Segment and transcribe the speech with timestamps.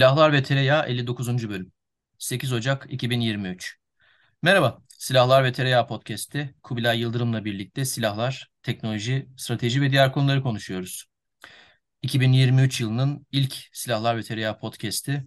[0.00, 1.48] Silahlar ve Tereyağı 59.
[1.48, 1.72] bölüm.
[2.18, 3.78] 8 Ocak 2023.
[4.42, 11.04] Merhaba, Silahlar ve Tereyağı podcast'i Kubilay Yıldırım'la birlikte silahlar, teknoloji, strateji ve diğer konuları konuşuyoruz.
[12.02, 15.26] 2023 yılının ilk Silahlar ve Tereyağı podcast'i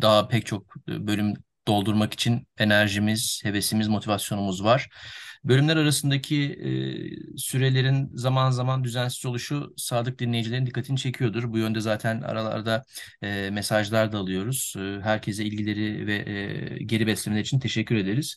[0.00, 1.34] daha pek çok bölüm
[1.68, 4.88] doldurmak için enerjimiz, hevesimiz, motivasyonumuz var.
[5.44, 6.44] Bölümler arasındaki
[7.34, 11.52] e, sürelerin zaman zaman düzensiz oluşu sadık dinleyicilerin dikkatini çekiyordur.
[11.52, 12.84] Bu yönde zaten aralarda
[13.22, 14.74] e, mesajlar da alıyoruz.
[14.78, 18.36] E, herkese ilgileri ve e, geri beslemeler için teşekkür ederiz.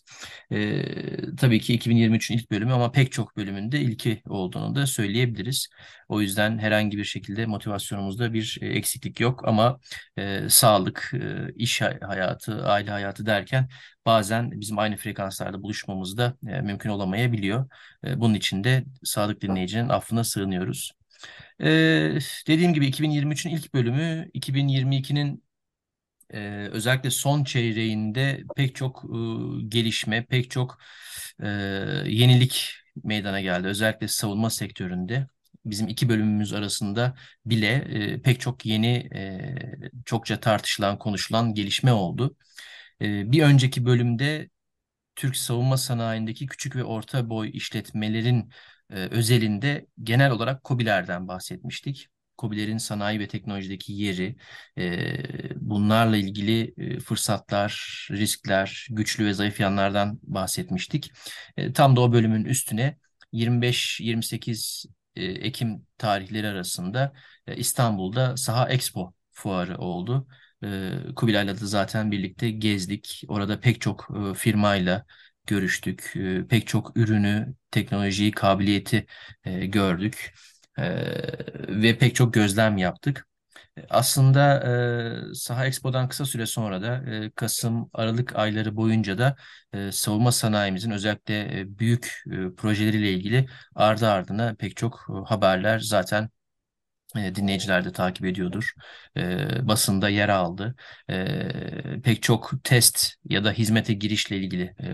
[0.52, 5.68] E, tabii ki 2023'ün ilk bölümü ama pek çok bölümünde ilki olduğunu da söyleyebiliriz.
[6.10, 9.80] O yüzden herhangi bir şekilde motivasyonumuzda bir e, eksiklik yok ama
[10.18, 13.70] e, sağlık, e, iş hayatı, aile hayatı derken
[14.06, 17.70] bazen bizim aynı frekanslarda buluşmamız da e, mümkün olamayabiliyor.
[18.06, 20.92] E, bunun için de sadık dinleyicinin affına sığınıyoruz.
[21.62, 21.66] E,
[22.48, 25.44] dediğim gibi 2023'ün ilk bölümü 2022'nin
[26.34, 29.18] e, özellikle son çeyreğinde pek çok e,
[29.68, 30.78] gelişme, pek çok
[31.44, 31.48] e,
[32.08, 33.68] yenilik meydana geldi.
[33.68, 35.28] Özellikle savunma sektöründe
[35.66, 37.16] bizim iki bölümümüz arasında
[37.46, 39.56] bile e, pek çok yeni, e,
[40.06, 42.36] çokça tartışılan, konuşulan gelişme oldu.
[43.02, 44.50] E, bir önceki bölümde
[45.16, 48.50] Türk savunma sanayindeki küçük ve orta boy işletmelerin
[48.90, 52.08] e, özelinde genel olarak KOBİ'lerden bahsetmiştik.
[52.38, 54.36] KOBİ'lerin sanayi ve teknolojideki yeri,
[54.78, 55.16] e,
[55.56, 61.12] bunlarla ilgili e, fırsatlar, riskler, güçlü ve zayıf yanlardan bahsetmiştik.
[61.74, 62.98] Tam da o bölümün üstüne
[63.32, 64.86] 25-28
[65.16, 67.14] e, Ekim tarihleri arasında
[67.56, 70.28] İstanbul'da Saha Expo fuarı oldu.
[70.64, 73.24] E, Kubilay'la da zaten birlikte gezdik.
[73.28, 75.06] Orada pek çok firmayla
[75.48, 76.14] görüştük.
[76.50, 79.06] Pek çok ürünü, teknolojiyi, kabiliyeti
[79.46, 80.34] gördük.
[81.70, 83.28] Ve pek çok gözlem yaptık.
[83.90, 84.64] Aslında
[85.32, 89.36] e, Saha Expo'dan kısa süre sonra da e, Kasım, Aralık ayları boyunca da
[89.74, 95.80] e, savunma sanayimizin özellikle e, büyük e, projeleriyle ilgili ardı ardına pek çok e, haberler
[95.80, 96.30] zaten
[97.16, 98.74] e, dinleyiciler de takip ediyordur.
[99.18, 100.76] E, basında yer aldı.
[101.10, 104.86] E, pek çok test ya da hizmete girişle ilgili e,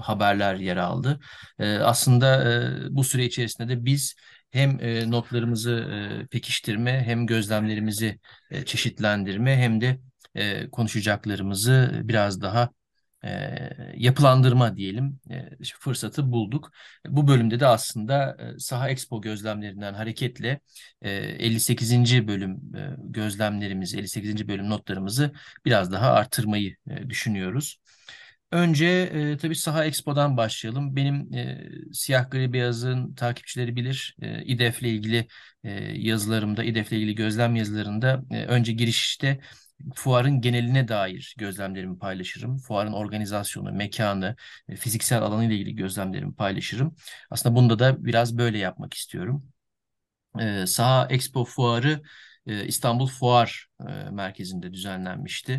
[0.00, 1.20] haberler yer aldı.
[1.58, 4.14] E, aslında e, bu süre içerisinde de biz
[4.50, 5.70] hem e, notlarımızı
[6.22, 8.18] e, pekiştirme hem gözlemlerimizi
[8.50, 10.00] e, çeşitlendirme hem de
[10.34, 12.70] e, konuşacaklarımızı biraz daha
[13.24, 13.58] e,
[13.96, 16.72] yapılandırma diyelim e, fırsatı bulduk.
[17.06, 20.60] Bu bölümde de aslında e, Saha Expo gözlemlerinden hareketle
[21.02, 22.28] e, 58.
[22.28, 24.48] bölüm e, gözlemlerimizi, 58.
[24.48, 25.32] bölüm notlarımızı
[25.64, 27.78] biraz daha artırmayı e, düşünüyoruz.
[28.52, 30.96] Önce e, tabii Saha Expo'dan başlayalım.
[30.96, 34.16] Benim e, Siyah Gri Beyaz'ın takipçileri bilir.
[34.22, 35.26] E, İDEF'le ilgili
[35.64, 39.40] e, yazılarımda, İDEF'le ilgili gözlem yazılarında e, önce girişte
[39.94, 42.58] fuarın geneline dair gözlemlerimi paylaşırım.
[42.58, 44.36] Fuarın organizasyonu, mekanı,
[44.76, 46.96] fiziksel alanı ile ilgili gözlemlerimi paylaşırım.
[47.30, 49.44] Aslında bunda da biraz böyle yapmak istiyorum.
[50.40, 52.02] E, Saha Expo fuarı
[52.46, 55.52] e, İstanbul Fuar e, Merkezi'nde düzenlenmişti.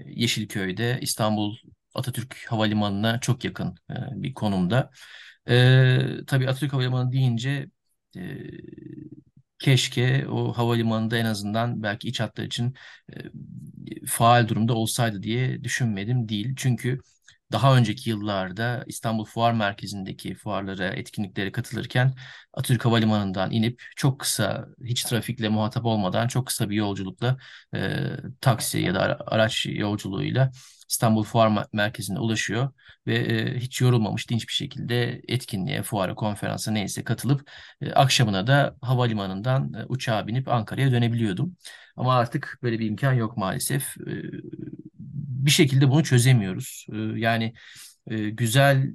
[0.00, 1.56] E, Yeşilköy'de İstanbul
[1.94, 3.76] Atatürk Havalimanı'na çok yakın
[4.12, 4.90] bir konumda.
[6.26, 7.66] Tabii Atatürk Havalimanı deyince
[9.58, 12.74] keşke o havalimanında en azından belki iç hatlar için
[13.12, 16.54] e, faal durumda olsaydı diye düşünmedim değil.
[16.56, 17.00] Çünkü
[17.52, 22.14] daha önceki yıllarda İstanbul Fuar Merkezi'ndeki fuarlara, etkinliklere katılırken
[22.52, 27.36] Atatürk Havalimanı'ndan inip çok kısa, hiç trafikle muhatap olmadan çok kısa bir yolculukla
[27.74, 27.98] e,
[28.40, 30.50] taksi ya da araç yolculuğuyla
[30.88, 32.72] İstanbul Fuar Merkezi'ne ulaşıyor
[33.06, 38.76] ve e, hiç yorulmamış dinç bir şekilde etkinliğe, fuara, konferansa neyse katılıp e, akşamına da
[38.82, 41.56] havalimanından e, uçağa binip Ankara'ya dönebiliyordum.
[41.96, 43.96] Ama artık böyle bir imkan yok maalesef.
[44.06, 44.22] E,
[45.46, 46.86] bir şekilde bunu çözemiyoruz.
[46.92, 47.54] E, yani
[48.06, 48.92] e, güzel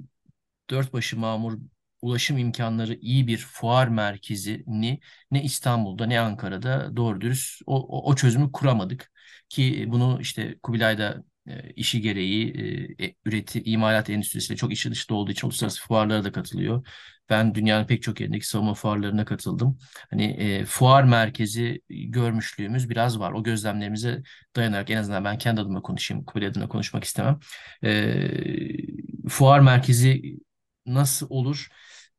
[0.70, 1.58] dört başı mamur
[2.02, 5.00] ulaşım imkanları iyi bir fuar merkezini
[5.30, 9.12] ne İstanbul'da ne Ankara'da doğru dürüst o, o, o çözümü kuramadık.
[9.48, 12.52] Ki bunu işte Kubilay'da e, işi gereği
[12.98, 16.86] e, e, üreti, imalat endüstrisiyle çok içi dışta olduğu için uluslararası fuarlara da katılıyor.
[17.30, 19.78] Ben dünyanın pek çok yerindeki savunma fuarlarına katıldım.
[20.10, 23.32] Hani e, fuar merkezi görmüşlüğümüz biraz var.
[23.32, 24.22] O gözlemlerimize
[24.56, 26.24] dayanarak en azından ben kendi adıma konuşayım.
[26.24, 27.40] Kubilay adına konuşmak istemem.
[27.84, 30.38] E, fuar merkezi
[30.86, 31.68] nasıl olur?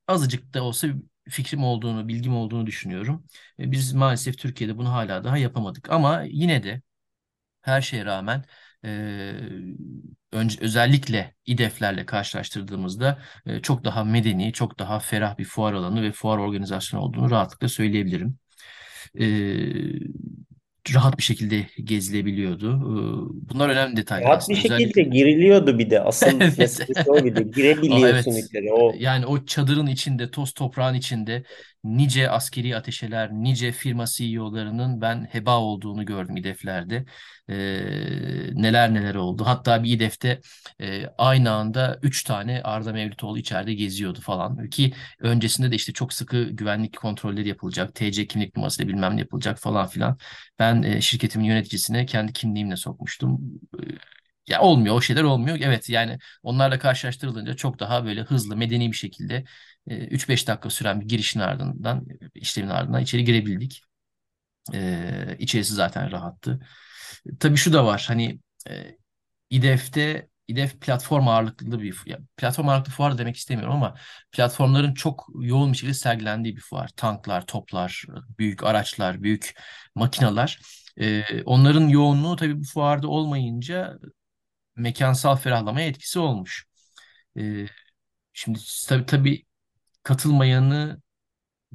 [0.07, 0.87] Azıcık da olsa
[1.29, 3.25] fikrim olduğunu, bilgim olduğunu düşünüyorum.
[3.59, 5.91] E, biz maalesef Türkiye'de bunu hala daha yapamadık.
[5.91, 6.81] Ama yine de
[7.61, 8.45] her şeye rağmen
[8.85, 9.33] e,
[10.31, 16.11] önce, özellikle İDEF'lerle karşılaştırdığımızda e, çok daha medeni, çok daha ferah bir fuar alanı ve
[16.11, 18.37] fuar organizasyonu olduğunu rahatlıkla söyleyebilirim.
[19.19, 19.25] E,
[20.95, 22.69] rahat bir şekilde gezilebiliyordu.
[22.75, 24.55] E, bunlar önemli detaylar Rahat bir aslında.
[24.55, 25.99] şekilde Özellikle giriliyordu bir de.
[26.03, 26.57] Asıl evet.
[26.57, 27.51] meselesi o bir de.
[27.89, 28.45] O Girebiliyorsun evet.
[28.49, 28.73] içeri.
[28.73, 31.43] O Yani o çadırın içinde, toz toprağın içinde
[31.83, 37.05] nice askeri ateşeler, nice firma CEO'larının ben heba olduğunu gördüm İDEF'lerde.
[37.49, 37.55] Ee,
[38.53, 39.43] neler neler oldu.
[39.45, 40.41] Hatta bir İDEF'te
[40.81, 44.69] e, aynı anda 3 tane Arda Mevlütoğlu içeride geziyordu falan.
[44.69, 47.95] Ki öncesinde de işte çok sıkı güvenlik kontrolleri yapılacak.
[47.95, 50.17] TC kimlik numarası bilmem ne yapılacak falan filan.
[50.59, 53.41] Ben e, şirketimin yöneticisine kendi kimliğimle sokmuştum.
[53.79, 53.87] Ee,
[54.47, 55.57] Ya olmuyor, o şeyler olmuyor.
[55.61, 59.43] Evet yani onlarla karşılaştırılınca çok daha böyle hızlı, medeni bir şekilde e,
[59.87, 63.81] 3-5 dakika süren bir girişin ardından, işlemin ardından içeri girebildik.
[64.73, 66.59] E, içerisi zaten rahattı.
[67.39, 68.39] Tabii şu da var hani
[68.69, 68.97] e,
[69.49, 73.95] İDEF'te İDEF platform ağırlıklı bir ya, platform ağırlıklı fuar demek istemiyorum ama
[74.31, 76.87] platformların çok yoğun bir şekilde sergilendiği bir fuar.
[76.97, 78.05] Tanklar, toplar,
[78.39, 79.53] büyük araçlar, büyük
[79.95, 80.59] makinalar.
[80.97, 83.99] E, onların yoğunluğu tabii bu fuarda olmayınca
[84.75, 86.65] mekansal ferahlamaya etkisi olmuş.
[87.39, 87.65] E,
[88.33, 88.59] şimdi
[88.89, 89.43] tabii, tabii
[90.03, 91.01] katılmayanı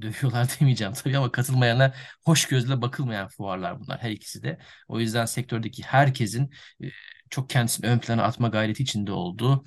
[0.02, 1.94] dövüyorlar demeyeceğim tabii ama katılmayana
[2.24, 4.58] hoş gözle bakılmayan fuarlar bunlar her ikisi de.
[4.88, 6.50] O yüzden sektördeki herkesin
[7.30, 9.64] çok kendisini ön plana atma gayreti içinde olduğu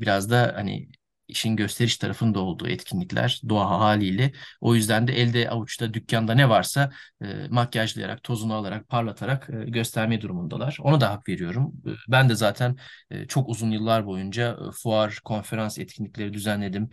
[0.00, 0.88] biraz da hani
[1.28, 4.32] işin gösteriş tarafında olduğu etkinlikler doğa haliyle.
[4.60, 6.90] O yüzden de elde avuçta dükkanda ne varsa
[7.22, 10.78] e, makyajlayarak, tozunu alarak, parlatarak e, gösterme durumundalar.
[10.82, 11.72] Ona da hak veriyorum.
[11.86, 12.76] E, ben de zaten
[13.10, 16.90] e, çok uzun yıllar boyunca e, fuar, konferans etkinlikleri düzenledim.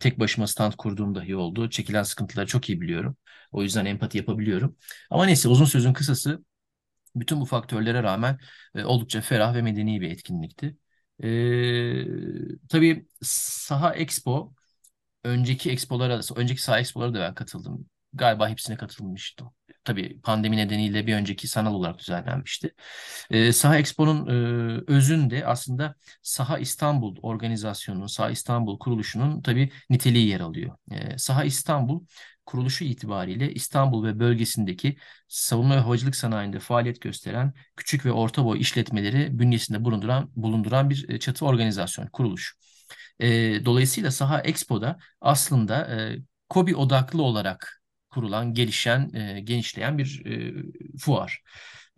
[0.00, 1.70] Tek başıma stand kurduğum dahi oldu.
[1.70, 3.16] Çekilen sıkıntıları çok iyi biliyorum.
[3.52, 4.76] O yüzden empati yapabiliyorum.
[5.10, 6.44] Ama neyse uzun sözün kısası
[7.16, 8.38] bütün bu faktörlere rağmen
[8.74, 10.76] e, oldukça ferah ve medeni bir etkinlikti.
[11.24, 14.52] E, tabii Saha Expo
[15.24, 17.86] önceki expolara, önceki Saha Expo'lara da ben katıldım.
[18.14, 19.50] Galiba hepsine katılmıştım.
[19.84, 22.74] Tabii pandemi nedeniyle bir önceki sanal olarak düzenlenmişti.
[23.30, 30.40] E, Saha Expo'nun e, özünde aslında Saha İstanbul organizasyonunun, Saha İstanbul kuruluşunun tabii niteliği yer
[30.40, 30.76] alıyor.
[30.92, 32.04] E, Saha İstanbul
[32.46, 34.96] kuruluşu itibariyle İstanbul ve bölgesindeki
[35.28, 41.08] savunma ve havacılık sanayinde faaliyet gösteren küçük ve orta boy işletmeleri bünyesinde bulunduran bulunduran bir
[41.08, 42.56] e, çatı organizasyon, kuruluş.
[43.20, 43.28] E,
[43.64, 50.54] dolayısıyla Saha Expo'da aslında e, KOBİ odaklı olarak kurulan, gelişen, e, genişleyen bir e,
[50.98, 51.42] fuar.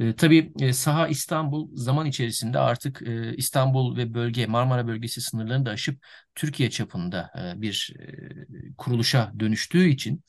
[0.02, 5.66] E, tabii e, Saha İstanbul zaman içerisinde artık e, İstanbul ve bölge, Marmara bölgesi sınırlarını
[5.66, 6.04] da aşıp
[6.34, 10.24] Türkiye çapında e, bir e, kuruluşa dönüştüğü için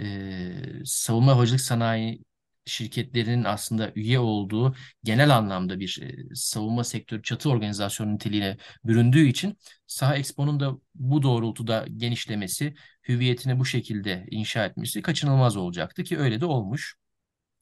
[0.00, 2.24] e, savunma havacılık sanayi
[2.66, 9.58] şirketlerinin aslında üye olduğu genel anlamda bir e, savunma sektörü çatı organizasyonu niteliğine büründüğü için
[9.86, 12.74] Saha Expo'nun da bu doğrultuda genişlemesi,
[13.08, 16.96] hüviyetini bu şekilde inşa etmesi kaçınılmaz olacaktı ki öyle de olmuş.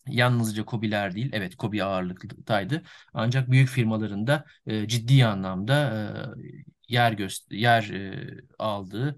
[0.08, 2.82] Yalnızca KOBİ'ler değil, evet KOBİ ağırlıktaydı.
[3.14, 5.74] Ancak büyük firmaların da e, ciddi anlamda
[6.88, 9.16] e, yer göster yer e, aldığı,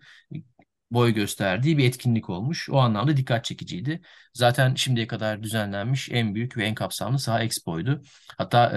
[0.90, 2.70] boy gösterdiği bir etkinlik olmuş.
[2.70, 4.00] O anlamda dikkat çekiciydi.
[4.34, 8.02] Zaten şimdiye kadar düzenlenmiş en büyük ve en kapsamlı Saha Expo'ydu.
[8.38, 8.72] Hatta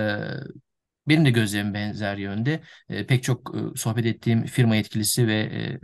[1.08, 2.62] e, benim de gözlemim benzer yönde.
[2.89, 5.80] E, pek çok e, sohbet ettiğim firma yetkilisi ve e,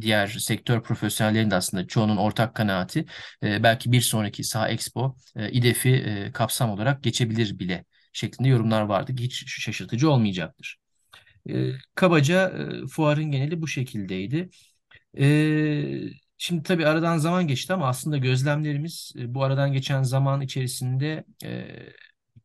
[0.00, 3.04] diğer sektör profesyonellerinin de aslında çoğunun ortak kanaati
[3.42, 8.82] e, belki bir sonraki Saha Expo e, İDEF'i e, kapsam olarak geçebilir bile şeklinde yorumlar
[8.82, 10.76] vardı hiç şaşırtıcı olmayacaktır.
[11.50, 12.50] E, kabaca
[12.84, 14.50] e, fuarın geneli bu şekildeydi.
[15.18, 15.24] E,
[16.38, 21.66] şimdi tabii aradan zaman geçti ama aslında gözlemlerimiz e, bu aradan geçen zaman içerisinde e,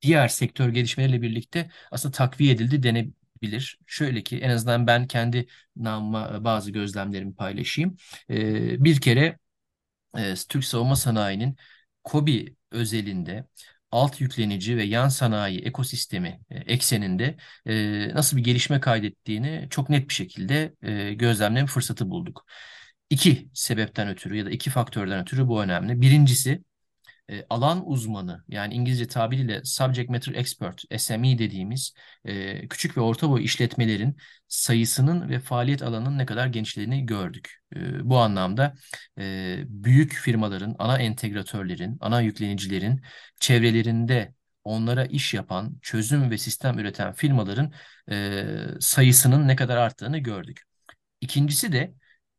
[0.02, 2.84] diğer sektör gelişmeleriyle birlikte aslında takviye edildi
[3.44, 3.80] denebilir.
[3.86, 7.98] Şöyle ki en azından ben kendi namıma e, bazı gözlemlerimi paylaşayım.
[8.30, 9.40] E, bir kere
[10.18, 11.58] e, Türk savunma sanayinin
[12.04, 13.48] KOBİ özelinde
[13.92, 20.10] alt yüklenici ve yan sanayi ekosistemi e, ekseninde e, nasıl bir gelişme kaydettiğini çok net
[20.10, 22.46] bir şekilde e, gözlemleme fırsatı bulduk.
[23.10, 26.02] İki sebepten ötürü ya da iki faktörden ötürü bu önemli.
[26.02, 26.64] Birincisi
[27.30, 31.94] e, alan uzmanı yani İngilizce tabiriyle subject matter expert SME dediğimiz
[32.26, 34.18] e, küçük ve orta boy işletmelerin
[34.48, 37.58] sayısının ve faaliyet alanının ne kadar genişlediğini gördük.
[37.76, 38.76] E, bu anlamda
[39.20, 43.02] e, büyük firmaların, ana entegratörlerin, ana yüklenicilerin
[43.40, 44.34] çevrelerinde
[44.64, 47.74] onlara iş yapan, çözüm ve sistem üreten firmaların
[48.12, 48.46] e,
[48.80, 50.62] sayısının ne kadar arttığını gördük.
[51.22, 51.94] İkincisi de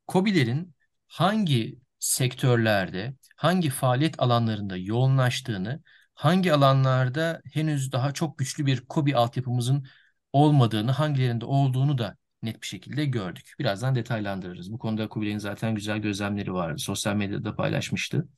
[0.07, 0.75] KOBİ'lerin
[1.09, 5.83] hangi sektörlerde, hangi faaliyet alanlarında yoğunlaştığını,
[6.15, 9.87] hangi alanlarda henüz daha çok güçlü bir KOBİ altyapımızın
[10.33, 13.55] olmadığını, hangilerinde olduğunu da net bir şekilde gördük.
[13.59, 14.73] Birazdan detaylandırırız.
[14.73, 16.79] Bu konuda KOBİ'lerin zaten güzel gözlemleri vardı.
[16.79, 18.29] Sosyal medyada paylaşmıştı.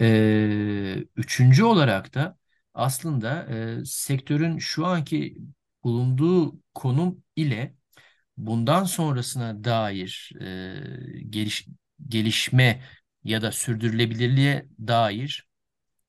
[0.00, 2.36] Ee, üçüncü olarak da
[2.74, 5.38] aslında e, sektörün şu anki
[5.84, 7.74] bulunduğu konum ile
[8.36, 11.66] bundan sonrasına dair e, geliş,
[12.08, 12.82] gelişme
[13.24, 15.48] ya da sürdürülebilirliğe dair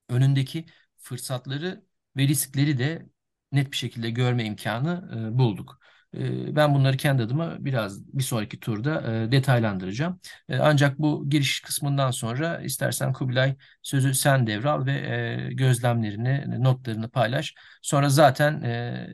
[0.09, 0.65] önündeki
[0.97, 1.83] fırsatları
[2.17, 3.05] ve riskleri de
[3.51, 5.79] net bir şekilde görme imkanı e, bulduk.
[6.13, 10.19] E, ben bunları kendi adıma biraz bir sonraki turda e, detaylandıracağım.
[10.49, 17.09] E, ancak bu giriş kısmından sonra istersen Kubilay sözü sen devral ve e, gözlemlerini, notlarını
[17.09, 17.53] paylaş.
[17.81, 19.07] Sonra zaten e,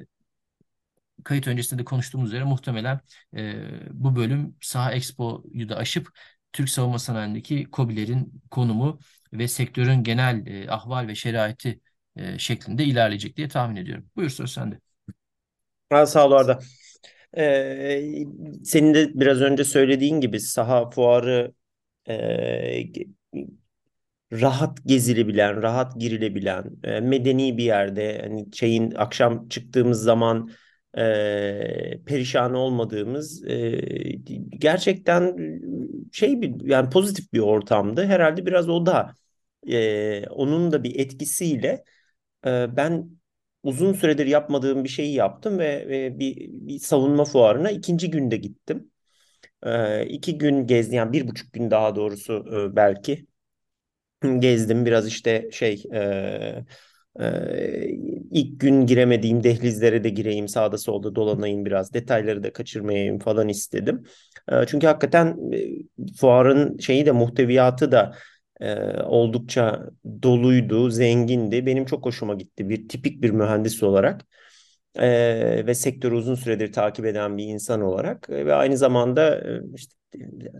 [1.24, 3.00] kayıt öncesinde de konuştuğumuz üzere muhtemelen
[3.36, 3.54] e,
[3.92, 6.10] bu bölüm Saha Expo'yu da aşıp
[6.54, 9.00] Türk savunma sanayindeki KOBİ'lerin konumu
[9.34, 11.80] ve sektörün genel e, ahval ve şeraiti
[12.16, 14.10] e, şeklinde ilerleyecek diye tahmin ediyorum.
[14.16, 14.80] Buyur söz sende.
[15.90, 16.60] Ha, sağ ol Arda.
[17.38, 18.26] Ee,
[18.64, 21.54] senin de biraz önce söylediğin gibi saha fuarı
[22.10, 22.84] e,
[24.34, 30.50] rahat gezilebilen, rahat girilebilen, e, medeni bir yerde hani şeyin akşam çıktığımız zaman
[30.98, 33.82] e, perişan olmadığımız e,
[34.60, 35.38] gerçekten
[36.12, 38.06] şey bir yani pozitif bir ortamdı.
[38.06, 39.16] Herhalde biraz o da
[39.68, 41.84] e, onun da bir etkisiyle
[42.48, 43.10] e, ben
[43.64, 48.92] uzun süredir yapmadığım bir şeyi yaptım ve, ve bir, bir savunma fuarına ikinci günde gittim.
[49.64, 52.34] E, iki gün gezdim yani bir buçuk gün daha doğrusu
[52.74, 53.28] e, belki
[54.40, 56.66] gezdim biraz işte şey e,
[57.20, 57.88] e,
[58.32, 64.04] ilk gün giremediğim dehlizlere de gireyim sağda solda dolanayım biraz detayları da kaçırmayayım falan istedim.
[64.68, 65.38] Çünkü hakikaten
[66.20, 68.16] fuarın şeyi de muhteviyatı da
[69.06, 69.90] oldukça
[70.24, 71.66] doluydu, zengindi.
[71.66, 74.26] Benim çok hoşuma gitti bir tipik bir mühendis olarak
[74.96, 79.42] e, ve sektörü uzun süredir takip eden bir insan olarak e, ve aynı zamanda
[79.76, 79.96] işte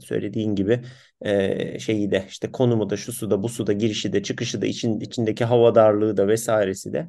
[0.02, 0.82] söylediğin gibi
[1.22, 5.00] e, şeyi de işte konumu da şu suda bu suda girişi de çıkışı da için,
[5.00, 7.08] içindeki hava darlığı da vesairesi de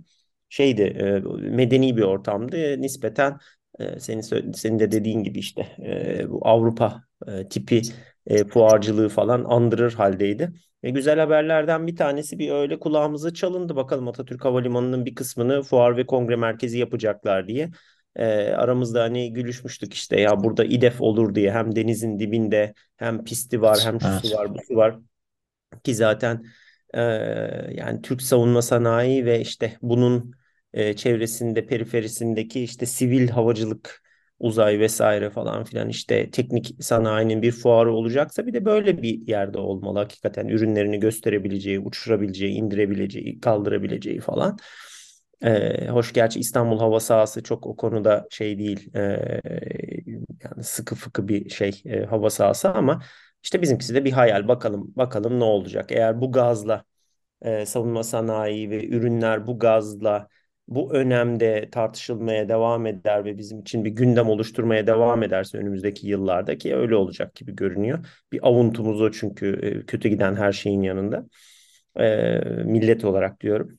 [0.48, 1.20] şeydi e,
[1.50, 3.38] medeni bir ortamdı nispeten
[3.78, 7.82] e, senin senin de dediğin gibi işte e, bu Avrupa e, tipi
[8.26, 10.52] e, fuarcılığı falan andırır haldeydi.
[10.84, 13.76] Ve güzel haberlerden bir tanesi bir öyle kulağımıza çalındı.
[13.76, 17.70] Bakalım Atatürk Havalimanı'nın bir kısmını fuar ve kongre merkezi yapacaklar diye.
[18.16, 23.62] E, aramızda hani gülüşmüştük işte ya burada İDEF olur diye hem denizin dibinde hem pisti
[23.62, 24.32] var hem şusu Evet.
[24.32, 24.98] var busu var
[25.84, 26.44] ki zaten
[26.94, 27.00] e,
[27.74, 30.32] yani Türk savunma sanayi ve işte bunun
[30.72, 34.02] e, çevresinde periferisindeki işte sivil havacılık
[34.38, 39.58] uzay vesaire falan filan işte teknik sanayinin bir fuarı olacaksa bir de böyle bir yerde
[39.58, 39.98] olmalı.
[39.98, 44.58] Hakikaten ürünlerini gösterebileceği, uçurabileceği, indirebileceği, kaldırabileceği falan.
[45.44, 48.90] Ee, hoş gerçi İstanbul hava sahası çok o konuda şey değil.
[48.96, 49.40] Ee,
[50.44, 53.02] yani sıkı fıkı bir şey e, hava sahası ama
[53.42, 54.48] işte bizimkisi de bir hayal.
[54.48, 55.92] Bakalım bakalım ne olacak.
[55.92, 56.84] Eğer bu gazla
[57.42, 60.28] e, savunma sanayi ve ürünler bu gazla
[60.68, 66.58] bu önemde tartışılmaya devam eder ve bizim için bir gündem oluşturmaya devam ederse önümüzdeki yıllarda
[66.58, 68.06] ki öyle olacak gibi görünüyor.
[68.32, 71.26] Bir avuntumuz o çünkü e, kötü giden her şeyin yanında.
[72.00, 73.78] E, millet olarak diyorum.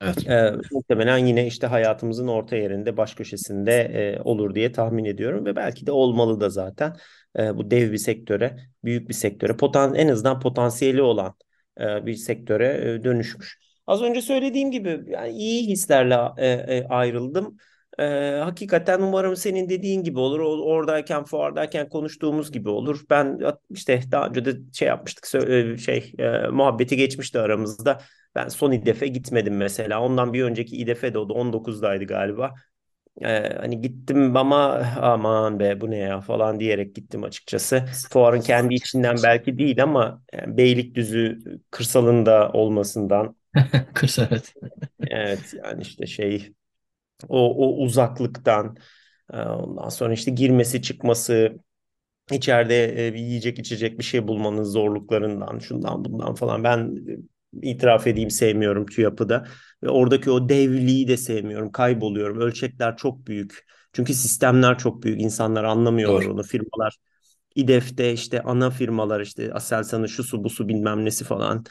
[0.00, 0.26] Evet.
[0.28, 5.56] E, muhtemelen yine işte hayatımızın orta yerinde, baş köşesinde e, olur diye tahmin ediyorum ve
[5.56, 6.96] belki de olmalı da zaten.
[7.38, 11.34] E, bu dev bir sektöre, büyük bir sektöre, potan en azından potansiyeli olan
[11.80, 13.58] e, bir sektöre e, dönüşmüş.
[13.86, 17.56] Az önce söylediğim gibi yani iyi hislerle e, e, ayrıldım.
[17.98, 18.04] E,
[18.44, 20.40] hakikaten umarım senin dediğin gibi olur.
[20.40, 23.00] O- Oradayken, fuardayken konuştuğumuz gibi olur.
[23.10, 25.26] Ben işte daha önce de şey yapmıştık,
[25.80, 28.00] şey e, muhabbeti geçmişti aramızda.
[28.34, 30.00] Ben son İDEF'e gitmedim mesela.
[30.02, 32.54] Ondan bir önceki İDEF'e de o da 19'daydı galiba.
[33.22, 34.64] Ee, hani gittim ama
[35.00, 37.84] aman be bu ne ya falan diyerek gittim açıkçası.
[38.10, 41.38] Fuarın kendi içinden belki değil ama yani Beylikdüzü
[41.70, 43.36] kırsalında olmasından
[43.94, 44.54] Kısa evet.
[45.06, 46.52] evet yani işte şey
[47.28, 48.76] o, o uzaklıktan
[49.32, 51.56] e, ondan sonra işte girmesi çıkması
[52.32, 56.64] içeride e, bir yiyecek içecek bir şey bulmanın zorluklarından şundan bundan falan.
[56.64, 59.44] Ben e, itiraf edeyim sevmiyorum TÜYAP'ı
[59.82, 62.40] ve oradaki o devliği de sevmiyorum kayboluyorum.
[62.40, 63.66] Ölçekler çok büyük.
[63.92, 66.32] Çünkü sistemler çok büyük insanlar anlamıyorlar Doğru.
[66.32, 66.42] onu.
[66.42, 66.96] Firmalar
[67.54, 71.64] İDEF'te işte ana firmalar işte Aselsan'ın şu su bu su bilmem nesi falan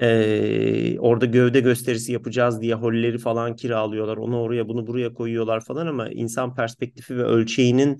[0.00, 5.86] ee, orada gövde gösterisi yapacağız diye holleri falan kiralıyorlar onu oraya bunu buraya koyuyorlar falan
[5.86, 7.98] ama insan perspektifi ve ölçeğinin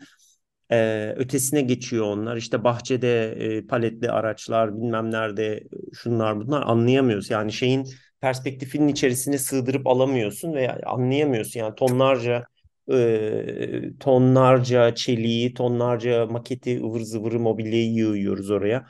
[0.72, 2.36] ee, ötesine geçiyor onlar.
[2.36, 5.64] İşte bahçede e, paletli araçlar bilmem nerede
[5.94, 7.30] şunlar bunlar anlayamıyoruz.
[7.30, 7.88] Yani şeyin
[8.20, 11.60] perspektifinin içerisine sığdırıp alamıyorsun ve anlayamıyorsun.
[11.60, 12.44] Yani tonlarca
[12.92, 18.86] e, tonlarca çeliği, tonlarca maketi ıvır zıvırı mobilyayı yığıyoruz oraya.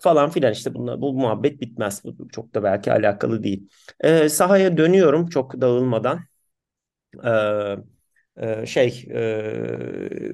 [0.00, 2.04] Falan filan işte bunlar, bu muhabbet bitmez.
[2.04, 3.68] Bu çok da belki alakalı değil.
[4.00, 6.20] Ee, sahaya dönüyorum çok dağılmadan.
[7.24, 7.76] Ee,
[8.36, 10.32] e, şey e,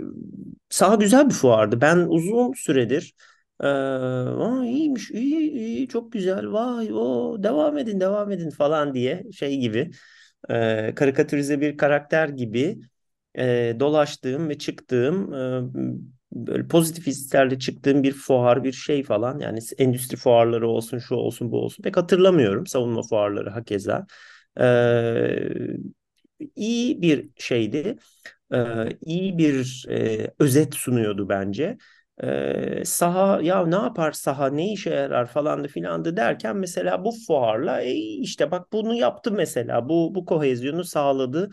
[0.71, 1.81] saha güzel bir fuardı.
[1.81, 3.15] Ben uzun süredir
[3.61, 9.25] e, Aa, iyiymiş iyi iyi çok güzel vay o devam edin devam edin falan diye
[9.33, 9.91] şey gibi
[10.51, 12.81] e, karikatürize bir karakter gibi
[13.39, 19.59] e, dolaştığım ve çıktığım e, böyle pozitif hislerle çıktığım bir fuar bir şey falan yani
[19.79, 24.07] endüstri fuarları olsun şu olsun bu olsun pek hatırlamıyorum savunma fuarları hakeza.
[24.61, 24.65] E,
[26.57, 27.97] iyi bir şeydi.
[28.55, 28.59] E,
[29.03, 31.79] iyi bir e, özet sunuyordu bence.
[32.23, 34.47] E, saha ya ne yapar saha?
[34.51, 35.27] Ne işe yarar?
[35.27, 39.89] falandı filandı derken mesela bu fuarla e, işte bak bunu yaptı mesela.
[39.89, 41.51] Bu bu kohezyonu sağladı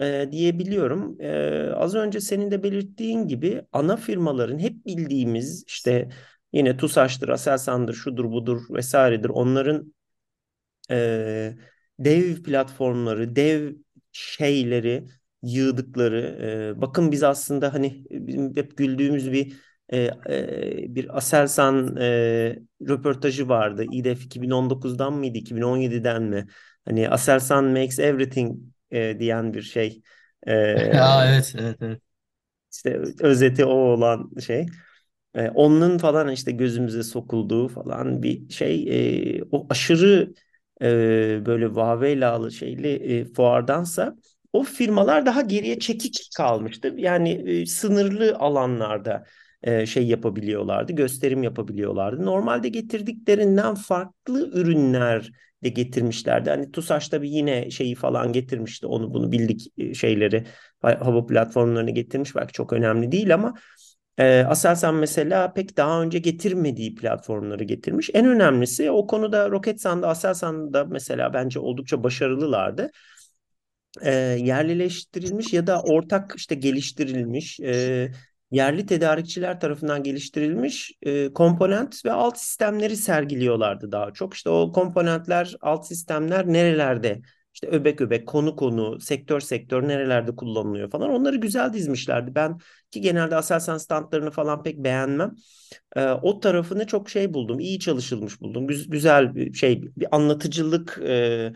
[0.00, 1.20] e, diyebiliyorum.
[1.20, 6.08] E, az önce senin de belirttiğin gibi ana firmaların hep bildiğimiz işte
[6.52, 9.28] yine TUSAŞ'tır, Aselsan'dır, şudur budur vesairedir.
[9.28, 9.94] Onların
[10.90, 11.56] e,
[11.98, 13.74] dev platformları, dev
[14.12, 15.06] şeyleri
[15.42, 16.20] yığdıkları.
[16.76, 18.04] E, bakın biz aslında hani
[18.54, 19.56] hep güldüğümüz bir
[19.88, 19.98] e,
[20.30, 23.84] e, bir Aselsan e, röportajı vardı.
[23.92, 26.46] İDEF 2019'dan mıydı, 2017'den mi?
[26.84, 28.58] Hani Aselsan makes everything
[28.90, 30.02] e, diyen bir şey.
[30.46, 32.02] E, evet, evet, evet.
[32.72, 34.66] işte özeti o olan şey.
[35.34, 38.86] E, onun falan işte gözümüze sokulduğu falan bir şey.
[39.38, 40.34] E, o aşırı
[40.82, 40.86] e,
[41.46, 42.88] böyle vaveylalı şeyli
[43.20, 44.16] e, fuardansa
[44.52, 46.94] o firmalar daha geriye çekik kalmıştı.
[46.96, 47.30] Yani
[47.62, 49.24] e, sınırlı alanlarda
[49.62, 52.26] e, şey yapabiliyorlardı, gösterim yapabiliyorlardı.
[52.26, 55.30] Normalde getirdiklerinden farklı ürünler
[55.64, 56.50] de getirmişlerdi.
[56.50, 58.86] Hani TUSAŞ tabii yine şeyi falan getirmişti.
[58.86, 60.44] Onu bunu bildik e, şeyleri
[60.82, 62.36] hava platformlarını getirmiş.
[62.36, 63.54] Belki çok önemli değil ama
[64.18, 68.10] e, Aselsan mesela pek daha önce getirmediği platformları getirmiş.
[68.14, 72.90] En önemlisi o konuda Roketsan'da Aselsan'da mesela bence oldukça başarılılardı
[74.02, 78.10] e, yerlileştirilmiş ya da ortak işte geliştirilmiş e,
[78.50, 84.34] yerli tedarikçiler tarafından geliştirilmiş e, komponent ve alt sistemleri sergiliyorlardı daha çok.
[84.34, 87.20] İşte o komponentler, alt sistemler nerelerde
[87.54, 91.10] işte öbek öbek, konu konu, sektör sektör nerelerde kullanılıyor falan.
[91.10, 92.34] Onları güzel dizmişlerdi.
[92.34, 92.58] Ben
[92.90, 95.34] ki genelde Aselsan standlarını falan pek beğenmem.
[95.96, 97.60] E, o tarafını çok şey buldum.
[97.60, 98.66] iyi çalışılmış buldum.
[98.66, 101.52] güzel bir şey, bir anlatıcılık e,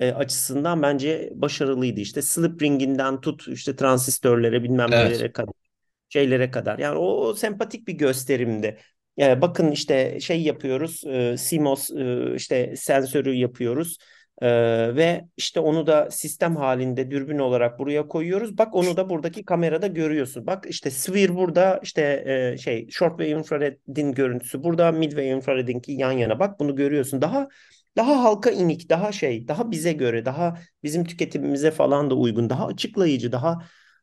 [0.00, 2.00] e, açısından bence başarılıydı.
[2.00, 5.10] İşte slip ringinden tut işte transistörlere bilmem Evet.
[5.12, 5.67] nelere kadar
[6.08, 6.78] şeylere kadar.
[6.78, 8.78] Yani o, sempatik bir gösterimdi.
[9.16, 13.98] Yani bakın işte şey yapıyoruz, e, CMOS e, işte sensörü yapıyoruz.
[14.42, 14.48] E,
[14.96, 18.58] ve işte onu da sistem halinde dürbün olarak buraya koyuyoruz.
[18.58, 20.46] Bak onu da buradaki kamerada görüyorsun.
[20.46, 25.92] Bak işte sphere burada işte e, şey short wave infrared'in görüntüsü burada mid wave infrared'inki
[25.92, 26.38] yan yana.
[26.38, 27.22] Bak bunu görüyorsun.
[27.22, 27.48] Daha
[27.96, 32.66] daha halka inik, daha şey, daha bize göre, daha bizim tüketimimize falan da uygun, daha
[32.66, 33.58] açıklayıcı, daha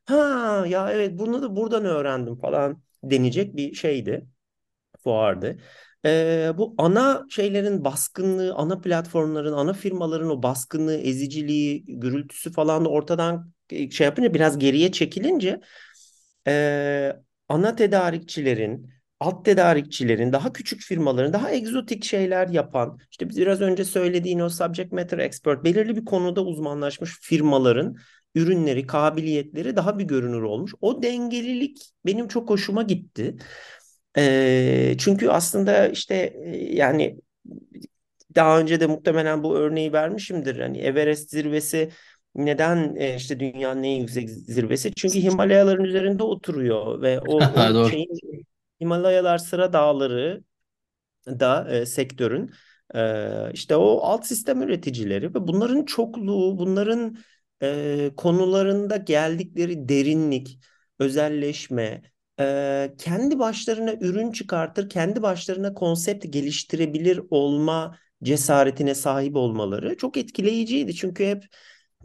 [0.06, 4.26] ha ya evet bunu da buradan öğrendim falan denecek bir şeydi,
[5.04, 5.58] fuardı.
[6.06, 12.90] Ee, bu ana şeylerin baskınlığı, ana platformların, ana firmaların o baskınlığı, eziciliği, gürültüsü falan da
[12.90, 15.62] ortadan e, şey yapınca biraz geriye çekilince
[16.48, 17.14] e,
[17.50, 18.90] ana tedarikçilerin,
[19.20, 24.92] alt tedarikçilerin, daha küçük firmaların, daha egzotik şeyler yapan, işte biraz önce söylediğin o subject
[24.92, 27.96] matter expert, belirli bir konuda uzmanlaşmış firmaların
[28.36, 30.74] ürünleri, kabiliyetleri daha bir görünür olmuş.
[30.82, 33.36] O dengelilik benim çok hoşuma gitti.
[34.18, 37.18] E, çünkü aslında işte e, yani
[38.36, 40.60] daha önce de muhtemelen bu örneği vermişimdir.
[40.60, 41.90] Hani Everest zirvesi
[42.36, 44.94] neden e, işte dünyanın en yüksek zirvesi?
[44.94, 47.40] Çünkü Himalayaların üzerinde oturuyor ve o,
[47.84, 48.10] o şeyin
[48.82, 50.44] Himalayalar sıra dağları
[51.28, 52.52] da e, sektörün
[52.96, 57.18] e, işte o alt sistem üreticileri ve bunların çokluğu, bunların
[57.62, 60.60] e, konularında geldikleri derinlik,
[61.00, 62.02] özelleşme,
[62.40, 70.96] e, kendi başlarına ürün çıkartır, kendi başlarına konsept geliştirebilir olma cesaretine sahip olmaları çok etkileyiciydi.
[70.96, 71.44] Çünkü hep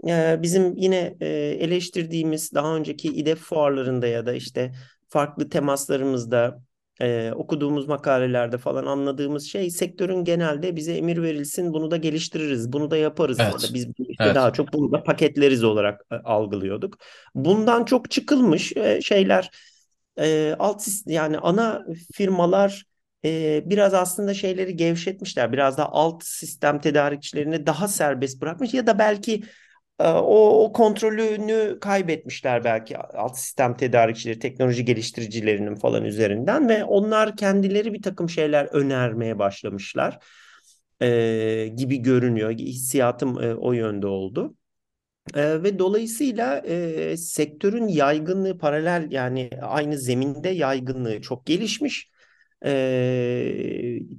[0.09, 1.27] e, bizim yine e,
[1.61, 4.73] eleştirdiğimiz daha önceki İDEF fuarlarında ya da işte
[5.09, 6.63] farklı temaslarımızda
[7.01, 12.91] e, okuduğumuz makalelerde falan anladığımız şey sektörün genelde bize emir verilsin bunu da geliştiririz, bunu
[12.91, 13.63] da yaparız ya Evet.
[13.63, 14.35] da biz işte Evet.
[14.35, 16.99] daha çok bunu da paketleriz olarak e, algılıyorduk.
[17.35, 19.51] Bundan çok çıkılmış e, şeyler
[20.19, 21.85] e, alt yani ana
[22.15, 22.85] firmalar
[23.25, 25.53] e, biraz aslında şeyleri gevşetmişler.
[25.53, 29.43] Biraz da alt sistem tedarikçilerini daha serbest bırakmış ya da belki
[30.05, 37.93] o, o kontrolünü kaybetmişler belki alt sistem tedarikçileri, teknoloji geliştiricilerinin falan üzerinden ve onlar kendileri
[37.93, 40.19] bir takım şeyler önermeye başlamışlar
[41.03, 42.51] e, gibi görünüyor.
[42.51, 44.55] Hissiyatım e, o yönde oldu.
[45.35, 52.11] E, ve dolayısıyla e, sektörün yaygınlığı paralel yani aynı zeminde yaygınlığı çok gelişmiş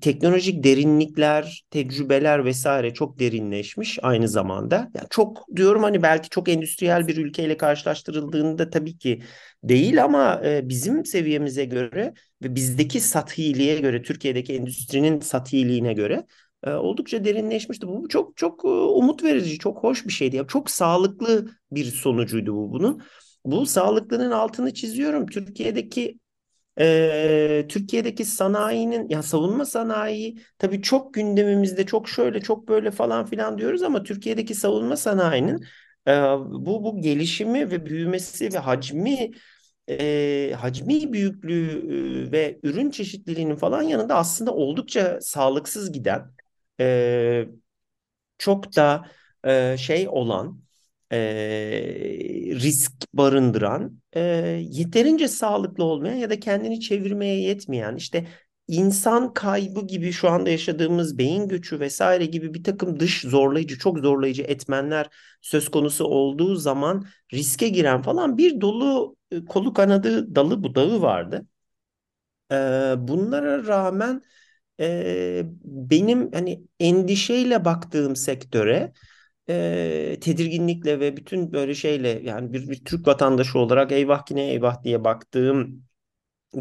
[0.02, 4.76] teknolojik derinlikler, tecrübeler vesaire çok derinleşmiş aynı zamanda.
[4.76, 9.22] Yani çok diyorum hani belki çok endüstriyel bir ülkeyle karşılaştırıldığında tabii ki
[9.64, 16.26] değil ama e, bizim seviyemize göre ve bizdeki sathiliğe göre, Türkiye'deki endüstrinin sathiliğine göre
[16.64, 17.88] e, oldukça derinleşmişti.
[17.88, 20.44] Bu çok çok umut verici, çok hoş bir şeydi.
[20.48, 23.02] Çok sağlıklı bir sonucuydu bu bunun.
[23.46, 25.28] Bu sağlıklının altını çiziyorum.
[25.28, 26.20] Türkiye'deki
[26.80, 33.58] ee, Türkiye'deki sanayinin ya savunma sanayi tabii çok gündemimizde çok şöyle çok böyle falan filan
[33.58, 35.66] diyoruz ama Türkiye'deki savunma sanayinin
[36.08, 36.12] e,
[36.50, 39.32] bu bu gelişimi ve büyümesi ve hacmi
[39.90, 41.68] e, hacmi büyüklüğü
[42.30, 46.32] e, ve ürün çeşitliliğinin falan yanında aslında oldukça sağlıksız giden
[46.80, 47.46] e,
[48.38, 49.06] çok da
[49.46, 50.62] e, şey olan
[51.12, 51.18] e,
[52.62, 54.22] risk barındıran, e,
[54.72, 58.28] yeterince sağlıklı olmayan ya da kendini çevirmeye yetmeyen, işte
[58.68, 64.00] insan kaybı gibi şu anda yaşadığımız beyin göçü vesaire gibi bir takım dış zorlayıcı, çok
[64.00, 65.10] zorlayıcı etmenler
[65.42, 69.16] söz konusu olduğu zaman riske giren falan bir dolu
[69.50, 71.46] kolu kanadı dalı budağı vardı.
[72.52, 72.56] E,
[72.98, 74.22] bunlara rağmen
[74.80, 78.94] e, benim hani endişeyle baktığım sektöre
[79.50, 84.52] e, tedirginlikle ve bütün böyle şeyle yani bir, bir Türk vatandaşı olarak eyvah ki ne
[84.52, 85.84] eyvah diye baktığım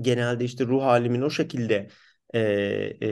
[0.01, 1.89] genelde işte ruh halimin o şekilde
[2.35, 2.41] e,
[3.03, 3.09] e,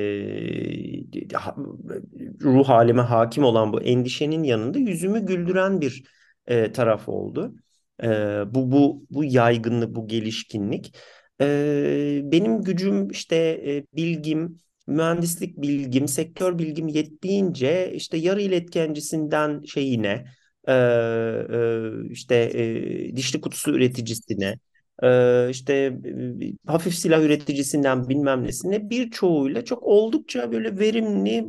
[2.42, 6.04] ruh halime hakim olan bu endişenin yanında yüzümü güldüren bir
[6.46, 7.54] e, taraf oldu.
[8.02, 8.08] E,
[8.54, 10.96] bu bu bu yaygınlık, bu gelişkinlik.
[11.40, 20.24] E, benim gücüm işte e, bilgim mühendislik bilgim, sektör bilgim yettiğince işte yarı iletkencisinden şeyine,
[20.68, 24.58] e, e, işte e, dişli kutusu üreticisine,
[25.02, 31.46] e, işte e, hafif silah üreticisinden bilmem nesine birçoğuyla çok oldukça böyle verimli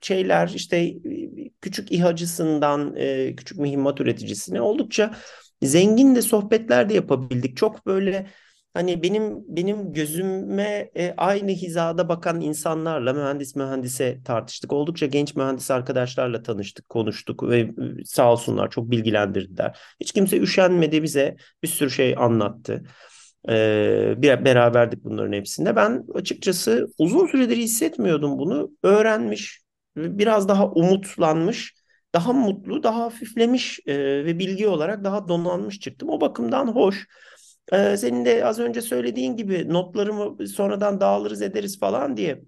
[0.00, 0.94] şeyler işte
[1.60, 5.14] küçük İHA'cısından e, küçük mühimmat üreticisine oldukça
[5.62, 7.56] zengin de sohbetler de yapabildik.
[7.56, 8.26] Çok böyle
[8.74, 14.72] Hani benim benim gözüme e, aynı hizada bakan insanlarla mühendis mühendise tartıştık.
[14.72, 19.78] Oldukça genç mühendis arkadaşlarla tanıştık, konuştuk ve e, sağ olsunlar çok bilgilendirdiler.
[20.00, 22.84] Hiç kimse üşenmedi bize bir sürü şey anlattı.
[23.48, 25.76] Ee, bir beraberdik bunların hepsinde.
[25.76, 28.70] Ben açıkçası uzun süredir hissetmiyordum bunu.
[28.82, 29.62] Öğrenmiş,
[29.96, 31.74] biraz daha umutlanmış,
[32.14, 36.08] daha mutlu, daha hafiflemiş e, ve bilgi olarak daha donanmış çıktım.
[36.08, 37.06] O bakımdan hoş.
[37.72, 42.42] Ee, senin de az önce söylediğin gibi notlarımı sonradan dağılırız ederiz falan diye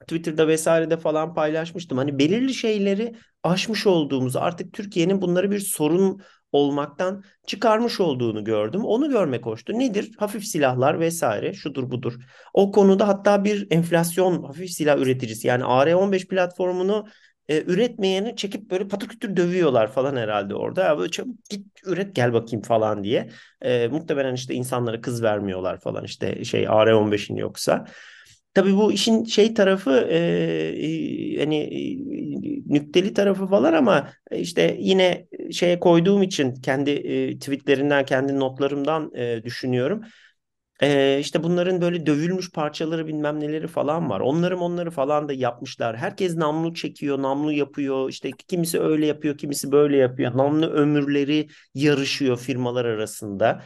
[0.00, 1.98] Twitter'da vesairede falan paylaşmıştım.
[1.98, 6.20] Hani belirli şeyleri aşmış olduğumuzu artık Türkiye'nin bunları bir sorun
[6.52, 8.84] olmaktan çıkarmış olduğunu gördüm.
[8.84, 9.72] Onu görmek hoştu.
[9.78, 10.10] Nedir?
[10.18, 12.14] Hafif silahlar vesaire şudur budur.
[12.54, 17.06] O konuda hatta bir enflasyon hafif silah üreticisi yani AR-15 platformunu
[17.48, 20.84] e, üretmeyeni çekip böyle patır kütür dövüyorlar falan herhalde orada.
[20.84, 23.30] Ya böyle çabuk git üret gel bakayım falan diye.
[23.62, 27.84] E, muhtemelen işte insanlara kız vermiyorlar falan işte şey AR-15'in yoksa.
[28.54, 30.18] Tabii bu işin şey tarafı e,
[30.58, 38.04] e, hani e, nükteli tarafı falan ama işte yine şeye koyduğum için kendi e, tweetlerinden
[38.04, 40.02] kendi notlarımdan e, düşünüyorum.
[40.82, 44.20] Ee, işte bunların böyle dövülmüş parçaları bilmem neleri falan var.
[44.20, 45.96] Onları onları falan da yapmışlar.
[45.96, 48.08] Herkes namlu çekiyor, namlu yapıyor.
[48.10, 50.36] İşte kimisi öyle yapıyor, kimisi böyle yapıyor.
[50.36, 53.62] Namlu ömürleri yarışıyor firmalar arasında.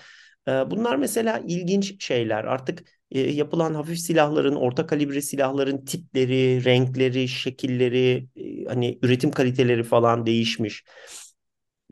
[0.49, 2.45] Ee, bunlar mesela ilginç şeyler.
[2.45, 9.83] Artık e, yapılan hafif silahların, orta kalibre silahların tipleri, renkleri, şekilleri, e, hani üretim kaliteleri
[9.83, 10.85] falan değişmiş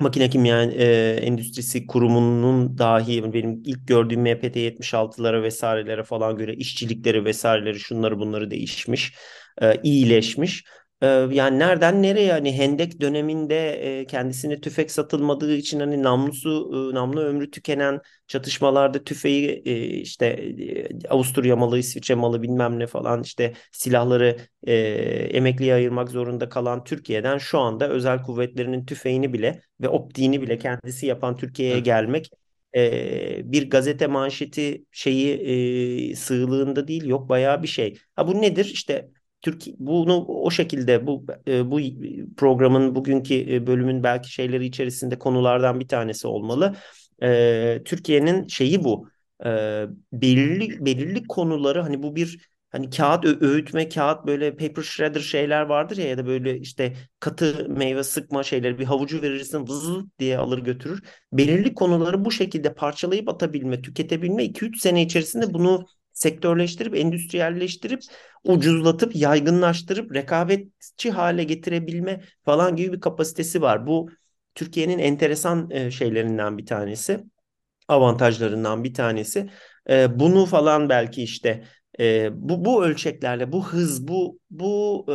[0.00, 0.84] makine kimya e,
[1.22, 9.14] endüstrisi kurumunun dahi benim ilk gördüğüm MPT-76'lara vesairelere falan göre işçilikleri vesaireleri şunları bunları değişmiş,
[9.62, 10.64] e, iyileşmiş.
[11.02, 18.00] Yani nereden nereye hani Hendek döneminde kendisine tüfek satılmadığı için hani namlusu namlu ömrü tükenen
[18.26, 19.62] çatışmalarda tüfeği
[20.02, 20.54] işte
[21.08, 24.36] Avusturya malı, İsviçre malı bilmem ne falan işte silahları
[25.36, 31.06] emekliye ayırmak zorunda kalan Türkiye'den şu anda özel kuvvetlerinin tüfeğini bile ve optiğini bile kendisi
[31.06, 32.30] yapan Türkiye'ye gelmek
[33.44, 37.98] bir gazete manşeti şeyi sığlığında değil yok bayağı bir şey.
[38.16, 38.64] Ha bu nedir?
[38.64, 39.10] İşte
[39.42, 41.80] Türkiye bunu o şekilde bu e, bu
[42.36, 46.76] programın bugünkü e, bölümün belki şeyleri içerisinde konulardan bir tanesi olmalı.
[47.22, 49.08] E, Türkiye'nin şeyi bu.
[50.12, 55.96] Belirli belirli konuları hani bu bir hani kağıt öğütme kağıt böyle paper shredder şeyler vardır
[55.96, 60.58] ya ya da böyle işte katı meyve sıkma şeyleri bir havucu verirsin vız diye alır
[60.58, 61.02] götürür.
[61.32, 68.00] Belirli konuları bu şekilde parçalayıp atabilme, tüketebilme 2-3 sene içerisinde bunu sektörleştirip, endüstriyelleştirip,
[68.44, 73.86] ucuzlatıp, yaygınlaştırıp, rekabetçi hale getirebilme falan gibi bir kapasitesi var.
[73.86, 74.10] Bu
[74.54, 77.24] Türkiye'nin enteresan e, şeylerinden bir tanesi,
[77.88, 79.50] avantajlarından bir tanesi.
[79.90, 81.64] E, bunu falan belki işte
[82.00, 85.06] e, bu bu ölçeklerle, bu hız, bu bu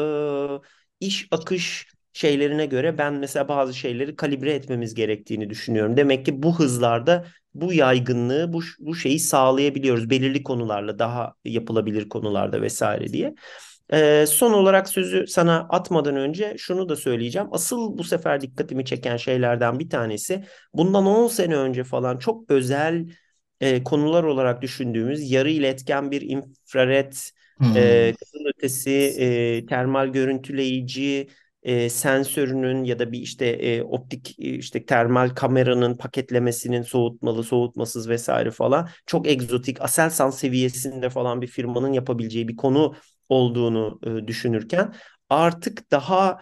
[1.00, 5.98] iş akış şeylerine göre ben mesela bazı şeyleri kalibre etmemiz gerektiğini düşünüyorum.
[5.98, 12.62] Demek ki bu hızlarda bu yaygınlığı, bu, bu şeyi sağlayabiliyoruz belirli konularla, daha yapılabilir konularda
[12.62, 13.36] vesaire diye.
[13.94, 17.48] Ee, son olarak sözü sana atmadan önce şunu da söyleyeceğim.
[17.52, 20.44] Asıl bu sefer dikkatimi çeken şeylerden bir tanesi
[20.74, 23.06] bundan 10 sene önce falan çok özel
[23.62, 27.14] e, konular olarak düşündüğümüz yarı iletken bir infrared,
[27.60, 27.74] Hmm.
[27.76, 31.28] e, kızılötesi, e, termal görüntüleyici,
[31.64, 38.52] e, sensörünün ya da bir işte e, optik işte termal kameranın paketlemesinin soğutmalı, soğutmasız vesaire
[38.52, 42.96] falan çok egzotik, Aselsan seviyesinde falan bir firmanın yapabileceği bir konu
[43.30, 44.94] olduğunu e, düşünürken
[45.30, 46.40] artık daha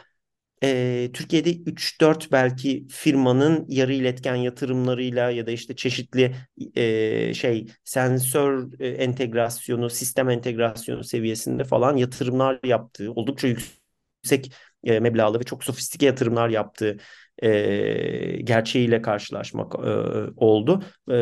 [0.63, 6.35] e, Türkiye'de 3-4 belki firmanın yarı iletken yatırımlarıyla ya da işte çeşitli
[6.75, 14.51] e, şey sensör e, entegrasyonu, sistem entegrasyonu seviyesinde falan yatırımlar yaptığı, oldukça yüksek
[14.83, 16.97] e, meblağlı ve çok sofistike yatırımlar yaptığı
[17.43, 19.89] e, gerçeğiyle karşılaşmak e,
[20.37, 20.83] oldu.
[21.11, 21.15] E,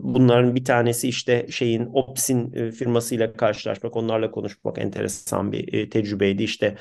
[0.00, 6.42] bunların bir tanesi işte şeyin Opsin e, firmasıyla karşılaşmak, onlarla konuşmak enteresan bir e, tecrübeydi.
[6.42, 6.76] İşte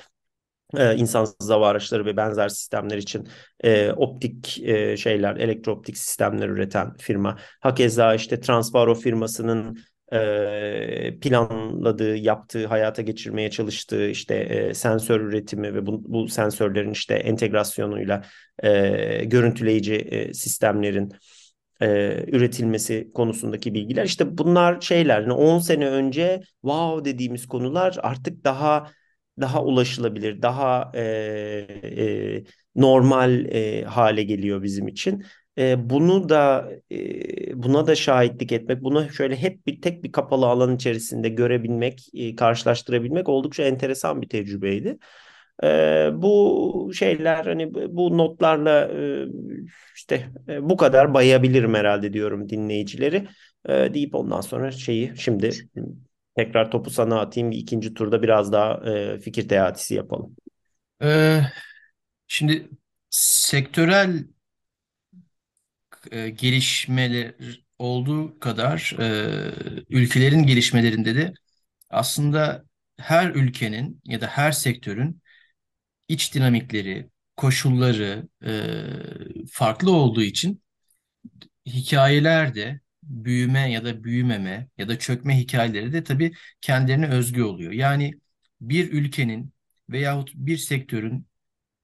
[0.77, 3.27] e, insansız hava araçları ve benzer sistemler için
[3.63, 7.37] e, optik e, şeyler, elektrooptik sistemler üreten firma.
[7.59, 9.79] Hakeza işte Transvaro firmasının
[11.21, 18.23] planladığı, yaptığı, hayata geçirmeye çalıştığı işte sensör üretimi ve bu, bu sensörlerin işte entegrasyonuyla
[19.23, 21.13] görüntüleyici sistemlerin
[22.27, 24.05] üretilmesi konusundaki bilgiler.
[24.05, 28.87] İşte bunlar şeyler, yani 10 sene önce wow dediğimiz konular artık daha
[29.41, 31.01] daha ulaşılabilir, daha e,
[31.83, 32.43] e,
[32.75, 35.25] normal e, hale geliyor bizim için.
[35.57, 40.45] E, bunu da e, buna da şahitlik etmek, bunu şöyle hep bir tek bir kapalı
[40.45, 44.97] alan içerisinde görebilmek, e, karşılaştırabilmek oldukça enteresan bir tecrübeydi.
[45.63, 45.67] E,
[46.13, 49.25] bu şeyler hani bu notlarla e,
[49.95, 53.27] işte e, bu kadar bayabilirim herhalde diyorum dinleyicileri.
[53.69, 55.51] E, deyip ondan sonra şeyi şimdi
[56.35, 57.51] Tekrar topu sana atayım.
[57.51, 60.35] İkinci turda biraz daha e, fikir teatisi yapalım.
[61.03, 61.41] Ee,
[62.27, 62.69] şimdi
[63.09, 64.23] sektörel
[66.11, 67.33] e, gelişmeler
[67.79, 71.33] olduğu kadar e, ülkelerin gelişmelerinde de
[71.89, 72.65] aslında
[72.97, 75.21] her ülkenin ya da her sektörün
[76.07, 78.51] iç dinamikleri, koşulları e,
[79.51, 80.63] farklı olduğu için
[81.65, 87.71] hikayeler de büyüme ya da büyümeme ya da çökme hikayeleri de tabii kendilerine özgü oluyor.
[87.71, 88.13] Yani
[88.61, 89.53] bir ülkenin
[89.89, 91.27] veyahut bir sektörün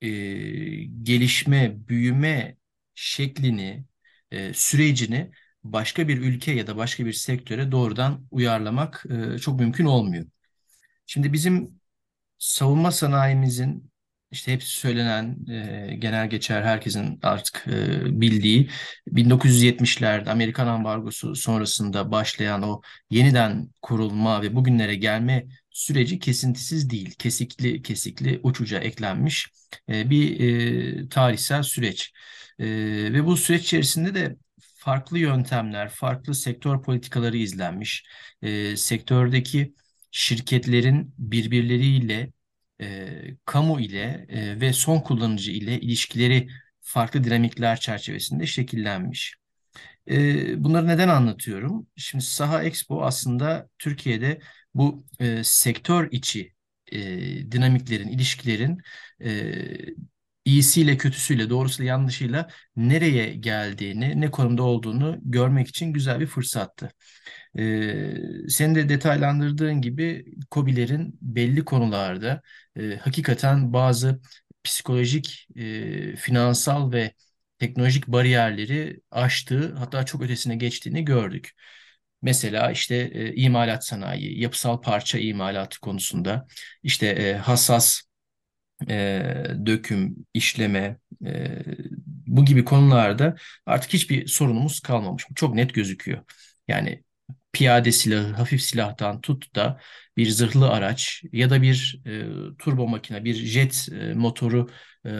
[0.01, 0.09] e,
[1.03, 2.57] gelişme, büyüme
[2.95, 3.85] şeklini,
[4.31, 5.31] e, sürecini
[5.63, 10.25] başka bir ülke ya da başka bir sektöre doğrudan uyarlamak e, çok mümkün olmuyor.
[11.05, 11.81] Şimdi bizim
[12.37, 13.91] savunma sanayimizin
[14.31, 15.37] işte hepsi söylenen
[15.91, 18.69] e, genel geçer herkesin artık e, bildiği
[19.07, 27.15] 1970'lerde Amerikan ambargosu sonrasında başlayan o yeniden kurulma ve bugünlere gelme süreci kesintisiz değil.
[27.19, 29.47] Kesikli kesikli uçuca eklenmiş
[29.89, 30.39] e, bir
[31.05, 32.13] e, tarihsel süreç.
[32.59, 32.65] E,
[33.13, 38.05] ve bu süreç içerisinde de farklı yöntemler, farklı sektör politikaları izlenmiş.
[38.41, 39.73] E, sektördeki
[40.11, 42.31] şirketlerin birbirleriyle,
[42.81, 43.07] e,
[43.45, 46.47] kamu ile e, ve son kullanıcı ile ilişkileri
[46.81, 49.35] farklı dinamikler çerçevesinde şekillenmiş.
[50.09, 51.87] E, bunları neden anlatıyorum?
[51.95, 54.39] Şimdi Saha Expo aslında Türkiye'de
[54.73, 56.53] bu e, sektör içi
[56.91, 56.99] e,
[57.51, 58.77] dinamiklerin, ilişkilerin
[59.23, 59.53] e,
[60.47, 66.89] iyisiyle, kötüsüyle, doğrusuyla, yanlışıyla nereye geldiğini, ne konumda olduğunu görmek için güzel bir fırsattı.
[67.59, 68.13] Ee,
[68.49, 72.41] senin de detaylandırdığın gibi KOBİ'lerin belli konularda
[72.79, 74.21] e, hakikaten bazı
[74.63, 77.13] psikolojik, e, finansal ve
[77.59, 81.51] teknolojik bariyerleri aştığı hatta çok ötesine geçtiğini gördük.
[82.21, 86.47] Mesela işte e, imalat sanayi, yapısal parça imalatı konusunda
[86.83, 88.01] işte e, hassas
[89.65, 91.57] döküm, işleme e,
[92.27, 93.35] bu gibi konularda
[93.65, 95.25] artık hiçbir sorunumuz kalmamış.
[95.29, 96.19] Bu çok net gözüküyor.
[96.67, 97.03] Yani
[97.53, 99.79] piyade silahı, hafif silahtan tut da
[100.17, 102.25] bir zırhlı araç ya da bir e,
[102.59, 104.69] turbo makine, bir jet e, motoru
[105.05, 105.11] e,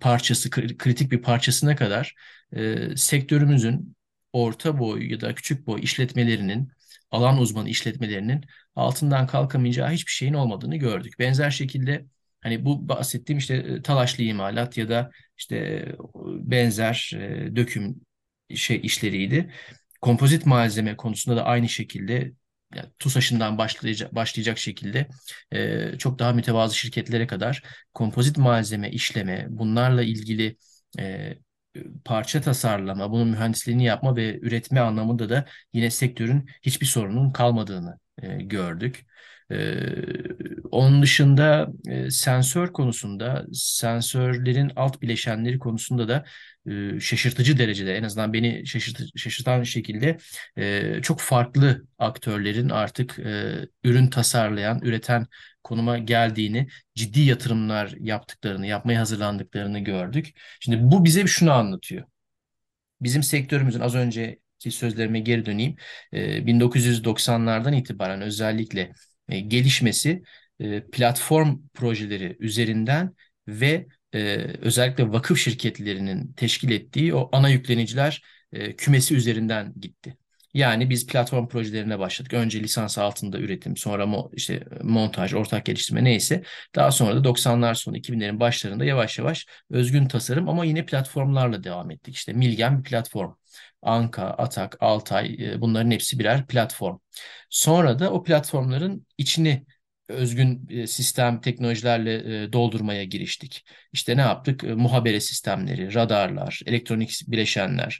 [0.00, 2.14] parçası, kri- kritik bir parçasına kadar
[2.56, 3.96] e, sektörümüzün
[4.32, 6.72] orta boy ya da küçük boy işletmelerinin,
[7.10, 8.44] alan uzmanı işletmelerinin
[8.76, 11.18] altından kalkamayacağı hiçbir şeyin olmadığını gördük.
[11.18, 12.06] Benzer şekilde
[12.44, 18.02] Hani bu bahsettiğim işte e, talaşlı imalat ya da işte e, benzer e, döküm
[18.54, 19.52] şey işleriydi.
[20.02, 22.32] Kompozit malzeme konusunda da aynı şekilde
[22.74, 25.08] yani TUSAŞ'ından başlayacak, başlayacak şekilde
[25.52, 27.62] e, çok daha mütevazı şirketlere kadar
[27.94, 30.56] kompozit malzeme işleme, bunlarla ilgili
[30.98, 31.34] e,
[32.04, 38.36] parça tasarlama, bunun mühendisliğini yapma ve üretme anlamında da yine sektörün hiçbir sorunun kalmadığını e,
[38.42, 39.06] gördük.
[39.50, 39.78] Ee,
[40.70, 46.24] onun dışında e, sensör konusunda, sensörlerin alt bileşenleri konusunda da
[46.70, 50.18] e, şaşırtıcı derecede, en azından beni şaşırt şaşırtan şekilde
[50.58, 53.54] e, çok farklı aktörlerin artık e,
[53.84, 55.26] ürün tasarlayan, üreten
[55.64, 60.32] konuma geldiğini, ciddi yatırımlar yaptıklarını, yapmaya hazırlandıklarını gördük.
[60.60, 62.04] Şimdi bu bize şunu anlatıyor.
[63.00, 65.76] Bizim sektörümüzün az önceki sözlerime geri döneyim.
[66.12, 68.92] 1990'lardan itibaren özellikle
[69.28, 70.22] e, gelişmesi
[70.60, 73.14] e, platform projeleri üzerinden
[73.48, 74.18] ve e,
[74.60, 78.22] özellikle vakıf şirketlerinin teşkil ettiği o ana yükleniciler
[78.78, 80.16] kümesi üzerinden gitti.
[80.54, 82.32] Yani biz platform projelerine başladık.
[82.34, 86.42] Önce lisans altında üretim, sonra mo işte montaj, ortak geliştirme neyse.
[86.74, 91.90] Daha sonra da 90'lar sonu 2000'lerin başlarında yavaş yavaş özgün tasarım ama yine platformlarla devam
[91.90, 92.14] ettik.
[92.16, 93.32] İşte Milgen bir platform.
[93.84, 96.98] Anka, Atak, Altay e, bunların hepsi birer platform.
[97.50, 99.66] Sonra da o platformların içini
[100.08, 103.64] özgün e, sistem teknolojilerle e, doldurmaya giriştik.
[103.92, 104.62] İşte ne yaptık?
[104.62, 107.98] Muhabere sistemleri, radarlar, elektronik bileşenler,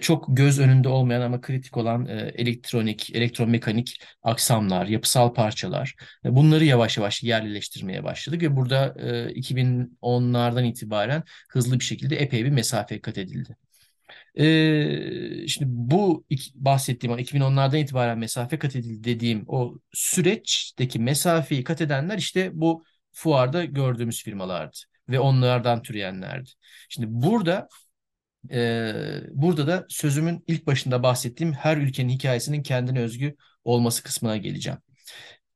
[0.00, 5.94] çok göz önünde olmayan ama kritik olan elektronik, elektromekanik aksamlar, yapısal parçalar.
[6.24, 8.94] Bunları yavaş yavaş yerleştirmeye başladık ve burada
[9.34, 13.56] 2010'lardan itibaren hızlı bir şekilde epey bir mesafe kat edildi.
[14.38, 21.80] Ee, şimdi bu iki, bahsettiğim 2010'lardan itibaren mesafe kat edildi dediğim o süreçteki mesafeyi kat
[21.80, 24.76] edenler işte bu fuarda gördüğümüz firmalardı
[25.08, 26.50] ve onlardan türeyenlerdi.
[26.88, 27.68] Şimdi burada
[28.50, 28.92] e,
[29.30, 34.78] burada da sözümün ilk başında bahsettiğim her ülkenin hikayesinin kendine özgü olması kısmına geleceğim.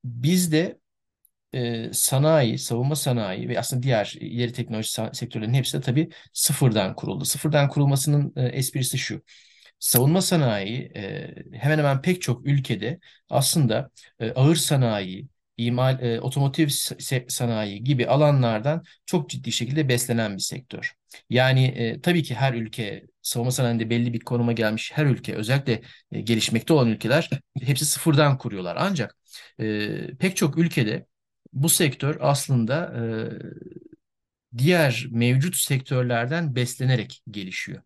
[0.05, 0.79] Bizde
[1.55, 7.25] e, sanayi, savunma sanayi ve aslında diğer ileri teknoloji sektörlerinin hepsi de tabii sıfırdan kuruldu.
[7.25, 9.23] Sıfırdan kurulmasının e, esprisi şu.
[9.79, 16.69] Savunma sanayi e, hemen hemen pek çok ülkede aslında e, ağır sanayi, imal, e, otomotiv
[17.29, 20.95] sanayi gibi alanlardan çok ciddi şekilde beslenen bir sektör.
[21.31, 25.83] Yani e, tabii ki her ülke savunma sanayinde belli bir konuma gelmiş her ülke özellikle
[26.13, 27.31] e, gelişmekte olan ülkeler
[27.63, 28.77] hepsi sıfırdan kuruyorlar.
[28.81, 29.17] Ancak
[29.61, 31.07] e, pek çok ülkede
[31.53, 37.83] bu sektör aslında e, diğer mevcut sektörlerden beslenerek gelişiyor.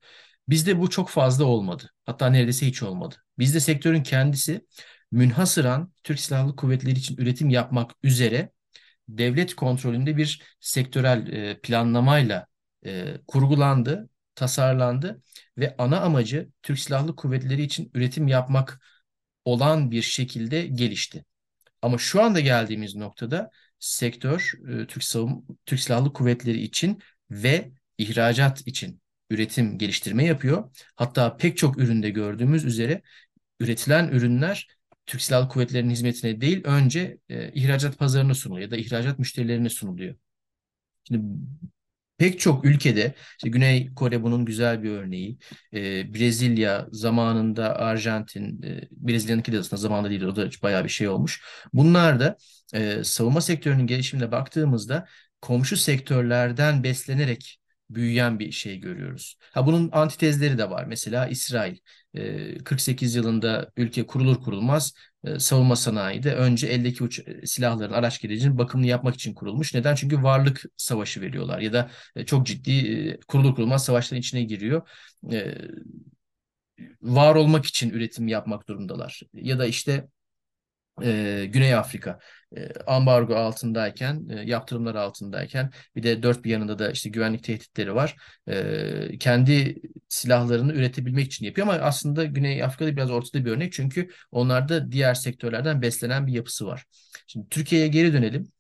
[0.49, 1.91] Bizde bu çok fazla olmadı.
[2.07, 3.15] Hatta neredeyse hiç olmadı.
[3.39, 4.67] Bizde sektörün kendisi
[5.11, 8.53] münhasıran Türk Silahlı Kuvvetleri için üretim yapmak üzere
[9.09, 12.47] devlet kontrolünde bir sektörel e, planlamayla
[12.87, 15.23] e, kurgulandı, tasarlandı
[15.59, 18.81] ve ana amacı Türk Silahlı Kuvvetleri için üretim yapmak
[19.45, 21.25] olan bir şekilde gelişti.
[21.83, 28.67] Ama şu anda geldiğimiz noktada sektör e, Türk Savun Türk Silahlı Kuvvetleri için ve ihracat
[28.67, 30.71] için üretim geliştirme yapıyor.
[30.97, 33.03] Hatta pek çok üründe gördüğümüz üzere
[33.61, 34.69] üretilen ürünler
[35.07, 40.15] Türk Silahlı Kuvvetleri'nin hizmetine değil önce e, ihracat pazarına sunuluyor ya da ihracat müşterilerine sunuluyor.
[41.09, 41.25] Şimdi
[42.23, 45.39] Pek çok ülkede, işte Güney Kore bunun güzel bir örneği.
[45.75, 51.09] Ee, Brezilya zamanında Arjantin, e, Brezilya'nınki de aslında zamanında değil o da bayağı bir şey
[51.09, 51.43] olmuş.
[51.73, 52.37] Bunlar da
[52.75, 55.07] e, savunma sektörünün gelişimine baktığımızda
[55.41, 57.59] komşu sektörlerden beslenerek
[57.95, 59.37] büyüyen bir şey görüyoruz.
[59.53, 60.85] Ha bunun antitezleri de var.
[60.85, 61.77] Mesela İsrail
[62.65, 64.95] 48 yılında ülke kurulur kurulmaz
[65.39, 69.75] savunma sanayi de önce eldeki uç, silahların, araç gerecinin bakımını yapmak için kurulmuş.
[69.75, 69.95] Neden?
[69.95, 71.91] Çünkü varlık savaşı veriyorlar ya da
[72.27, 74.89] çok ciddi kurulur kurulmaz savaşların içine giriyor.
[77.03, 79.21] Var olmak için üretim yapmak durumdalar.
[79.35, 80.09] Ya da işte
[81.03, 82.19] e, Güney Afrika
[82.57, 87.95] e, ambargo altındayken, e, yaptırımlar altındayken bir de dört bir yanında da işte güvenlik tehditleri
[87.95, 88.17] var.
[88.49, 94.11] E, kendi silahlarını üretebilmek için yapıyor ama aslında Güney Afrika'da biraz ortada bir örnek çünkü
[94.31, 96.85] onlarda diğer sektörlerden beslenen bir yapısı var.
[97.27, 98.53] Şimdi Türkiye'ye geri dönelim.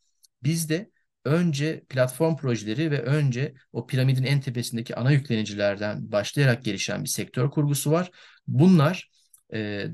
[0.42, 0.90] Bizde
[1.24, 7.50] önce platform projeleri ve önce o piramidin en tepesindeki ana yüklenicilerden başlayarak gelişen bir sektör
[7.50, 8.10] kurgusu var.
[8.46, 9.10] Bunlar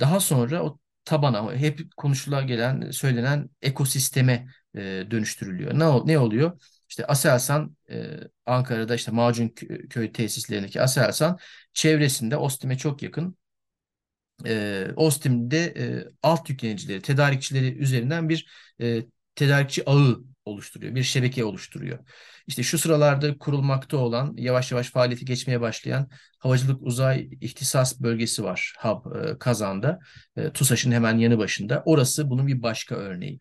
[0.01, 0.79] daha sonra o
[1.09, 4.81] tabana hep konuşula gelen söylenen ekosisteme e,
[5.11, 5.75] dönüştürülüyor.
[5.75, 6.61] Ne, ne oluyor?
[6.89, 8.07] İşte Aselsan e,
[8.47, 11.39] Ankara'da işte Macunköy tesislerindeki Aselsan
[11.73, 13.37] çevresinde Ostim'e çok yakın
[14.47, 18.47] e, Ostim'de e, alt yüklenicileri, tedarikçileri üzerinden bir
[18.81, 19.03] e,
[19.35, 21.99] tedarikçi ağı oluşturuyor, bir şebeke oluşturuyor.
[22.47, 28.75] İşte şu sıralarda kurulmakta olan, yavaş yavaş faaliyeti geçmeye başlayan Havacılık Uzay İhtisas Bölgesi var
[28.79, 29.99] HAB e, Kazan'da,
[30.37, 31.83] e, TUSAŞ'ın hemen yanı başında.
[31.87, 33.39] Orası bunun bir başka örneği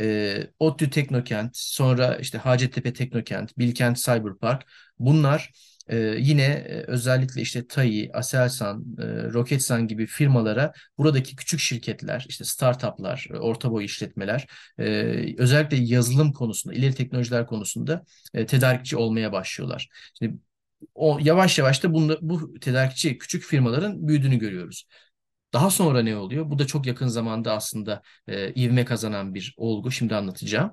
[0.00, 4.66] e, ODTÜ Teknokent, sonra işte Hacettepe Teknokent, Bilkent Cyberpark
[4.98, 5.52] bunlar
[5.88, 12.44] e, yine e, özellikle işte TAI, Aselsan, e, Roketsan gibi firmalara buradaki küçük şirketler, işte
[12.44, 14.46] startuplar, orta boy işletmeler
[14.78, 14.84] e,
[15.38, 19.88] özellikle yazılım konusunda, ileri teknolojiler konusunda e, tedarikçi olmaya başlıyorlar.
[20.18, 20.36] Şimdi
[20.94, 24.84] o yavaş yavaş da bunu, bu tedarikçi küçük firmaların büyüdüğünü görüyoruz.
[25.52, 26.50] Daha sonra ne oluyor?
[26.50, 29.90] Bu da çok yakın zamanda aslında e, ivme kazanan bir olgu.
[29.92, 30.72] Şimdi anlatacağım.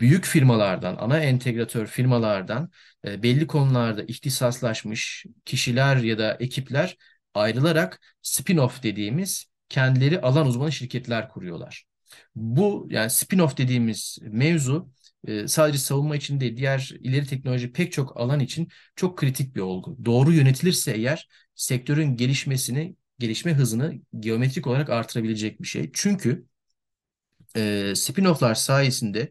[0.00, 2.70] Büyük firmalardan, ana entegratör firmalardan
[3.04, 6.96] e, belli konularda ihtisaslaşmış kişiler ya da ekipler
[7.34, 11.84] ayrılarak spin-off dediğimiz kendileri alan uzmanı şirketler kuruyorlar.
[12.34, 14.90] Bu yani spin-off dediğimiz mevzu
[15.26, 19.60] e, sadece savunma için değil diğer ileri teknoloji pek çok alan için çok kritik bir
[19.60, 19.96] olgu.
[20.04, 25.90] Doğru yönetilirse eğer sektörün gelişmesini gelişme hızını geometrik olarak artırabilecek bir şey.
[25.94, 26.46] Çünkü
[27.56, 29.30] e, spin-off'lar sayesinde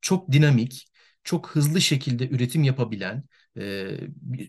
[0.00, 0.86] çok dinamik,
[1.24, 3.24] çok hızlı şekilde üretim yapabilen,
[3.58, 3.86] e,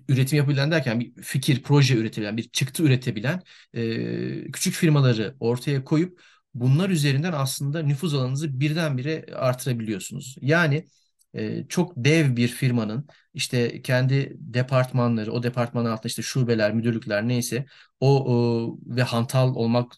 [0.09, 3.41] üretim yapabilen derken bir fikir, proje üretebilen, bir çıktı üretebilen
[3.73, 6.21] e, küçük firmaları ortaya koyup
[6.53, 10.35] bunlar üzerinden aslında nüfuz alanınızı birdenbire artırabiliyorsunuz.
[10.41, 10.85] Yani
[11.33, 17.65] e, çok dev bir firmanın işte kendi departmanları, o departmanın altında işte şubeler, müdürlükler neyse
[17.99, 19.93] o, o ve hantal olmak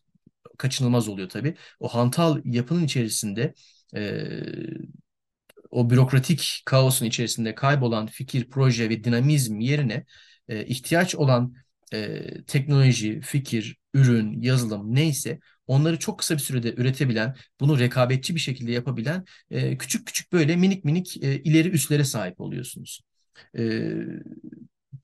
[0.57, 1.55] kaçınılmaz oluyor tabii.
[1.79, 3.53] O hantal yapının içerisinde
[3.95, 4.29] e,
[5.71, 10.05] o bürokratik kaosun içerisinde kaybolan fikir, proje ve dinamizm yerine
[10.49, 11.53] e, ihtiyaç olan
[11.93, 18.39] e, teknoloji, fikir, ürün, yazılım neyse onları çok kısa bir sürede üretebilen, bunu rekabetçi bir
[18.39, 23.01] şekilde yapabilen e, küçük küçük böyle minik minik e, ileri üslere sahip oluyorsunuz.
[23.57, 23.91] E,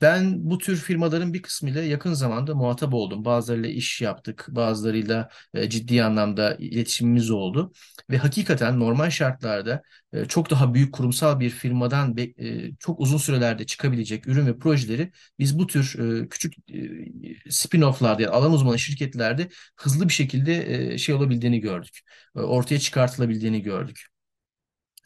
[0.00, 3.24] ben bu tür firmaların bir kısmıyla yakın zamanda muhatap oldum.
[3.24, 7.72] Bazılarıyla iş yaptık, bazılarıyla e, ciddi anlamda iletişimimiz oldu.
[8.10, 9.82] Ve hakikaten normal şartlarda
[10.12, 15.12] e, çok daha büyük kurumsal bir firmadan e, çok uzun sürelerde çıkabilecek ürün ve projeleri
[15.38, 16.74] biz bu tür e, küçük e,
[17.50, 22.00] spin-off'larda, yani alan uzmanı şirketlerde hızlı bir şekilde şey olabildiğini gördük.
[22.34, 24.06] Ortaya çıkartılabildiğini gördük.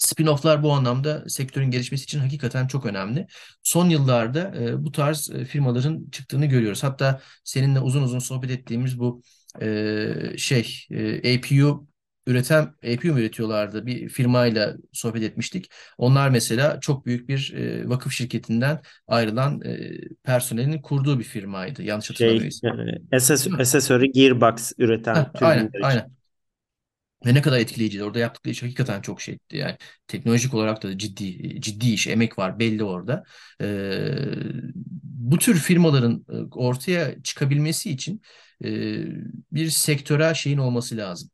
[0.02, 3.26] Spin-off'lar bu anlamda sektörün gelişmesi için hakikaten çok önemli.
[3.62, 6.82] Son yıllarda e, bu tarz e, firmaların çıktığını görüyoruz.
[6.82, 9.22] Hatta seninle uzun uzun sohbet ettiğimiz bu
[9.62, 11.86] e, şey e, APU
[12.26, 15.70] üreten APU üretiyorlardı bir firmayla sohbet etmiştik.
[15.98, 19.90] Onlar mesela çok büyük bir e, vakıf şirketinden ayrılan e,
[20.22, 21.82] personelin kurduğu bir firmaydı.
[21.82, 22.80] Yanlış Şey, hatırlamıyorsam.
[23.12, 25.80] e, SS, accessory gearbox üreten Heh, aynen, için.
[25.80, 26.16] aynen.
[27.26, 28.04] Ve ne kadar etkileyiciydi.
[28.04, 29.40] Orada yaptıkları iş hakikaten çok şeydi.
[29.52, 33.24] Yani teknolojik olarak da ciddi ciddi iş, emek var belli orada.
[33.60, 34.14] Ee,
[35.04, 38.22] bu tür firmaların e, ortaya çıkabilmesi için
[38.64, 38.68] e,
[39.52, 41.30] bir sektörel şeyin olması lazım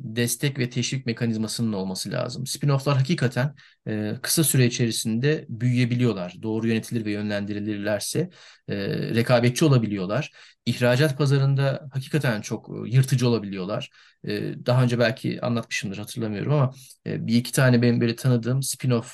[0.00, 2.44] destek ve teşvik mekanizmasının olması lazım.
[2.46, 3.54] Spin-off'lar hakikaten
[3.88, 6.36] e, kısa süre içerisinde büyüyebiliyorlar.
[6.42, 8.30] Doğru yönetilir ve yönlendirilirlerse
[8.68, 8.76] e,
[9.14, 10.32] rekabetçi olabiliyorlar.
[10.66, 13.90] İhracat pazarında hakikaten çok e, yırtıcı olabiliyorlar.
[14.28, 16.74] E, daha önce belki anlatmışımdır hatırlamıyorum ama
[17.06, 19.06] e, bir iki tane benim böyle tanıdığım spin-off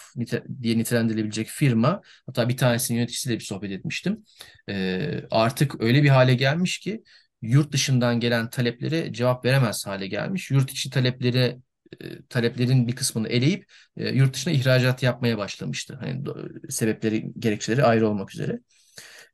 [0.63, 4.25] diye nitelendirilebilecek firma hatta bir tanesinin yöneticisiyle bir sohbet etmiştim.
[4.69, 7.03] E, artık öyle bir hale gelmiş ki
[7.43, 10.51] yurt dışından gelen taleplere cevap veremez hale gelmiş.
[10.51, 11.59] Yurt içi talepleri
[12.01, 15.99] e, taleplerin bir kısmını eleyip e, yurt dışına ihracat yapmaya başlamıştı.
[16.01, 16.25] Hani
[16.69, 18.61] sebepleri, gerekçeleri ayrı olmak üzere.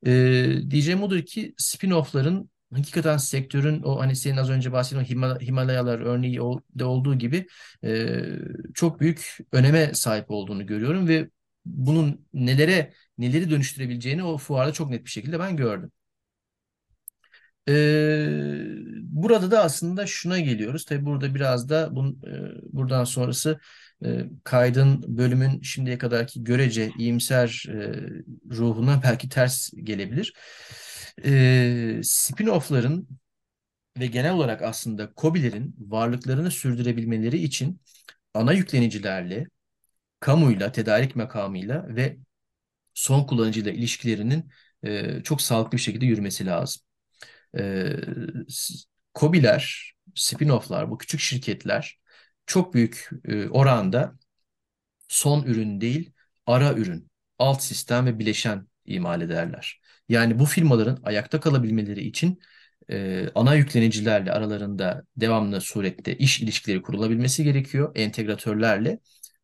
[0.05, 0.11] E,
[0.69, 6.39] diyeceğim odur ki spin-off'ların hakikaten sektörün o hani senin az önce bahsettiğin Himal Himalayalar örneği
[6.79, 7.47] de olduğu gibi
[7.83, 8.15] e,
[8.73, 11.29] çok büyük öneme sahip olduğunu görüyorum ve
[11.65, 15.91] bunun nelere neleri dönüştürebileceğini o fuarda çok net bir şekilde ben gördüm.
[17.69, 18.65] Ee,
[19.01, 20.85] burada da aslında şuna geliyoruz.
[20.85, 22.31] Tabii burada biraz da bun, e,
[22.73, 23.59] buradan sonrası
[24.05, 27.75] e, kaydın bölümün şimdiye kadarki görece iyimser e,
[28.55, 30.33] ruhuna belki ters gelebilir.
[31.25, 33.07] E, spin-off'ların
[33.99, 37.81] ve genel olarak aslında KOBİ'lerin varlıklarını sürdürebilmeleri için
[38.33, 39.47] ana yüklenicilerle,
[40.19, 42.17] kamuyla, tedarik makamıyla ve
[42.95, 44.51] son kullanıcıyla ilişkilerinin
[44.83, 46.83] e, çok sağlıklı bir şekilde yürümesi lazım.
[47.59, 47.85] E,
[49.13, 51.99] KOBİ'ler, spin-off'lar, bu küçük şirketler
[52.45, 54.15] çok büyük e, oranda
[55.09, 56.13] son ürün değil,
[56.47, 59.81] ara ürün, alt sistem ve bileşen imal ederler.
[60.09, 62.39] Yani bu firmaların ayakta kalabilmeleri için
[62.89, 68.99] e, ana yüklenicilerle aralarında devamlı surette iş ilişkileri kurulabilmesi gerekiyor, entegratörlerle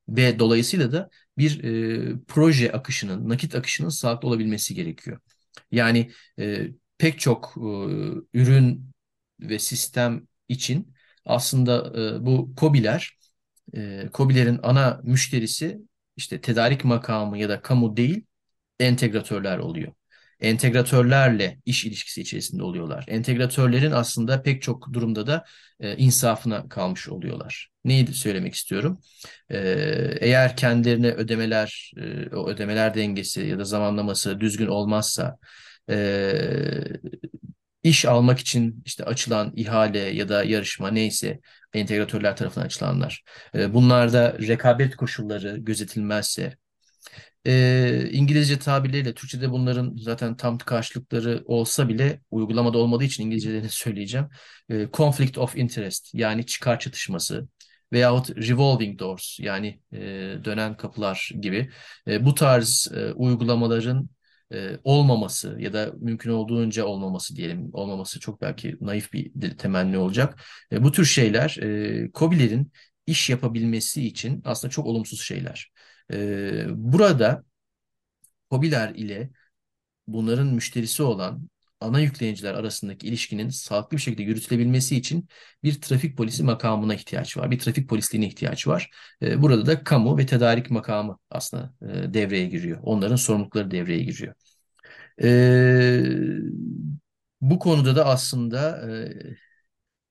[0.10, 1.64] ve dolayısıyla da bir
[2.14, 5.20] e, proje akışının, nakit akışının sağlıklı olabilmesi gerekiyor.
[5.72, 7.62] Yani e, pek çok e,
[8.34, 8.92] ürün
[9.40, 10.94] ve sistem için
[11.26, 13.18] aslında e, bu KOBİ'ler,
[13.74, 15.82] e, KOBİ'lerin ana müşterisi
[16.18, 18.26] işte tedarik makamı ya da kamu değil,
[18.80, 19.94] entegratörler oluyor.
[20.40, 23.06] Entegratörlerle iş ilişkisi içerisinde oluyorlar.
[23.08, 25.46] Entegratörlerin aslında pek çok durumda da
[25.80, 27.70] e, insafına kalmış oluyorlar.
[27.86, 29.02] Neyi söylemek istiyorum?
[29.50, 29.58] E,
[30.20, 35.38] eğer kendilerine ödemeler, e, o ödemeler dengesi ya da zamanlaması düzgün olmazsa,
[35.90, 35.94] e,
[37.84, 41.40] iş almak için işte açılan ihale ya da yarışma neyse
[41.74, 43.24] entegratörler tarafından açılanlar.
[43.56, 46.58] E, bunlarda rekabet koşulları gözetilmezse
[47.48, 54.28] e, İngilizce tabirleriyle Türkçe'de bunların zaten tam karşılıkları olsa bile uygulamada olmadığı için İngilizcelerini söyleyeceğim.
[54.70, 57.48] E, conflict of interest yani çıkar çatışması
[57.94, 59.98] veyahut revolving doors yani e,
[60.46, 61.70] dönen kapılar gibi
[62.08, 64.10] e, bu tarz e, uygulamaların
[64.54, 70.40] e, olmaması ya da mümkün olduğunca olmaması diyelim olmaması çok belki naif bir temenni olacak.
[70.72, 72.72] E, bu tür şeyler e, KOBİ'lerin
[73.08, 75.72] iş yapabilmesi için aslında çok olumsuz şeyler.
[76.14, 77.44] E, burada
[78.50, 79.30] KOBİ'ler ile
[80.08, 81.50] bunların müşterisi olan
[81.82, 85.30] ana yükleniciler arasındaki ilişkinin sağlıklı bir şekilde yürütülebilmesi için
[85.64, 87.52] bir trafik polisi makamına ihtiyaç var.
[87.52, 88.92] Bir trafik polisliğine ihtiyaç var.
[89.22, 92.80] E, burada da kamu ve tedarik makamı aslında e, devreye giriyor.
[92.84, 94.34] Onların sorumlulukları devreye giriyor.
[95.24, 95.30] E,
[97.42, 99.14] bu konuda da aslında e,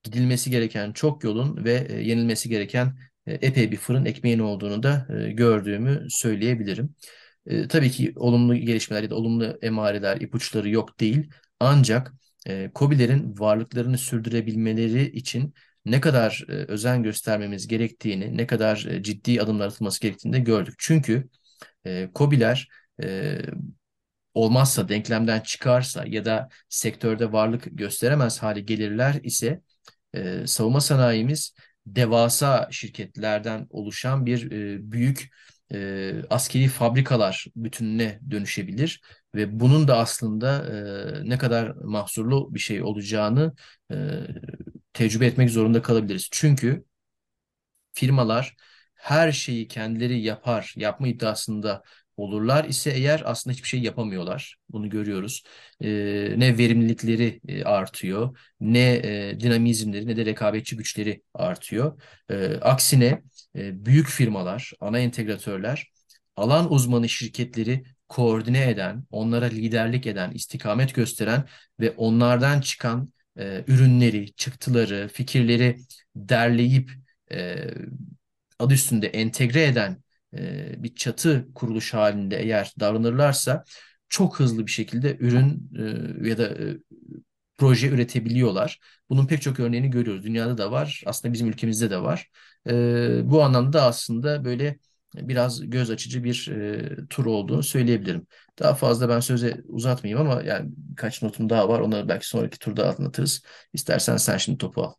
[0.03, 2.99] gidilmesi gereken çok yolun ve e, yenilmesi gereken
[3.33, 6.95] epey bir fırın ekmeğin olduğunu da e, gördüğümü söyleyebilirim.
[7.47, 11.31] E, tabii ki olumlu gelişmeler ya da olumlu emareler, ipuçları yok değil.
[11.61, 12.13] Ancak
[12.47, 15.55] e, KOBİ'lerin varlıklarını sürdürebilmeleri için
[15.85, 20.75] ne kadar e, özen göstermemiz gerektiğini, ne kadar e, ciddi adımlar atılması gerektiğini de gördük.
[20.79, 21.29] Çünkü
[21.87, 22.69] e, KOBİ'ler
[23.03, 23.39] e,
[24.35, 29.61] olmazsa, denklemden çıkarsa ya da sektörde varlık gösteremez hale gelirler ise
[30.15, 31.55] e, savunma sanayimiz
[31.97, 35.31] devasa şirketlerden oluşan bir e, büyük
[35.73, 39.01] e, askeri fabrikalar bütününe dönüşebilir
[39.35, 40.67] ve bunun da aslında
[41.25, 43.55] e, ne kadar mahsurlu bir şey olacağını
[43.93, 43.97] e,
[44.93, 46.29] tecrübe etmek zorunda kalabiliriz.
[46.33, 46.85] Çünkü
[47.93, 48.57] firmalar
[48.95, 51.83] her şeyi kendileri yapar, yapma iddiasında
[52.19, 54.57] olurlar ise eğer aslında hiçbir şey yapamıyorlar.
[54.69, 55.43] Bunu görüyoruz.
[55.81, 55.89] E,
[56.37, 62.03] ne verimlilikleri e, artıyor, ne e, dinamizmleri ne de rekabetçi güçleri artıyor.
[62.31, 63.23] E, aksine
[63.57, 65.93] e, büyük firmalar, ana entegratörler,
[66.37, 71.45] alan uzmanı şirketleri koordine eden, onlara liderlik eden, istikamet gösteren
[71.81, 75.77] ve onlardan çıkan e, ürünleri, çıktıları, fikirleri
[76.17, 76.91] derleyip
[77.33, 77.65] e,
[78.59, 80.03] adı üstünde entegre eden
[80.37, 83.65] e, bir çatı kuruluş halinde eğer davranırlarsa
[84.09, 85.71] çok hızlı bir şekilde ürün
[86.25, 86.77] e, ya da e,
[87.59, 88.81] proje üretebiliyorlar.
[89.11, 90.25] Bunun pek çok örneğini görüyoruz.
[90.25, 91.03] Dünyada da var.
[91.07, 92.31] Aslında bizim ülkemizde de var.
[93.31, 94.79] bu anlamda aslında böyle
[95.15, 96.51] biraz göz açıcı bir
[97.11, 98.27] tur olduğunu söyleyebilirim.
[98.59, 101.81] Daha fazla ben söze uzatmayayım ama yani birkaç notum daha var.
[101.81, 103.43] Onları belki sonraki turda anlatırız.
[103.73, 104.95] İstersen sen şimdi topu al.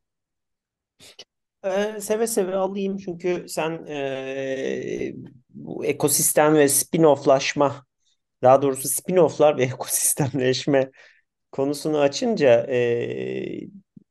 [1.64, 5.14] Ee, seve seve alayım çünkü sen e,
[5.50, 7.72] bu ekosistem ve spin-off'laşma
[8.44, 10.92] daha doğrusu spin-off'lar ve ekosistemleşme
[11.52, 13.62] konusunu açınca e,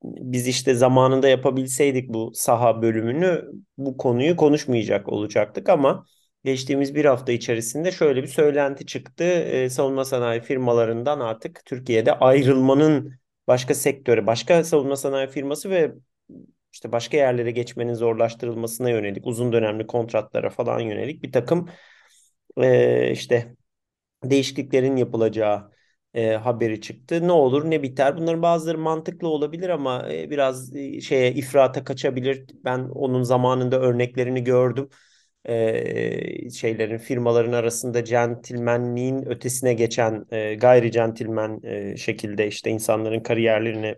[0.05, 3.44] biz işte zamanında yapabilseydik bu saha bölümünü
[3.78, 6.07] bu konuyu konuşmayacak olacaktık ama
[6.44, 9.24] geçtiğimiz bir hafta içerisinde şöyle bir söylenti çıktı.
[9.24, 13.12] E, savunma sanayi firmalarından artık Türkiye'de ayrılmanın
[13.46, 15.92] başka sektöre, başka savunma sanayi firması ve
[16.73, 21.69] işte başka yerlere geçmenin zorlaştırılmasına yönelik uzun dönemli kontratlara falan yönelik bir takım
[22.62, 23.57] e, işte
[24.25, 25.73] değişikliklerin yapılacağı
[26.14, 27.29] e, haberi çıktı.
[27.29, 28.16] Ne olur ne biter.
[28.16, 32.47] Bunların bazıları mantıklı olabilir ama e, biraz e, şeye ifrata kaçabilir.
[32.64, 34.89] Ben onun zamanında örneklerini gördüm.
[35.45, 43.97] e, şeylerin firmaların arasında centilmenliğin ötesine geçen e, gayri centilmen e, şekilde işte insanların kariyerlerini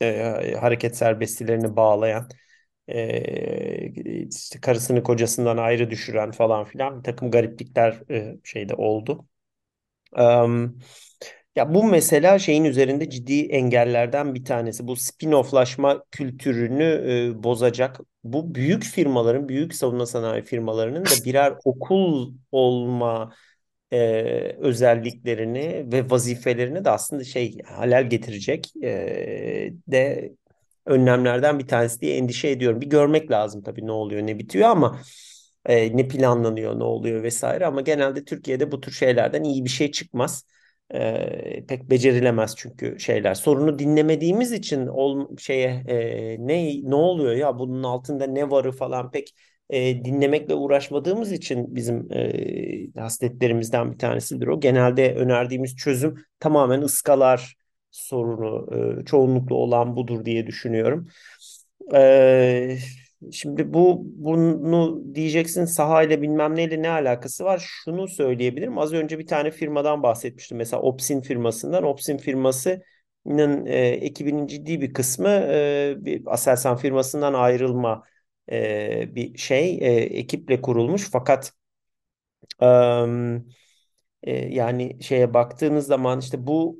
[0.00, 2.28] e, hareket serbestlilerini bağlayan
[2.88, 9.26] e, işte karısını kocasından ayrı düşüren falan filan bir takım gariplikler e, şeyde oldu.
[10.18, 10.78] Um,
[11.56, 14.86] ya bu mesela şeyin üzerinde ciddi engellerden bir tanesi.
[14.86, 16.84] Bu spin-off'laşma kültürünü
[17.40, 18.00] e, bozacak.
[18.24, 23.32] Bu büyük firmaların, büyük savunma sanayi firmalarının da birer okul olma
[23.92, 30.32] e, özelliklerini ve vazifelerini de aslında şey halel getirecek e, de
[30.86, 32.80] önlemlerden bir tanesi diye endişe ediyorum.
[32.80, 35.00] Bir görmek lazım tabii ne oluyor ne bitiyor ama
[35.66, 39.90] e, ne planlanıyor ne oluyor vesaire ama genelde Türkiye'de bu tür şeylerden iyi bir şey
[39.90, 40.44] çıkmaz.
[40.94, 43.34] E, pek becerilemez çünkü şeyler.
[43.34, 49.10] Sorunu dinlemediğimiz için ol, şeye e, ne ne oluyor ya bunun altında ne varı falan
[49.10, 49.34] pek
[49.72, 54.60] e, dinlemekle uğraşmadığımız için bizim e, hasletlerimizden bir tanesidir o.
[54.60, 57.56] Genelde önerdiğimiz çözüm tamamen ıskalar
[57.90, 58.68] sorunu
[59.00, 61.08] e, çoğunlukla olan budur diye düşünüyorum.
[61.94, 62.76] E,
[63.32, 67.64] şimdi bu bunu diyeceksin sahayla bilmem neyle ne alakası var?
[67.84, 68.78] Şunu söyleyebilirim.
[68.78, 70.58] Az önce bir tane firmadan bahsetmiştim.
[70.58, 71.84] Mesela Opsin firmasından.
[71.84, 78.02] Opsin firmasının e, ekibinin ciddi bir kısmı e, bir Aselsan firmasından ayrılma
[79.16, 81.10] bir şey e, ekiple kurulmuş.
[81.12, 81.52] Fakat
[84.22, 86.78] e, yani şeye baktığınız zaman işte bu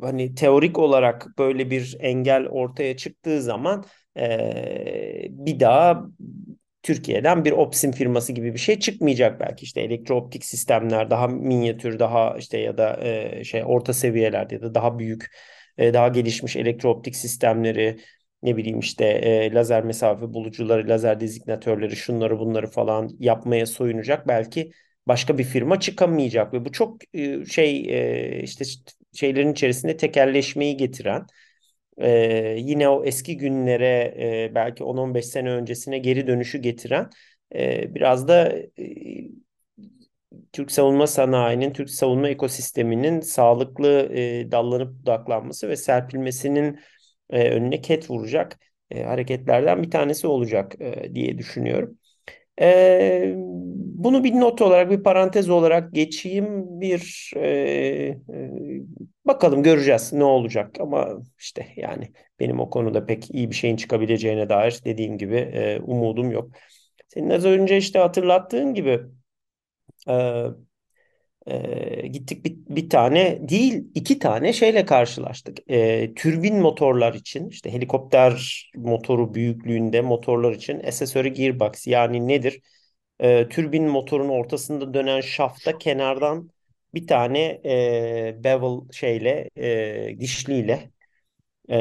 [0.00, 3.84] hani teorik olarak böyle bir engel ortaya çıktığı zaman
[4.18, 6.04] e, bir daha
[6.82, 12.36] Türkiye'den bir Opsim firması gibi bir şey çıkmayacak belki işte elektrooptik sistemler daha minyatür daha
[12.38, 15.26] işte ya da e, şey orta seviyelerde ya da daha büyük
[15.78, 17.98] e, daha gelişmiş elektrooptik sistemleri
[18.46, 24.28] ne bileyim işte e, lazer mesafe bulucuları lazer dezignatörleri şunları bunları falan yapmaya soyunacak.
[24.28, 24.72] Belki
[25.08, 27.76] başka bir firma çıkamayacak ve bu çok e, şey
[28.38, 28.64] e, işte
[29.14, 31.26] şeylerin içerisinde tekelleşmeyi getiren
[31.98, 32.10] e,
[32.58, 37.10] yine o eski günlere belki 10-15 sene öncesine geri dönüşü getiren
[37.94, 38.52] biraz da
[40.52, 44.10] Türk savunma sanayinin, Türk savunma ekosisteminin sağlıklı
[44.52, 46.78] dallanıp budaklanması ve serpilmesinin
[47.30, 48.58] önüne ket vuracak
[48.94, 50.76] hareketlerden bir tanesi olacak
[51.14, 51.98] diye düşünüyorum.
[52.60, 53.34] Ee,
[53.76, 56.64] bunu bir not olarak, bir parantez olarak geçeyim.
[56.80, 57.48] Bir e,
[58.32, 58.50] e,
[59.24, 60.80] bakalım göreceğiz ne olacak.
[60.80, 61.08] Ama
[61.38, 66.30] işte yani benim o konuda pek iyi bir şeyin çıkabileceğine dair dediğim gibi e, umudum
[66.30, 66.50] yok.
[67.08, 69.00] Senin az önce işte hatırlattığın gibi
[70.08, 70.46] e,
[71.46, 75.58] e, gittik bir, bir tane değil iki tane şeyle karşılaştık.
[75.70, 82.60] E, türbin motorlar için işte helikopter motoru büyüklüğünde motorlar için accessory gearbox yani nedir?
[83.20, 86.50] E, türbin motorun ortasında dönen şafta kenardan
[86.94, 90.90] bir tane e, bevel şeyle e, dişliyle
[91.70, 91.76] e,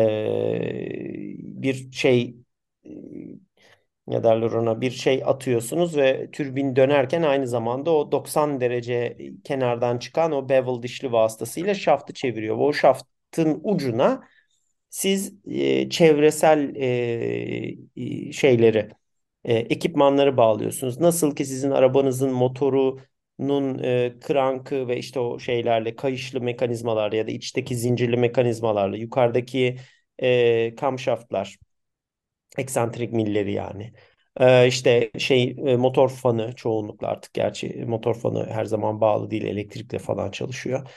[1.39, 2.36] bir şey
[4.08, 9.97] ne derler ona bir şey atıyorsunuz ve türbin dönerken aynı zamanda o 90 derece kenardan
[9.97, 12.58] çıkan o bevel dişli vasıtasıyla şaftı çeviriyor.
[12.60, 14.24] O şaftın ucuna
[14.89, 18.89] siz e, çevresel e, şeyleri
[19.43, 20.99] e, ekipmanları bağlıyorsunuz.
[20.99, 27.32] Nasıl ki sizin arabanızın motorunun e, krankı ve işte o şeylerle kayışlı mekanizmalarla ya da
[27.32, 29.78] içteki zincirli mekanizmalarla yukarıdaki
[30.20, 31.58] e, kamşaftlar
[32.58, 33.93] Eksantrik milleri yani.
[34.39, 39.43] Ee, işte şey e, motor fanı çoğunlukla artık gerçi motor fanı her zaman bağlı değil
[39.45, 40.89] elektrikle falan çalışıyor.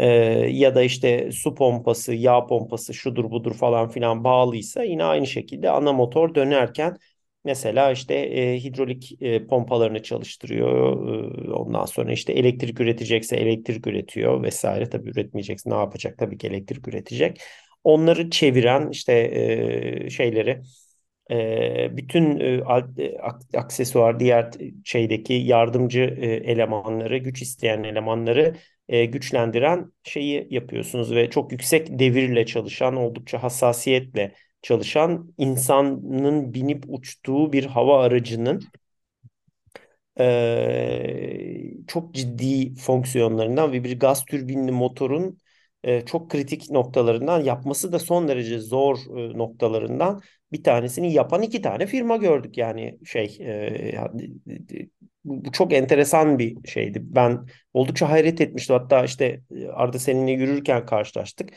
[0.00, 0.06] Ee,
[0.52, 5.70] ya da işte su pompası, yağ pompası şudur budur falan filan bağlıysa yine aynı şekilde
[5.70, 6.96] ana motor dönerken
[7.44, 11.08] mesela işte e, hidrolik e, pompalarını çalıştırıyor.
[11.48, 14.90] E, ondan sonra işte elektrik üretecekse elektrik üretiyor vesaire.
[14.90, 16.18] Tabii üretmeyecekse ne yapacak?
[16.18, 17.40] Tabii ki elektrik üretecek.
[17.84, 19.12] Onları çeviren işte
[20.06, 20.62] e, şeyleri
[21.30, 22.62] e, bütün e,
[23.54, 24.52] aksesuar diğer
[24.84, 28.56] şeydeki yardımcı e, elemanları, güç isteyen elemanları
[28.88, 37.52] e, güçlendiren şeyi yapıyorsunuz ve çok yüksek devirle çalışan, oldukça hassasiyetle çalışan insanın binip uçtuğu
[37.52, 38.62] bir hava aracının
[40.20, 45.38] e, çok ciddi fonksiyonlarından ve bir gaz türbinli motorun
[46.06, 48.98] çok kritik noktalarından yapması da son derece zor
[49.34, 50.22] noktalarından
[50.54, 53.98] bir tanesini yapan iki tane firma gördük yani şey e,
[55.24, 56.98] bu çok enteresan bir şeydi.
[57.02, 58.76] Ben oldukça hayret etmiştim.
[58.76, 59.40] Hatta işte
[59.72, 61.50] Arda seninle yürürken karşılaştık.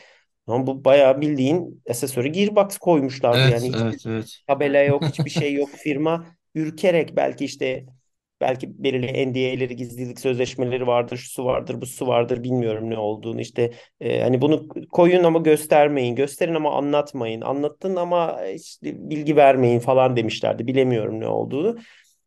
[0.46, 3.38] Ama bu bayağı bildiğin accessory gearbox koymuşlardı.
[3.38, 4.38] Evet, Yani hiçbir evet, evet.
[4.46, 5.68] tabela yok, hiçbir şey yok.
[5.70, 7.84] Firma ürkerek belki işte
[8.40, 13.40] Belki belirli NDA'leri, gizlilik sözleşmeleri vardır, şu vardır, bu su vardır, bilmiyorum ne olduğunu.
[13.40, 19.80] İşte e, hani bunu koyun ama göstermeyin, gösterin ama anlatmayın, anlattın ama işte bilgi vermeyin
[19.80, 20.66] falan demişlerdi.
[20.66, 21.78] Bilemiyorum ne olduğunu.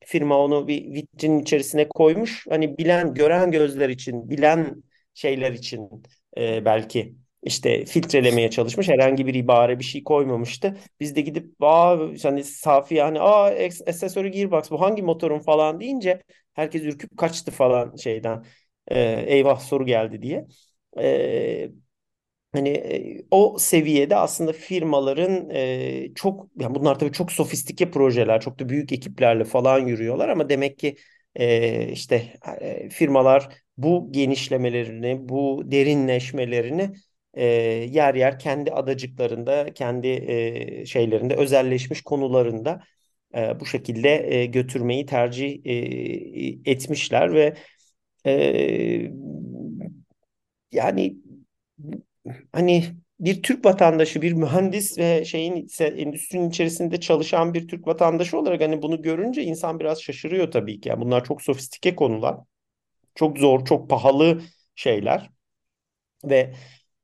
[0.06, 2.46] Firma onu bir vitrinin içerisine koymuş.
[2.50, 4.84] Hani bilen, gören gözler için, bilen
[5.14, 5.90] şeyler için
[6.38, 8.90] e, belki işte filtrelemeye çalışmış.
[8.90, 10.78] Herhangi bir ibare bir şey koymamıştı.
[11.00, 13.46] Biz de gidip aa hani safi yani aa
[13.88, 16.22] accessory gearbox bu hangi motorun falan deyince
[16.54, 18.46] herkes ürküp kaçtı falan şeyden.
[18.88, 20.48] Ee, eyvah soru geldi diye.
[21.00, 21.72] Ee,
[22.54, 28.60] Hani e, o seviyede aslında firmaların e, çok yani bunlar tabii çok sofistike projeler, çok
[28.60, 30.96] da büyük ekiplerle falan yürüyorlar ama demek ki
[31.36, 36.94] e, işte e, firmalar bu genişlemelerini, bu derinleşmelerini
[37.34, 37.46] e,
[37.92, 42.84] yer yer kendi adacıklarında, kendi e, şeylerinde, özelleşmiş konularında
[43.36, 47.56] e, bu şekilde e, götürmeyi tercih e, etmişler ve
[48.26, 49.12] e,
[50.72, 51.18] yani
[52.54, 52.84] hani
[53.20, 58.82] bir Türk vatandaşı, bir mühendis ve şeyin endüstrinin içerisinde çalışan bir Türk vatandaşı olarak hani
[58.82, 60.90] bunu görünce insan biraz şaşırıyor tabii ki.
[60.90, 62.38] Yani bunlar çok sofistike konular.
[63.16, 64.42] Çok zor, çok pahalı
[64.76, 65.32] şeyler
[66.26, 66.54] ve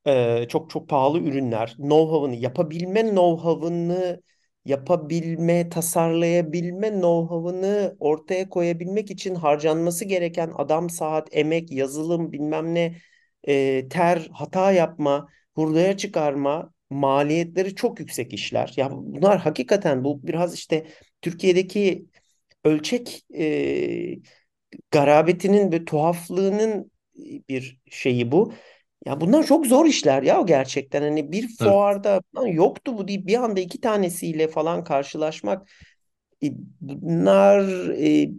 [0.08, 1.76] e, çok çok pahalı ürünler.
[1.78, 4.22] Know-how'ını yapabilme know-how'ını
[4.66, 12.96] yapabilme, tasarlayabilme know-how'ını ortaya koyabilmek için harcanması gereken adam saat, emek, yazılım bilmem ne
[13.48, 18.74] e, ter, hata yapma, hurdaya çıkarma maliyetleri çok yüksek işler.
[18.78, 20.88] Ya bunlar hakikaten bu biraz işte
[21.22, 22.06] Türkiye'deki
[22.66, 24.18] ölçek e,
[24.92, 26.92] garabetinin ve tuhaflığının
[27.50, 28.54] bir şeyi bu.
[29.06, 31.02] Ya bunlar çok zor işler ya gerçekten.
[31.02, 35.70] Hani bir fuarda "Lan yoktu bu deyip bir anda iki tanesiyle falan karşılaşmak
[36.44, 36.48] e,
[36.82, 38.30] bunlar e,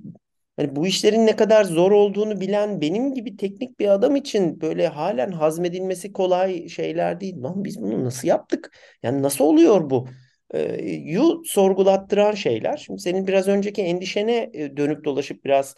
[0.56, 4.88] hani bu işlerin ne kadar zor olduğunu bilen benim gibi teknik bir adam için böyle
[4.88, 7.42] halen hazmedilmesi kolay şeyler değil.
[7.42, 8.76] Lan biz bunu nasıl yaptık?
[9.02, 10.08] Yani nasıl oluyor bu?
[10.54, 12.76] E, yu sorgulattıran şeyler.
[12.76, 15.74] Şimdi senin biraz önceki endişene e, dönüp dolaşıp biraz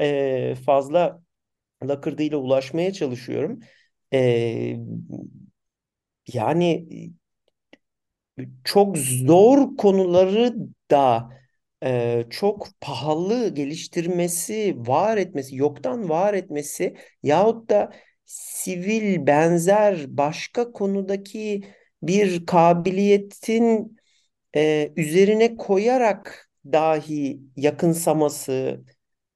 [0.00, 1.22] e, fazla
[1.84, 3.60] lakırdıyla ulaşmaya çalışıyorum.
[4.12, 4.76] E,
[6.26, 6.86] yani
[8.64, 10.54] çok zor konuları
[10.90, 11.30] da
[11.84, 17.92] e, çok pahalı geliştirmesi, var etmesi, yoktan var etmesi yahut da
[18.24, 21.62] sivil benzer başka konudaki
[22.02, 23.96] bir kabiliyetin
[24.56, 28.84] e, üzerine koyarak dahi yakınsaması,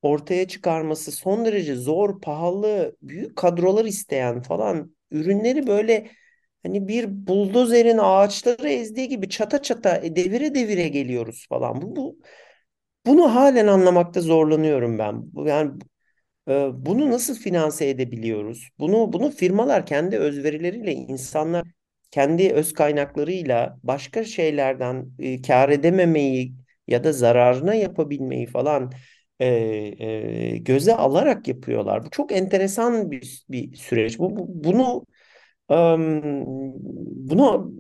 [0.05, 6.11] ortaya çıkarması son derece zor, pahalı, büyük kadrolar isteyen falan ürünleri böyle
[6.65, 11.83] Hani bir buldozerin ağaçları ezdiği gibi çata çata e, devire devire geliyoruz falan.
[11.83, 12.19] Bu, bu
[13.07, 15.25] bunu halen anlamakta zorlanıyorum ben.
[15.47, 15.73] Yani
[16.49, 16.53] e,
[16.87, 18.69] bunu nasıl finanse edebiliyoruz?
[18.79, 21.67] Bunu bunu firmalar kendi özverileriyle, insanlar
[22.11, 26.55] kendi öz kaynaklarıyla başka şeylerden e, kâr edememeyi
[26.89, 28.93] ya da zararına yapabilmeyi falan
[29.45, 30.05] e,
[30.55, 32.05] e, göze alarak yapıyorlar.
[32.07, 34.19] Bu çok enteresan bir, bir süreç.
[34.19, 35.07] Bu, bu- bunu
[35.71, 36.23] Em,
[37.31, 37.73] bunu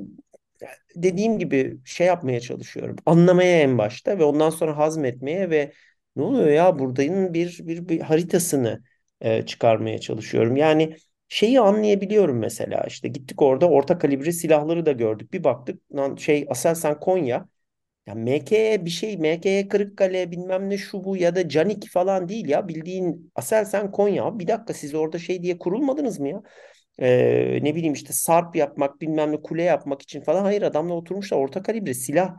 [0.97, 2.97] dediğim gibi şey yapmaya çalışıyorum.
[3.07, 5.73] Anlamaya en başta ve ondan sonra hazmetmeye ve
[6.17, 8.83] ne oluyor ya buradayın bir, bir, bir haritasını
[9.21, 10.57] e, çıkarmaya çalışıyorum.
[10.57, 10.97] Yani
[11.29, 15.33] şeyi anlayabiliyorum mesela işte gittik orada orta kalibre silahları da gördük.
[15.33, 15.83] Bir baktık
[16.19, 17.49] şey Aselsan Konya
[18.07, 22.49] ya MK'ye bir şey MK'ye Kırıkkale bilmem ne şu bu ya da Canik falan değil
[22.49, 24.39] ya bildiğin Aselsan Konya.
[24.39, 26.43] Bir dakika siz orada şey diye kurulmadınız mı ya?
[26.99, 30.43] Ee, ne bileyim işte sarp yapmak bilmem ne kule yapmak için falan.
[30.45, 32.37] Hayır adamla oturmuşlar orta kalibre silah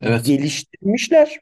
[0.00, 0.24] Evet.
[0.24, 1.40] geliştirmişler.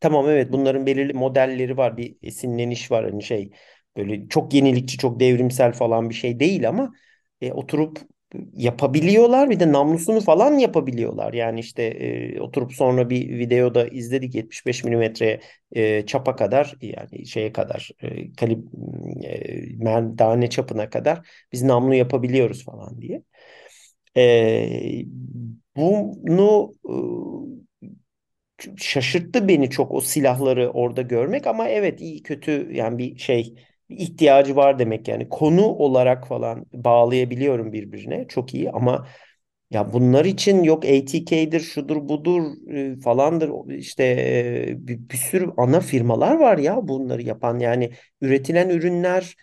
[0.00, 3.50] Tamam evet bunların belirli modelleri var bir esinleniş var hani şey
[3.96, 6.92] böyle çok yenilikçi çok devrimsel falan bir şey değil ama
[7.40, 7.98] e, oturup
[8.54, 11.32] yapabiliyorlar bir de namlusunu falan yapabiliyorlar.
[11.32, 15.40] Yani işte e, oturup sonra bir videoda izledik 75 milimetre
[15.72, 18.64] e, çapa kadar yani şeye kadar e, kalib
[19.24, 23.22] e, merdane çapına kadar biz namlu yapabiliyoruz falan diye.
[24.16, 25.06] E,
[25.76, 26.72] bunu
[28.76, 33.54] şaşırttı beni çok o silahları orada görmek ama evet iyi kötü yani bir şey
[33.88, 35.28] ihtiyacı var demek yani.
[35.28, 38.26] Konu olarak falan bağlayabiliyorum birbirine.
[38.28, 39.06] Çok iyi ama
[39.70, 42.42] ya bunlar için yok ATK'dir şudur budur
[42.74, 43.50] e, falandır.
[43.70, 47.58] İşte e, bir, bir sürü ana firmalar var ya bunları yapan.
[47.58, 49.36] Yani üretilen ürünler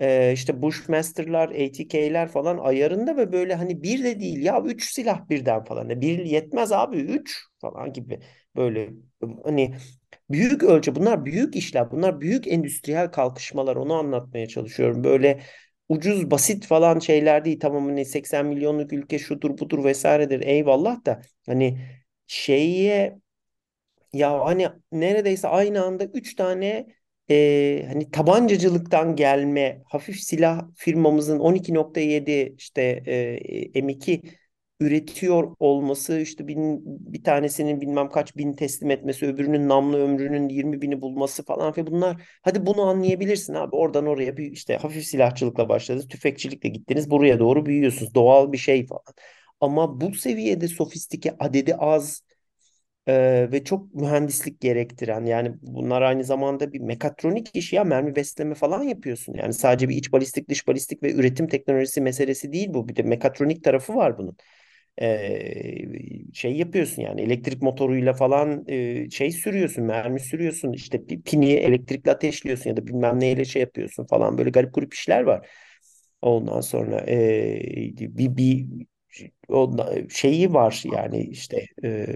[0.00, 5.28] e, işte Bushmaster'lar ATK'ler falan ayarında ve böyle hani bir de değil ya üç silah
[5.28, 6.00] birden falan.
[6.00, 8.20] Bir yetmez abi üç falan gibi
[8.56, 8.90] böyle.
[9.44, 9.74] Hani
[10.30, 15.04] büyük ölçü bunlar büyük işler bunlar büyük endüstriyel kalkışmalar onu anlatmaya çalışıyorum.
[15.04, 15.40] Böyle
[15.88, 21.22] ucuz basit falan şeyler değil tamam hani 80 milyonluk ülke şudur budur vesairedir eyvallah da
[21.46, 21.78] hani
[22.26, 23.18] şeye
[24.12, 26.86] ya hani neredeyse aynı anda 3 tane
[27.30, 32.82] e, hani tabancacılıktan gelme hafif silah firmamızın 12.7 işte
[33.74, 34.22] e, M2
[34.80, 40.82] üretiyor olması işte bin, bir tanesinin bilmem kaç bin teslim etmesi öbürünün namlu ömrünün 20
[40.82, 45.68] bini bulması falan ve bunlar hadi bunu anlayabilirsin abi oradan oraya bir işte hafif silahçılıkla
[45.68, 49.02] başladınız tüfekçilikle gittiniz buraya doğru büyüyorsunuz doğal bir şey falan.
[49.60, 52.22] Ama bu seviyede sofistike adedi az
[53.08, 58.54] ee, ve çok mühendislik gerektiren yani bunlar aynı zamanda bir mekatronik iş ya mermi besleme
[58.54, 59.34] falan yapıyorsun.
[59.34, 63.02] Yani sadece bir iç balistik dış balistik ve üretim teknolojisi meselesi değil bu bir de
[63.02, 64.36] mekatronik tarafı var bunun.
[65.02, 71.52] Ee, şey yapıyorsun yani elektrik motoruyla falan e, şey sürüyorsun mermi sürüyorsun işte bir pini
[71.52, 75.48] elektrikle ateşliyorsun ya da bilmem neyle şey yapıyorsun falan böyle garip grup işler var.
[76.22, 77.60] Ondan sonra e,
[77.98, 78.66] bir, bir
[79.48, 82.06] ondan, şeyi var yani işte e,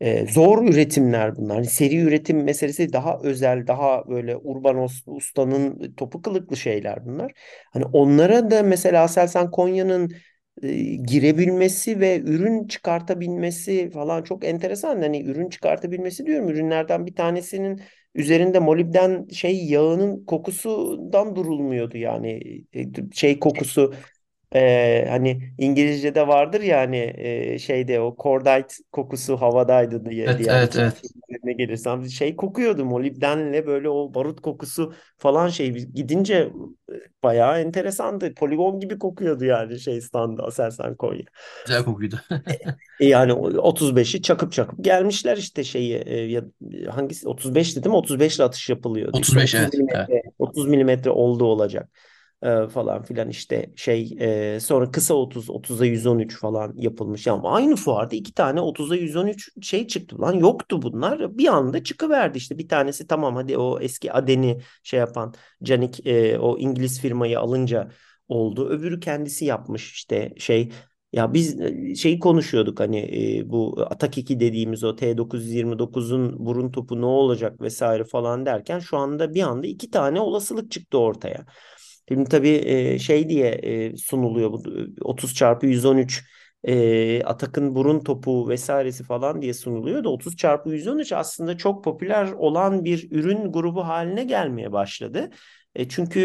[0.00, 1.56] e, zor üretimler bunlar.
[1.56, 7.32] Hani seri üretim meselesi daha özel, daha böyle urban ustanın topu kılıklı şeyler bunlar.
[7.72, 10.14] Hani onlara da mesela Aselsan Konya'nın e,
[11.06, 15.02] girebilmesi ve ürün çıkartabilmesi falan çok enteresan.
[15.02, 16.48] Hani ürün çıkartabilmesi diyorum.
[16.48, 17.80] Ürünlerden bir tanesinin
[18.14, 22.40] üzerinde molibden şey yağının kokusundan durulmuyordu yani
[22.74, 23.94] e, şey kokusu
[24.54, 30.52] ee, hani İngilizce'de vardır ya hani e, şeyde o cordite kokusu havadaydı diye Evet, diye
[30.52, 30.94] evet, evet.
[31.02, 38.34] filmlerine gelirsem şey kokuyordu molibdenle böyle o barut kokusu falan şey gidince e, bayağı enteresandı.
[38.34, 41.22] Poligon gibi kokuyordu yani şey standı Aselsan Konya.
[41.66, 42.20] Güzel kokuydu.
[43.00, 46.44] E yani 35'i çakıp çakıp gelmişler işte şeyi e, ya,
[46.90, 49.18] hangisi 35 dedim 35 ile atış yapılıyordu.
[49.20, 49.74] İşte 35 30 evet.
[49.74, 49.80] Evet.
[49.80, 51.88] milimetre 30 milimetre oldu olacak
[52.42, 57.26] e, falan filan işte şey e, sonra kısa 30 30'a 113 falan yapılmış.
[57.26, 61.38] Ama aynı fuarda iki tane 30'a 113 şey çıktı lan yoktu bunlar.
[61.38, 62.58] Bir anda çıkıverdi işte.
[62.58, 67.90] Bir tanesi tamam hadi o eski Aden'i şey yapan Canik e, o İngiliz firmayı alınca
[68.28, 68.68] oldu.
[68.68, 70.72] Öbürü kendisi yapmış işte şey.
[71.12, 71.58] Ya biz
[71.98, 72.98] şeyi konuşuyorduk hani
[73.40, 78.96] e, bu Atak 2 dediğimiz o T929'un burun topu ne olacak vesaire falan derken şu
[78.96, 81.46] anda bir anda iki tane olasılık çıktı ortaya.
[82.08, 84.62] Şimdi tabii e, şey diye e, sunuluyor bu
[85.00, 86.24] 30 çarpı 113
[86.64, 92.32] e, Atak'ın burun topu vesairesi falan diye sunuluyor da 30 çarpı 113 aslında çok popüler
[92.32, 95.30] olan bir ürün grubu haline gelmeye başladı.
[95.74, 96.20] E, çünkü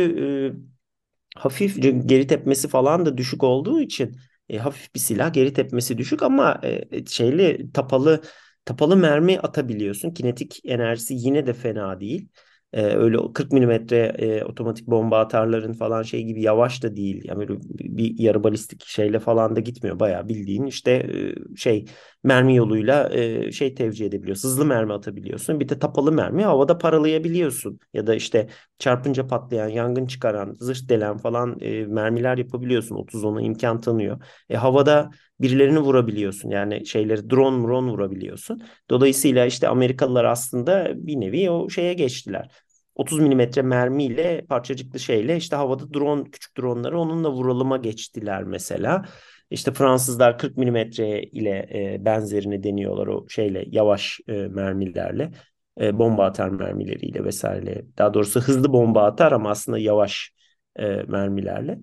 [1.36, 4.16] e, hafif geri tepmesi falan da düşük olduğu için
[4.50, 8.22] e, hafif bir silah geri tepmesi düşük ama e, şeyli tapalı
[8.66, 10.12] tapalı mermi atabiliyorsun.
[10.12, 12.30] Kinetik enerjisi yine de fena değil.
[12.74, 17.22] Ee, öyle 40 milimetre e, otomatik bomba atarların falan şey gibi yavaş da değil.
[17.26, 20.00] Yani böyle bir yarı balistik şeyle falan da gitmiyor.
[20.00, 21.86] Bayağı bildiğin işte e, şey
[22.24, 24.50] mermi yoluyla e, şey tevcih edebiliyorsun.
[24.50, 25.60] Hızlı mermi atabiliyorsun.
[25.60, 27.80] Bir de tapalı mermi havada paralayabiliyorsun.
[27.94, 28.48] Ya da işte
[28.80, 32.96] çarpınca patlayan, yangın çıkaran, zırh delen falan e, mermiler yapabiliyorsun.
[32.96, 34.22] 30 ona imkan tanıyor.
[34.50, 35.12] E, havada
[35.42, 36.50] birilerini vurabiliyorsun.
[36.50, 38.62] Yani şeyleri drone drone vurabiliyorsun.
[38.90, 42.52] Dolayısıyla işte Amerikalılar aslında bir nevi o şeye geçtiler.
[42.96, 49.06] 30 milimetre mermiyle parçacıklı şeyle işte havada drone küçük dronları onunla vuralıma geçtiler mesela.
[49.50, 55.32] İşte Fransızlar 40 milimetre ile e, benzerini deniyorlar o şeyle yavaş e, mermilerle.
[55.82, 57.86] E, bomba atar mermileriyle vesaire.
[57.98, 60.32] Daha doğrusu hızlı bomba atar ama aslında yavaş
[60.76, 61.80] e, mermilerle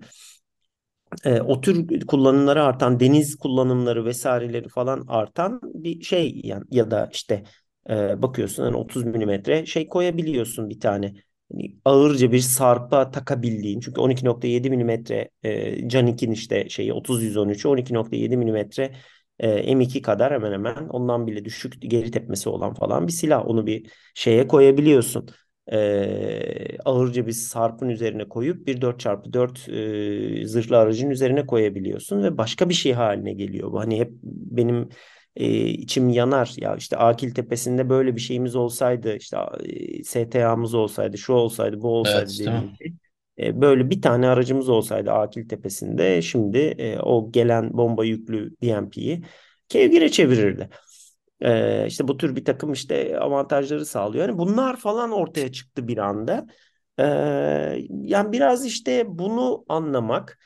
[1.25, 7.09] e, o tür kullanımları artan deniz kullanımları vesaireleri falan artan bir şey yani ya da
[7.13, 7.43] işte
[7.89, 11.13] e, bakıyorsun hani 30 milimetre şey koyabiliyorsun bir tane.
[11.51, 13.79] Hani ağırca bir sarpa takabildiğin.
[13.79, 15.29] Çünkü 12.7 milimetre
[15.87, 18.95] Canik'in işte şeyi 30-113'ü 12.7 milimetre
[19.39, 23.47] e, M2 kadar hemen hemen ondan bile düşük geri tepmesi olan falan bir silah.
[23.47, 25.29] Onu bir şeye koyabiliyorsun.
[25.71, 32.69] E, ağırca bir sarpın üzerine koyup bir 4x4 e, zırhlı aracın üzerine koyabiliyorsun ve başka
[32.69, 33.79] bir şey haline geliyor bu.
[33.79, 34.89] Hani hep benim
[35.35, 41.17] e, içim yanar ya işte Akil Tepesi'nde böyle bir şeyimiz olsaydı işte e, STA'mız olsaydı
[41.17, 42.93] şu olsaydı bu olsaydı Evet.
[43.37, 49.23] E, böyle bir tane aracımız olsaydı Akil Tepesi'nde şimdi e, o gelen bomba yüklü BMP'yi
[49.69, 50.69] kevgire çevirirdi.
[51.41, 54.29] Ee, işte bu tür bir takım işte avantajları sağlıyor.
[54.29, 56.47] Yani bunlar falan ortaya çıktı bir anda.
[56.99, 57.03] Ee,
[57.89, 60.39] yani biraz işte bunu anlamak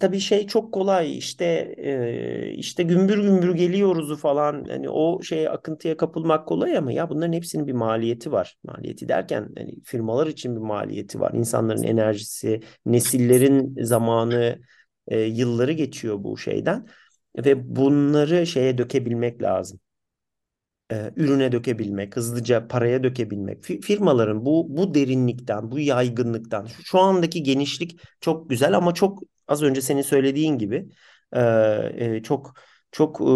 [0.00, 1.44] tabii şey çok kolay işte
[1.78, 7.32] e, işte gümbür gümbür geliyoruzu falan hani o şeye akıntıya kapılmak kolay ama ya bunların
[7.32, 8.56] hepsinin bir maliyeti var.
[8.64, 11.32] Maliyeti derken hani firmalar için bir maliyeti var.
[11.34, 14.60] İnsanların enerjisi, nesillerin zamanı,
[15.08, 16.86] e, yılları geçiyor bu şeyden
[17.36, 19.80] ve bunları şeye dökebilmek lazım
[20.92, 23.64] e, ürüne dökebilmek, hızlıca paraya dökebilmek.
[23.64, 29.62] Firmaların bu bu derinlikten, bu yaygınlıktan, şu, şu andaki genişlik çok güzel ama çok az
[29.62, 30.88] önce senin söylediğin gibi
[31.32, 31.40] e,
[31.94, 32.54] e, çok
[32.92, 33.30] çok e,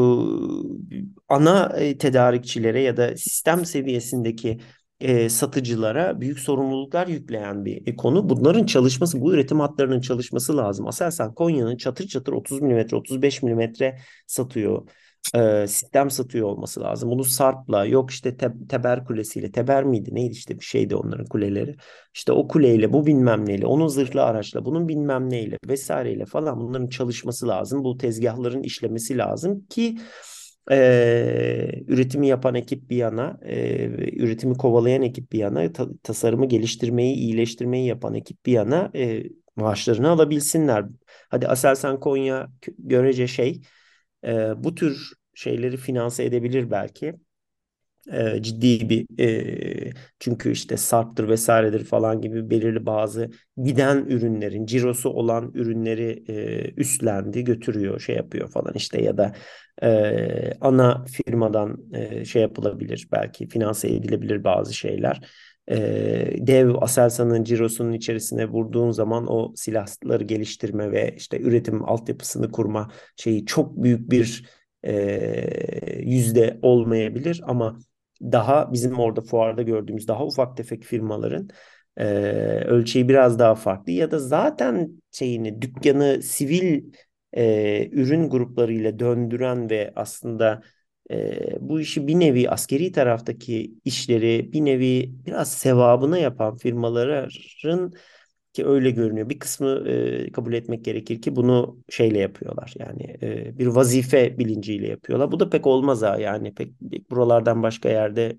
[1.28, 4.60] ana e, tedarikçilere ya da sistem seviyesindeki
[5.00, 8.28] e, satıcılara büyük sorumluluklar yükleyen bir e, konu.
[8.28, 10.86] Bunların çalışması, bu üretim hatlarının çalışması lazım.
[10.86, 14.88] Aselsan Konya'nın çatır çatır 30 milimetre, 35 milimetre satıyor
[15.34, 17.10] e, sistem satıyor olması lazım.
[17.10, 21.76] Bunu Sarp'la yok işte te, Teber Kulesi'yle Teber miydi neydi işte bir şeydi onların kuleleri.
[22.14, 26.88] İşte o kuleyle bu bilmem neyle onun zırhlı araçla bunun bilmem neyle vesaireyle falan bunların
[26.88, 27.84] çalışması lazım.
[27.84, 29.98] Bu tezgahların işlemesi lazım ki
[30.70, 33.84] e, üretimi yapan ekip bir yana, e,
[34.16, 39.22] üretimi kovalayan ekip bir yana, ta, tasarımı geliştirmeyi, iyileştirmeyi yapan ekip bir yana e,
[39.56, 40.84] maaşlarını alabilsinler.
[41.28, 42.48] Hadi Aselsan Konya
[42.78, 43.62] görece şey
[44.26, 47.14] e, bu tür şeyleri finanse edebilir belki.
[48.12, 53.30] E, ciddi bir e, çünkü işte Sarp'tır vesairedir falan gibi belirli bazı
[53.64, 59.32] giden ürünlerin cirosu olan ürünleri e, üstlendi götürüyor şey yapıyor falan işte ya da
[59.82, 65.20] e, ana firmadan e, şey yapılabilir belki finanse edilebilir bazı şeyler
[65.70, 65.76] e,
[66.46, 73.46] dev Aselsan'ın cirosunun içerisine vurduğun zaman o silahları geliştirme ve işte üretim altyapısını kurma şeyi
[73.46, 74.46] çok büyük bir
[74.82, 77.78] e, yüzde olmayabilir ama
[78.22, 81.48] daha bizim orada fuarda gördüğümüz daha ufak tefek firmaların
[81.96, 82.04] e,
[82.66, 86.92] ölçeği biraz daha farklı ya da zaten şeyini dükkanı sivil
[87.32, 90.62] e, ürün gruplarıyla döndüren ve aslında
[91.10, 97.30] e, bu işi bir nevi askeri taraftaki işleri bir nevi biraz sevabına yapan firmaların
[98.52, 99.28] ki öyle görünüyor.
[99.28, 102.74] Bir kısmı e, kabul etmek gerekir ki bunu şeyle yapıyorlar.
[102.78, 105.32] Yani e, bir vazife bilinciyle yapıyorlar.
[105.32, 106.72] Bu da pek olmaz ha yani pek
[107.10, 108.38] buralardan başka yerde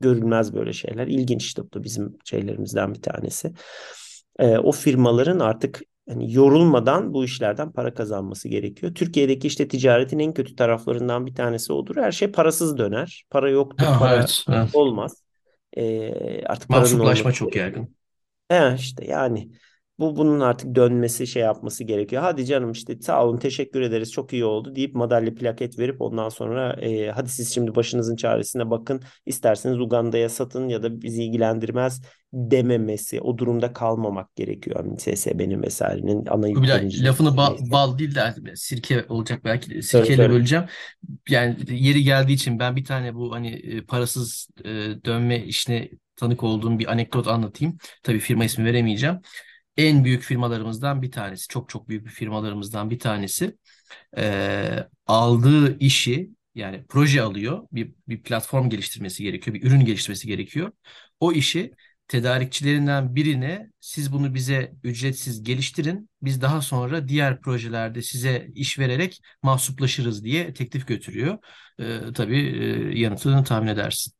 [0.00, 1.06] görülmez böyle şeyler.
[1.06, 3.52] İlginç işte bu da bizim şeylerimizden bir tanesi.
[4.38, 8.94] E, o firmaların artık hani yorulmadan bu işlerden para kazanması gerekiyor.
[8.94, 11.96] Türkiye'deki işte ticaretin en kötü taraflarından bir tanesi odur.
[11.96, 13.24] Her şey parasız döner.
[13.30, 14.74] Para yoktur, Ha, para evet, evet.
[14.74, 15.22] olmaz.
[15.76, 17.94] Ee, artık Mahsuplaşma çok yaygın.
[18.48, 19.48] He işte yani
[20.00, 22.22] bu bunun artık dönmesi şey yapması gerekiyor.
[22.22, 26.28] Hadi canım işte sağ olun teşekkür ederiz çok iyi oldu deyip madalya plaket verip ondan
[26.28, 32.02] sonra e, hadi siz şimdi başınızın çaresine bakın isterseniz Uganda'ya satın ya da bizi ilgilendirmez
[32.32, 34.84] dememesi o durumda kalmamak gerekiyor.
[34.84, 40.30] Yani SSB'nin vesairenin ana Kubilay yüklenicileri lafını ba- bal değil de sirke olacak belki sirkeyle
[40.30, 40.64] böleceğim.
[41.28, 44.48] Yani yeri geldiği için ben bir tane bu hani parasız
[45.04, 47.78] dönme işine tanık olduğum bir anekdot anlatayım.
[48.02, 49.16] Tabii firma ismi veremeyeceğim.
[49.76, 53.56] En büyük firmalarımızdan bir tanesi, çok çok büyük bir firmalarımızdan bir tanesi
[54.16, 60.72] e, aldığı işi yani proje alıyor, bir, bir platform geliştirmesi gerekiyor, bir ürün geliştirmesi gerekiyor.
[61.20, 61.72] O işi
[62.08, 66.10] tedarikçilerinden birine siz bunu bize ücretsiz geliştirin.
[66.22, 71.38] Biz daha sonra diğer projelerde size iş vererek mahsuplaşırız diye teklif götürüyor.
[71.80, 74.12] Ee, tabii e, yanıtını tahmin edersin.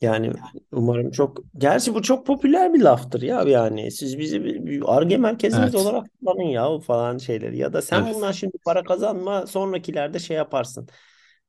[0.00, 0.32] Yani
[0.72, 5.16] umarım çok gerçi bu çok popüler bir laftır ya yani siz bizi bir bir Ar-Ge
[5.16, 8.14] merkezimiz Evet, olarak kullanın ya falan şeyleri ya da sen tabii.
[8.14, 10.88] bundan şimdi para kazanma sonrakilerde şey yaparsın.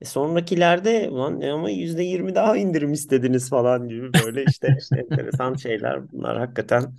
[0.01, 5.55] E sonrakilerde ulan e ama yüzde yirmi daha indirim istediniz falan gibi böyle işte enteresan
[5.55, 6.97] şeyler bunlar hakikaten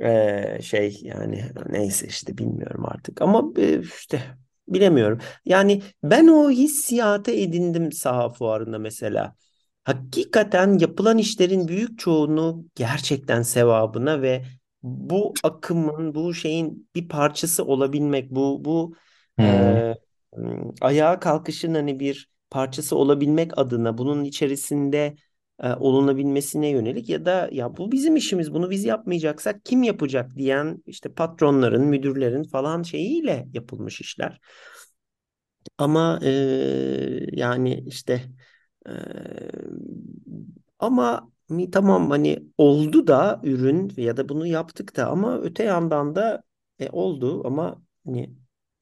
[0.00, 4.22] e, şey yani neyse işte bilmiyorum artık ama e, işte
[4.68, 5.18] bilemiyorum.
[5.44, 9.36] Yani ben o hissiyatı edindim saha fuarında mesela.
[9.88, 14.44] Hakikaten yapılan işlerin büyük çoğunu gerçekten sevabına ve
[14.82, 18.94] bu akımın, bu şeyin bir parçası olabilmek, bu bu
[19.38, 19.44] Hmm.
[19.46, 19.94] e,
[20.80, 25.16] ayağa kalkışın hani bir parçası olabilmek adına bunun içerisinde
[25.62, 30.82] e, olunabilmesine yönelik ya da ya bu bizim işimiz, bunu biz yapmayacaksak kim yapacak diyen
[30.86, 34.40] işte patronların, müdürlerin falan şeyiyle yapılmış işler.
[35.78, 36.30] Ama e,
[37.32, 38.22] yani işte
[38.86, 38.92] ee,
[40.78, 41.30] ama
[41.72, 46.42] tamam hani oldu da ürün ya da bunu yaptık da ama öte yandan da
[46.78, 48.30] e, oldu ama hani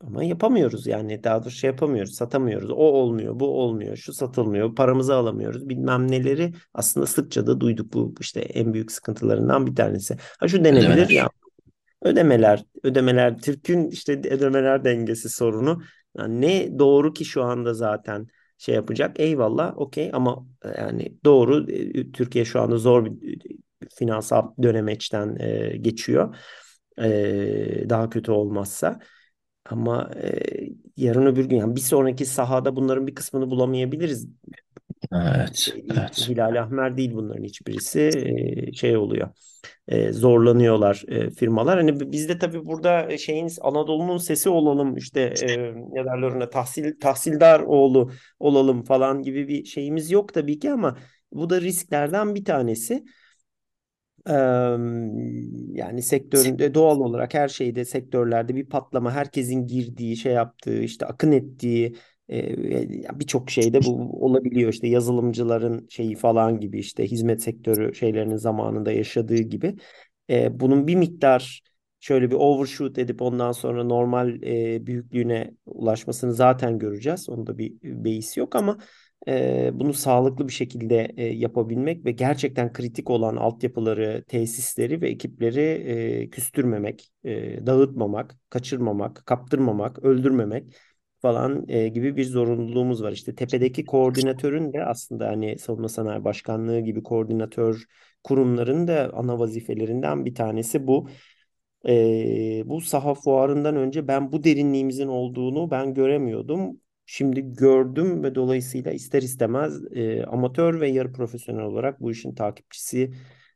[0.01, 1.25] ama yapamıyoruz yani.
[1.25, 2.71] Daha doğrusu şey yapamıyoruz satamıyoruz.
[2.71, 6.53] O olmuyor bu olmuyor şu satılmıyor paramızı alamıyoruz bilmem neleri.
[6.75, 10.17] Aslında sıkça da duyduk bu işte en büyük sıkıntılarından bir tanesi.
[10.41, 11.31] Ha şu denebilir ya.
[12.03, 15.83] Ödemeler, ödemeler, Türk'ün işte ödemeler dengesi sorunu.
[16.19, 18.29] Yani ne doğru ki şu anda zaten
[18.59, 19.21] şey yapacak.
[19.21, 23.39] Eyvallah, okey ama e, yani doğru e, Türkiye şu anda zor bir
[23.95, 26.37] finansal dönemeçten e, geçiyor.
[27.03, 28.99] E, daha kötü olmazsa.
[29.67, 30.41] Ama e,
[30.97, 34.29] yarın öbür gün yani bir sonraki sahada bunların bir kısmını bulamayabiliriz.
[35.13, 36.29] Evet, Şey, evet.
[36.29, 38.01] Hilal Ahmer değil bunların hiçbirisi
[38.69, 39.29] e, şey oluyor
[39.89, 41.79] e, zorlanıyorlar e, firmalar.
[41.79, 47.01] Hani biz de tabii burada şeyin Anadolu'nun sesi olalım işte e, ne derler ona tahsil
[47.01, 50.99] tahsildar oğlu olalım falan gibi bir şeyimiz yok tabii ki ama
[51.33, 53.05] bu da risklerden bir tanesi.
[55.73, 61.33] Yani sektöründe doğal olarak her şeyde sektörlerde bir patlama herkesin girdiği şey yaptığı işte akın
[61.33, 61.97] ettiği
[63.15, 69.39] birçok şeyde bu olabiliyor işte yazılımcıların şeyi falan gibi işte hizmet sektörü şeylerinin zamanında yaşadığı
[69.39, 69.77] gibi
[70.51, 71.63] bunun bir miktar
[72.01, 74.43] şöyle bir overshoot edip ondan sonra normal
[74.87, 77.29] büyüklüğüne ulaşmasını zaten göreceğiz.
[77.29, 78.79] Onda bir beis yok ama
[79.73, 87.13] bunu sağlıklı bir şekilde yapabilmek ve gerçekten kritik olan altyapıları, tesisleri ve ekipleri küstürmemek,
[87.67, 90.77] dağıtmamak, kaçırmamak, kaptırmamak, öldürmemek
[91.27, 93.13] falan e, gibi bir zorunluluğumuz var.
[93.13, 97.85] İşte tepedeki koordinatörün de aslında hani Savunma Sanayi Başkanlığı gibi koordinatör
[98.25, 101.09] kurumların da ana vazifelerinden bir tanesi bu.
[101.89, 106.81] Ee, bu saha fuarından önce ben bu derinliğimizin olduğunu ben göremiyordum.
[107.07, 113.13] Şimdi gördüm ve dolayısıyla ister istemez e, amatör ve yarı profesyonel olarak bu işin takipçisi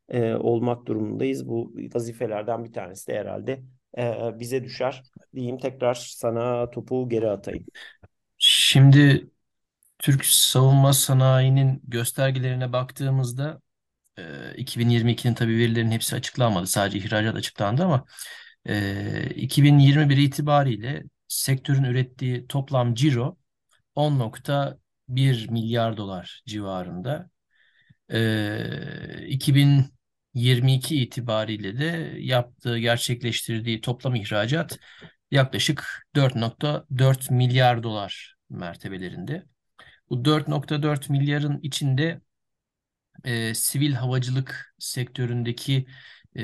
[0.08, 1.48] e, olmak durumundayız.
[1.48, 3.60] Bu vazifelerden bir tanesi de herhalde
[3.98, 5.02] e, bize düşer
[5.34, 7.64] diyeyim tekrar sana topu geri atayım.
[8.38, 9.30] Şimdi
[9.98, 13.60] Türk savunma sanayinin göstergelerine baktığımızda
[14.18, 16.66] e, 2022'nin tabii verilerin hepsi açıklanmadı.
[16.66, 18.04] Sadece ihracat açıklandı ama
[18.66, 23.36] e, 2021 itibariyle sektörün ürettiği toplam ciro
[23.94, 27.30] 10.1 milyar dolar civarında.
[28.12, 29.84] E, 2000
[30.34, 34.78] 22 itibariyle de yaptığı, gerçekleştirdiği toplam ihracat
[35.30, 39.44] yaklaşık 4.4 milyar dolar mertebelerinde.
[40.10, 42.20] Bu 4.4 milyarın içinde
[43.24, 45.86] e, sivil havacılık sektöründeki
[46.36, 46.42] e,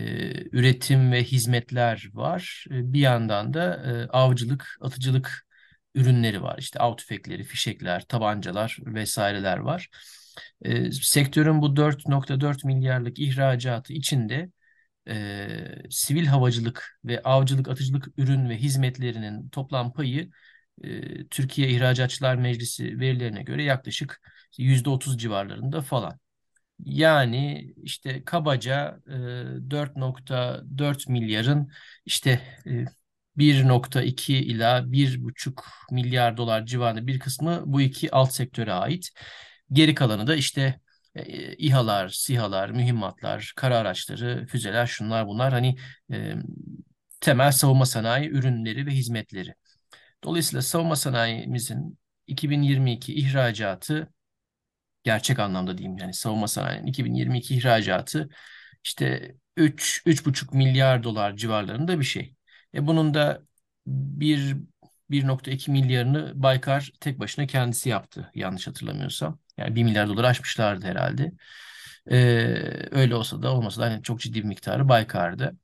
[0.56, 2.64] üretim ve hizmetler var.
[2.70, 5.46] E, bir yandan da e, avcılık, atıcılık
[5.94, 6.58] ürünleri var.
[6.58, 9.88] İşte av tüfekleri, fişekler, tabancalar vesaireler var.
[10.62, 14.50] E, sektörün bu 4.4 milyarlık ihracatı içinde
[15.08, 15.48] e,
[15.90, 20.30] sivil havacılık ve avcılık, atıcılık ürün ve hizmetlerinin toplam payı
[20.84, 24.20] e, Türkiye İhracatçılar Meclisi verilerine göre yaklaşık
[24.58, 26.18] %30 civarlarında falan.
[26.84, 31.70] Yani işte kabaca e, 4.4 milyarın
[32.06, 32.84] işte e,
[33.36, 35.54] 1.2 ila 1.5
[35.92, 39.10] milyar dolar civarında bir kısmı bu iki alt sektöre ait.
[39.72, 40.80] Geri kalanı da işte
[41.14, 45.76] e, İHA'lar, SİHA'lar, mühimmatlar, kara araçları, füzeler, şunlar bunlar hani
[46.12, 46.34] e,
[47.20, 49.54] temel savunma sanayi ürünleri ve hizmetleri.
[50.24, 54.12] Dolayısıyla savunma sanayimizin 2022 ihracatı
[55.04, 58.28] gerçek anlamda diyeyim yani savunma sanayinin 2022 ihracatı
[58.84, 62.34] işte 3 3,5 milyar dolar civarlarında bir şey.
[62.74, 63.42] E bunun da
[63.86, 64.56] 1
[65.10, 69.38] 1.2 milyarını Baykar tek başına kendisi yaptı yanlış hatırlamıyorsam.
[69.58, 71.32] Yani 1 milyar dolar aşmışlardı herhalde.
[72.10, 72.16] E,
[72.90, 75.56] öyle olsa da olmasa da hani çok ciddi bir miktarı Baykar'dı.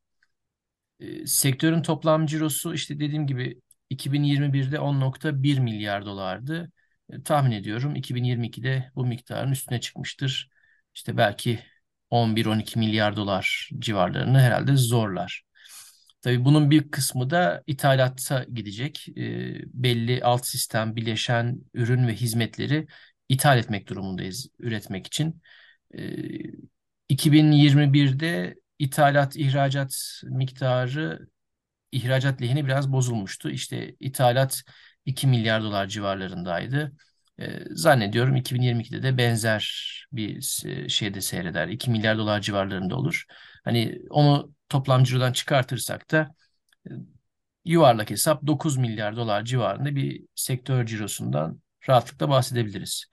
[1.00, 3.60] E, sektörün toplam cirosu işte dediğim gibi
[3.90, 6.72] 2021'de 10.1 milyar dolardı.
[7.10, 10.50] E, tahmin ediyorum 2022'de bu miktarın üstüne çıkmıştır.
[10.94, 11.58] İşte belki
[12.10, 15.42] 11-12 milyar dolar civarlarını herhalde zorlar.
[16.22, 19.08] Tabii bunun bir kısmı da ithalata gidecek.
[19.08, 19.22] E,
[19.74, 22.86] belli alt sistem, bileşen ürün ve hizmetleri
[23.28, 25.42] ithal etmek durumundayız üretmek için.
[25.94, 26.02] E,
[27.08, 31.28] 2021'de ithalat, ihracat miktarı
[31.92, 33.50] ihracat lehine biraz bozulmuştu.
[33.50, 34.62] İşte ithalat
[35.06, 36.92] 2 milyar dolar civarlarındaydı.
[37.40, 39.82] E, zannediyorum 2022'de de benzer
[40.12, 40.40] bir
[40.88, 41.68] şeyde seyreder.
[41.68, 43.24] 2 milyar dolar civarlarında olur.
[43.64, 46.34] Hani onu toplam cirodan çıkartırsak da
[46.86, 46.90] e,
[47.64, 53.06] yuvarlak hesap 9 milyar dolar civarında bir sektör cirosundan rahatlıkla bahsedebiliriz.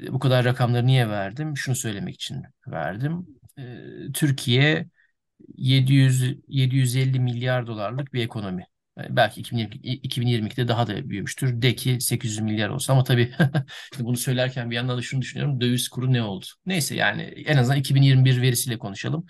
[0.00, 1.56] E, bu kadar rakamları niye verdim?
[1.56, 3.26] Şunu söylemek için verdim.
[3.58, 3.62] E,
[4.14, 4.86] Türkiye
[5.56, 8.66] 700 750 milyar dolarlık bir ekonomi.
[8.98, 11.62] Yani belki 2020, 2022'de daha da büyümüştür.
[11.62, 13.32] De ki 800 milyar olsa ama tabii
[14.00, 15.60] bunu söylerken bir yandan da şunu düşünüyorum.
[15.60, 16.46] Döviz kuru ne oldu?
[16.66, 19.26] Neyse yani en azından 2021 verisiyle konuşalım.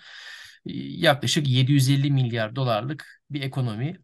[0.65, 3.97] yaklaşık 750 milyar dolarlık bir ekonomi,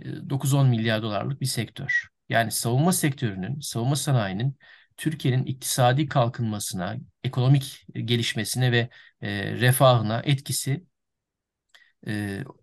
[0.00, 2.08] 9-10 milyar dolarlık bir sektör.
[2.30, 4.58] Yani savunma sektörünün, savunma sanayinin
[4.96, 8.88] Türkiye'nin iktisadi kalkınmasına, ekonomik gelişmesine ve
[9.60, 10.84] refahına etkisi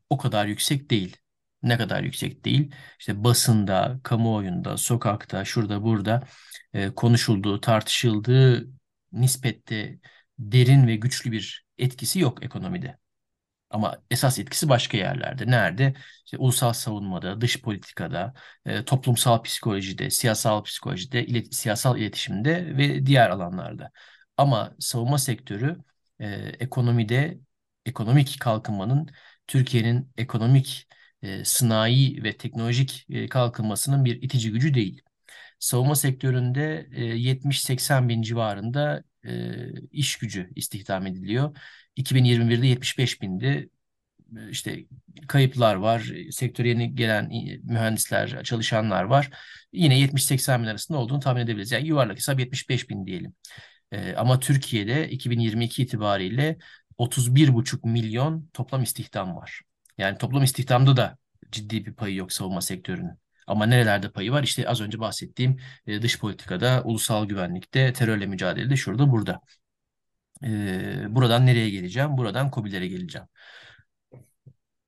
[0.09, 1.17] o kadar yüksek değil.
[1.63, 2.71] Ne kadar yüksek değil?
[2.99, 6.23] İşte basında, kamuoyunda, sokakta, şurada burada
[6.95, 8.67] konuşulduğu, tartışıldığı
[9.11, 9.99] nispette
[10.39, 12.97] derin ve güçlü bir etkisi yok ekonomide.
[13.69, 15.47] Ama esas etkisi başka yerlerde.
[15.51, 15.93] Nerede?
[16.25, 18.33] İşte ulusal savunmada, dış politikada,
[18.65, 23.91] e, toplumsal psikolojide, siyasal psikolojide, ilet siyasal iletişimde ve diğer alanlarda.
[24.37, 25.77] Ama savunma sektörü
[26.19, 26.27] e,
[26.59, 27.39] ekonomide,
[27.85, 29.09] ekonomik kalkınmanın,
[29.47, 30.87] Türkiye'nin ekonomik,
[31.21, 35.01] e, sanayi ve teknolojik e, kalkınmasının bir itici gücü değil.
[35.59, 39.55] Savunma sektöründe e, 70-80 bin civarında e,
[39.91, 41.57] iş gücü istihdam ediliyor.
[41.97, 43.69] 2021'de 75 bindi.
[44.49, 44.85] İşte
[45.27, 46.11] kayıplar var.
[46.31, 47.29] Sektöre yeni gelen
[47.63, 49.29] mühendisler, çalışanlar var.
[49.73, 51.71] Yine 70-80 bin arasında olduğunu tahmin edebiliriz.
[51.71, 53.33] Yani yuvarlak hesap 75 bin diyelim.
[53.91, 56.57] E, ama Türkiye'de 2022 itibariyle
[56.97, 59.61] 31,5 milyon toplam istihdam var.
[59.97, 61.17] Yani toplam istihdamda da
[61.51, 63.19] ciddi bir payı yok savunma sektörünün.
[63.47, 64.43] Ama nerelerde payı var?
[64.43, 65.57] İşte az önce bahsettiğim
[65.87, 69.41] e, dış politikada, ulusal güvenlikte, terörle mücadelede şurada burada.
[70.43, 72.17] E, buradan nereye geleceğim?
[72.17, 73.27] Buradan COBİ'lere geleceğim.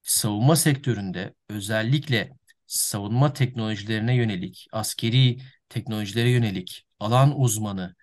[0.02, 2.32] Savunma sektöründe özellikle
[2.68, 5.38] savunma teknolojilerine yönelik, askeri
[5.70, 7.96] teknolojilere yönelik alan uzmanı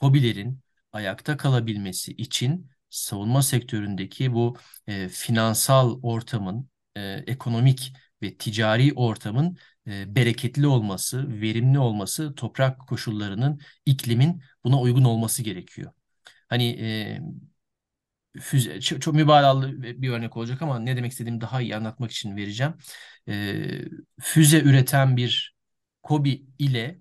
[0.00, 0.60] COBİ'lerin
[0.92, 4.56] ayakta kalabilmesi için savunma sektöründeki bu
[4.86, 9.56] e, finansal ortamın, e, ekonomik ve ticari ortamın
[9.86, 15.92] e, bereketli olması, verimli olması, toprak koşullarının, iklimin buna uygun olması gerekiyor.
[16.48, 17.20] Hani e,
[18.40, 22.36] füze, çok, çok mübalağalı bir örnek olacak ama ne demek istediğimi daha iyi anlatmak için
[22.36, 22.74] vereceğim.
[23.28, 23.54] E,
[24.20, 25.54] füze üreten bir
[26.02, 26.98] KOBİ ile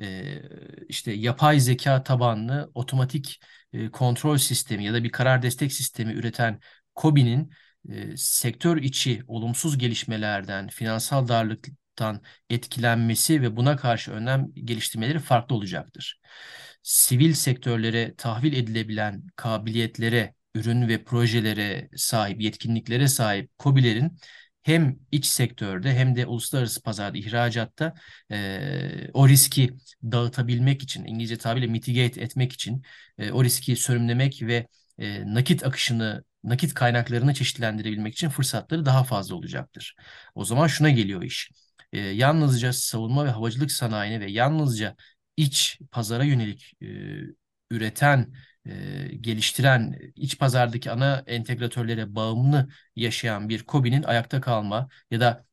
[0.00, 0.42] e,
[0.88, 3.40] işte yapay zeka tabanlı otomatik
[3.72, 6.60] e, kontrol sistemi ya da bir karar destek sistemi üreten
[6.94, 7.50] KOBİ'nin
[7.90, 16.20] e, sektör içi olumsuz gelişmelerden, finansal darlıktan etkilenmesi ve buna karşı önlem geliştirmeleri farklı olacaktır.
[16.86, 24.18] Sivil sektörlere tahvil edilebilen kabiliyetlere, ürün ve projelere sahip, yetkinliklere sahip KOBİ'lerin
[24.62, 27.94] hem iç sektörde hem de uluslararası pazarda, ihracatta
[28.32, 29.70] e, o riski
[30.02, 32.82] dağıtabilmek için, İngilizce tabirle mitigate etmek için,
[33.18, 34.66] e, o riski sönümlemek ve
[34.98, 39.94] e, nakit akışını nakit kaynaklarını çeşitlendirebilmek için fırsatları daha fazla olacaktır.
[40.34, 41.50] O zaman şuna geliyor iş.
[41.92, 44.96] E, yalnızca savunma ve havacılık sanayine ve yalnızca
[45.36, 46.86] iç pazara yönelik e,
[47.70, 48.34] üreten,
[48.66, 55.46] e, geliştiren, iç pazardaki ana entegratörlere bağımlı yaşayan bir KOBİ'nin ayakta kalma ya da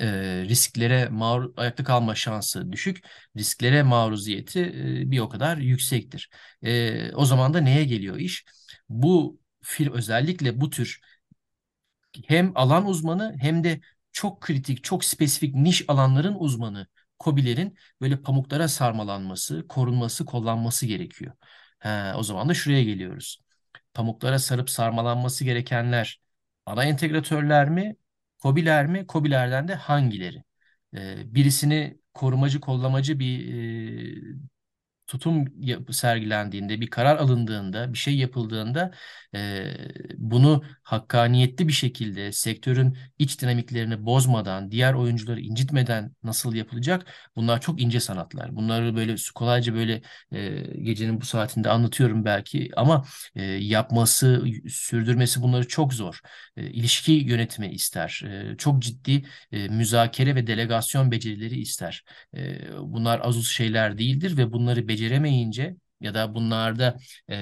[0.00, 0.06] e,
[0.48, 3.04] risklere maruz ayakta kalma şansı düşük,
[3.36, 6.30] risklere maruziyeti e, bir o kadar yüksektir.
[6.62, 8.44] E, o zaman da neye geliyor iş?
[8.88, 11.00] Bu fil özellikle bu tür
[12.26, 13.80] hem alan uzmanı hem de
[14.12, 16.86] çok kritik, çok spesifik niş alanların uzmanı
[17.18, 21.32] kobilerin böyle pamuklara sarmalanması, korunması, kollanması gerekiyor.
[21.78, 23.40] He, o zaman da şuraya geliyoruz.
[23.94, 26.20] Pamuklara sarıp sarmalanması gerekenler
[26.66, 27.96] ana entegratörler mi,
[28.38, 30.44] kobiler mi, kobilerden de hangileri?
[30.96, 33.54] Ee, birisini korumacı, kollamacı bir
[34.32, 34.36] e,
[35.06, 35.44] tutum
[35.92, 38.92] sergilendiğinde, bir karar alındığında, bir şey yapıldığında
[39.34, 39.64] e,
[40.16, 47.06] bunu hakkaniyetli bir şekilde sektörün iç dinamiklerini bozmadan, diğer oyuncuları incitmeden nasıl yapılacak?
[47.36, 48.56] Bunlar çok ince sanatlar.
[48.56, 50.02] Bunları böyle kolayca böyle
[50.32, 53.04] e, gecenin bu saatinde anlatıyorum belki ama
[53.34, 56.20] e, yapması, sürdürmesi bunları çok zor.
[56.56, 58.22] E, ilişki yönetimi ister.
[58.52, 62.04] E, çok ciddi e, müzakere ve delegasyon becerileri ister.
[62.36, 66.98] E, bunlar az şeyler değildir ve bunları beceremeyince ya da bunlarda
[67.30, 67.36] e,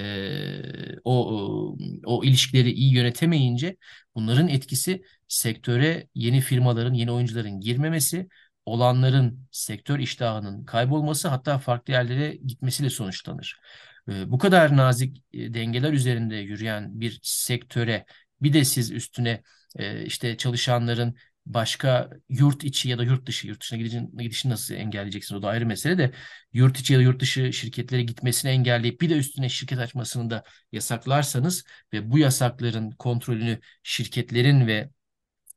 [1.04, 3.76] o o ilişkileri iyi yönetemeyince
[4.14, 8.28] bunların etkisi sektöre yeni firmaların, yeni oyuncuların girmemesi,
[8.66, 13.60] olanların sektör iştahının kaybolması hatta farklı yerlere gitmesiyle sonuçlanır.
[14.08, 18.04] E, bu kadar nazik dengeler üzerinde yürüyen bir sektöre
[18.42, 19.42] bir de siz üstüne
[19.76, 21.14] e, işte çalışanların
[21.46, 25.48] başka yurt içi ya da yurt dışı yurt dışına gidişini, gidişini nasıl engelleyeceksiniz o da
[25.48, 26.12] ayrı mesele de
[26.52, 30.44] yurt içi ya da yurt dışı şirketlere gitmesini engelleyip bir de üstüne şirket açmasını da
[30.72, 34.90] yasaklarsanız ve bu yasakların kontrolünü şirketlerin ve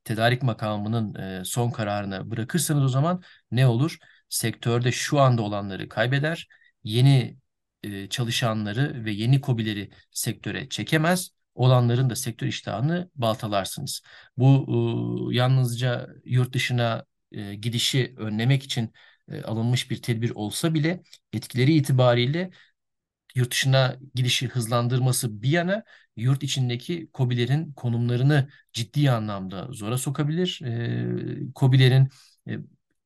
[0.04, 3.98] tedarik makamının e, son kararına bırakırsanız o zaman ne olur?
[4.30, 6.48] Sektörde şu anda olanları kaybeder,
[6.84, 7.38] yeni
[7.84, 14.02] e, çalışanları ve yeni kobileri sektöre çekemez olanların da sektör iştahını baltalarsınız.
[14.38, 18.94] Bu e, yalnızca yurt dışına e, gidişi önlemek için
[19.32, 21.04] e, alınmış bir tedbir olsa bile
[21.34, 22.52] etkileri itibariyle
[23.36, 25.84] yurt dışına gidişi hızlandırması bir yana
[26.16, 30.62] yurt içindeki KOBİ'lerin konumlarını ciddi anlamda zora sokabilir.
[30.66, 32.10] E, KOBİ'lerin
[32.50, 32.58] e,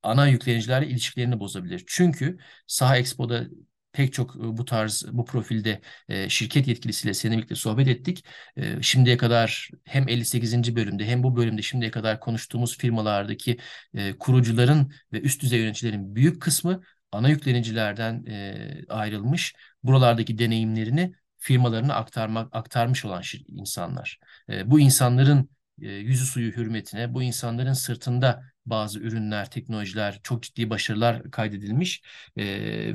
[0.04, 1.84] ana yüklenicilerle ilişkilerini bozabilir.
[1.88, 2.38] Çünkü
[2.68, 3.48] Saha Expo'da
[3.94, 8.26] pek çok e, bu tarz bu profilde e, şirket yetkilisiyle seninle birlikte sohbet ettik.
[8.58, 10.76] E, şimdiye kadar hem 58.
[10.76, 13.58] bölümde hem bu bölümde şimdiye kadar konuştuğumuz firmalardaki
[13.94, 16.82] e, kurucuların ve üst düzey yöneticilerin büyük kısmı
[17.12, 19.56] ana yüklenicilerden e, ayrılmış.
[19.84, 24.20] Buralardaki deneyimlerini firmalarına aktarmak aktarmış olan insanlar.
[24.50, 25.46] E, bu insanların e,
[25.88, 32.02] yüzü suyu hürmetine, bu insanların sırtında bazı ürünler, teknolojiler, çok ciddi başarılar kaydedilmiş.
[32.38, 32.46] E,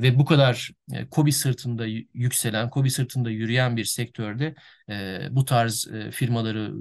[0.01, 4.55] ve bu kadar e, KOBİ sırtında yükselen, KOBİ sırtında yürüyen bir sektörde
[4.89, 6.71] e, bu tarz e, firmaları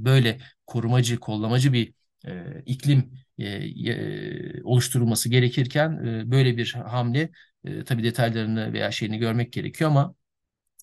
[0.00, 1.92] e, böyle korumacı, kollamacı bir
[2.26, 3.44] e, iklim e,
[3.92, 7.30] e, oluşturulması gerekirken e, böyle bir hamle
[7.64, 10.14] e, tabii detaylarını veya şeyini görmek gerekiyor ama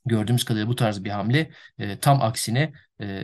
[0.05, 3.23] gördüğümüz kadarıyla bu tarz bir hamle e, tam aksine e,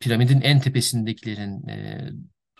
[0.00, 2.10] piramidin en tepesindekilerin e,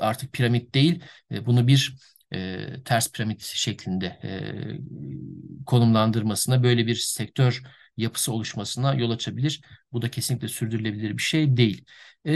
[0.01, 1.03] artık piramit değil
[1.33, 1.95] e, bunu bir
[2.35, 7.63] e, ters piramit şeklinde e, konumlandırmasına böyle bir sektör
[7.97, 9.61] yapısı oluşmasına yol açabilir.
[9.93, 11.85] Bu da kesinlikle sürdürülebilir bir şey değil.
[12.25, 12.33] E,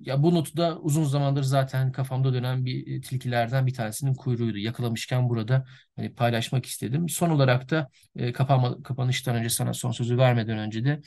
[0.00, 4.58] ya bu notu da uzun zamandır zaten kafamda dönen bir e, tilkilerden bir tanesinin kuyruğuydu.
[4.58, 5.64] Yakalamışken burada
[5.96, 7.08] hani paylaşmak istedim.
[7.08, 11.00] Son olarak da e, kapanma, kapanıştan önce sana son sözü vermeden önce de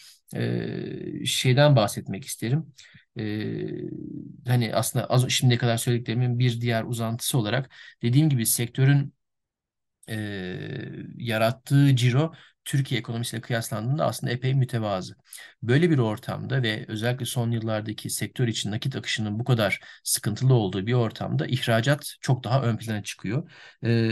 [1.22, 2.74] e, şeyden bahsetmek isterim.
[3.20, 3.24] E,
[4.48, 7.70] hani aslında az şimdiye kadar söylediklerimin bir diğer uzantısı olarak
[8.02, 9.14] dediğim gibi sektörün
[10.10, 10.16] e,
[11.18, 12.34] yarattığı ciro
[12.66, 15.16] Türkiye ekonomisiyle kıyaslandığında aslında epey mütevazı.
[15.64, 20.88] Böyle bir ortamda ve özellikle son yıllardaki sektör için nakit akışının bu kadar sıkıntılı olduğu
[20.88, 23.52] bir ortamda ihracat çok daha ön plana çıkıyor.
[23.84, 24.12] Ee,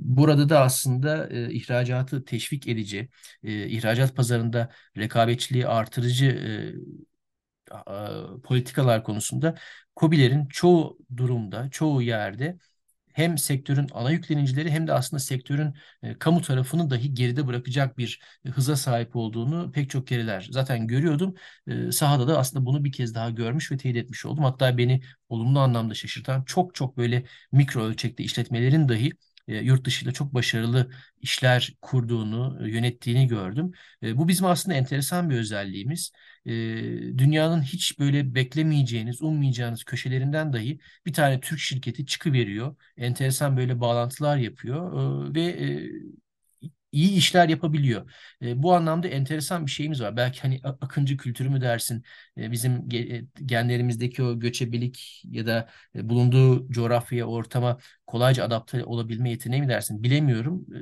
[0.00, 3.08] burada da aslında e, ihracatı teşvik edici,
[3.42, 7.70] e, ihracat pazarında rekabetçiliği artırıcı e,
[8.44, 9.54] politikalar konusunda
[9.96, 12.58] KOBİ'lerin çoğu durumda, çoğu yerde
[13.12, 18.20] hem sektörün ana yüklenicileri hem de aslında sektörün e, kamu tarafını dahi geride bırakacak bir
[18.44, 21.34] e, hıza sahip olduğunu pek çok kereler zaten görüyordum.
[21.66, 24.44] E, sahada da aslında bunu bir kez daha görmüş ve teyit etmiş oldum.
[24.44, 29.10] Hatta beni olumlu anlamda şaşırtan çok çok böyle mikro ölçekli işletmelerin dahi
[29.54, 30.90] yurt dışıyla çok başarılı
[31.20, 33.72] işler kurduğunu, e, yönettiğini gördüm.
[34.02, 36.12] E, bu bizim aslında enteresan bir özelliğimiz.
[37.18, 42.76] Dünyanın hiç böyle beklemeyeceğiniz, ummayacağınız köşelerinden dahi bir tane Türk şirketi çıkıveriyor.
[42.96, 45.42] Enteresan böyle bağlantılar yapıyor ve
[46.92, 48.10] iyi işler yapabiliyor.
[48.42, 50.16] E, bu anlamda enteresan bir şeyimiz var.
[50.16, 52.04] Belki hani akıncı kültürü mü dersin,
[52.38, 59.30] e, bizim e, genlerimizdeki o göçebelik ya da e, bulunduğu coğrafyaya, ortama kolayca adapte olabilme
[59.30, 60.66] yeteneği mi dersin bilemiyorum.
[60.74, 60.78] E,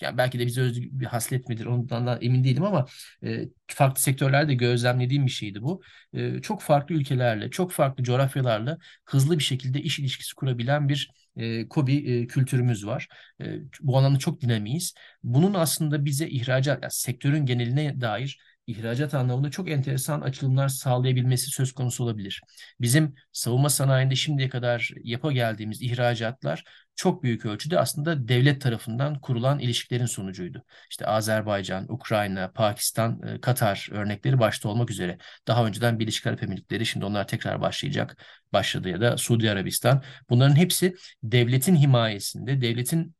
[0.00, 2.86] yani belki de bize özgü bir haslet midir ondan da emin değilim ama
[3.24, 5.82] e, farklı sektörlerde gözlemlediğim bir şeydi bu.
[6.12, 11.68] E, çok farklı ülkelerle, çok farklı coğrafyalarla hızlı bir şekilde iş ilişkisi kurabilen bir e,
[11.68, 13.08] KOBİ e, kültürümüz var.
[13.40, 13.44] E,
[13.80, 14.94] bu anlamda çok dinamiyiz.
[15.22, 18.38] Bunun aslında bize ihracat, yani sektörün geneline dair
[18.68, 22.42] ihracat anlamında çok enteresan açılımlar sağlayabilmesi söz konusu olabilir.
[22.80, 26.64] Bizim savunma sanayinde şimdiye kadar yapa geldiğimiz ihracatlar
[26.98, 30.64] çok büyük ölçüde aslında devlet tarafından kurulan ilişkilerin sonucuydu.
[30.90, 35.18] İşte Azerbaycan, Ukrayna, Pakistan, e, Katar örnekleri başta olmak üzere.
[35.46, 40.02] Daha önceden Birleşik Arap Emirlikleri şimdi onlar tekrar başlayacak, başladı ya da Suudi Arabistan.
[40.30, 43.14] Bunların hepsi devletin himayesinde, devletin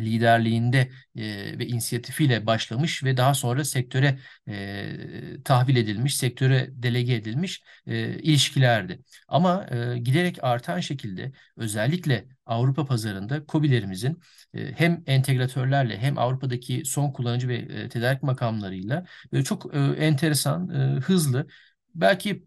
[0.00, 0.78] liderliğinde
[1.16, 4.18] e, ve inisiyatifiyle başlamış ve daha sonra sektöre
[4.48, 9.00] e, tahvil edilmiş, sektöre delege edilmiş e, ilişkilerdi.
[9.28, 14.20] Ama e, giderek artan şekilde özellikle Avrupa pazarında KOBİ'lerimizin
[14.54, 20.68] e, hem entegratörlerle hem Avrupa'daki son kullanıcı ve e, tedarik makamlarıyla böyle çok e, enteresan,
[20.70, 21.46] e, hızlı,
[21.94, 22.46] belki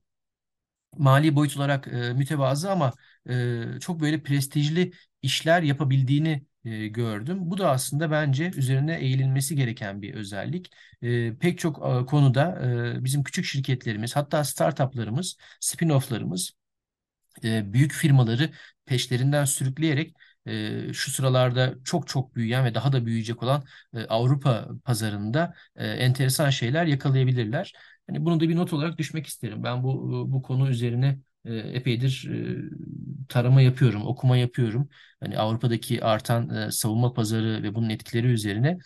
[0.97, 2.93] mali boyut olarak e, mütevazı ama
[3.29, 7.37] e, çok böyle prestijli işler yapabildiğini e, gördüm.
[7.41, 10.71] Bu da aslında bence üzerine eğilinmesi gereken bir özellik.
[11.01, 12.59] E, pek çok e, konuda
[12.99, 16.51] e, bizim küçük şirketlerimiz hatta startuplarımız, spin-off'larımız
[17.43, 18.49] e, büyük firmaları
[18.85, 20.15] peşlerinden sürükleyerek
[20.45, 23.63] e, şu sıralarda çok çok büyüyen ve daha da büyüyecek olan
[23.93, 27.73] e, Avrupa pazarında e, enteresan şeyler yakalayabilirler.
[28.07, 29.63] Hani bunu da bir not olarak düşmek isterim.
[29.63, 34.89] Ben bu bu konu üzerine e, epeydir e, tarama yapıyorum, okuma yapıyorum.
[35.19, 38.77] Hani Avrupa'daki artan e, savunma pazarı ve bunun etkileri üzerine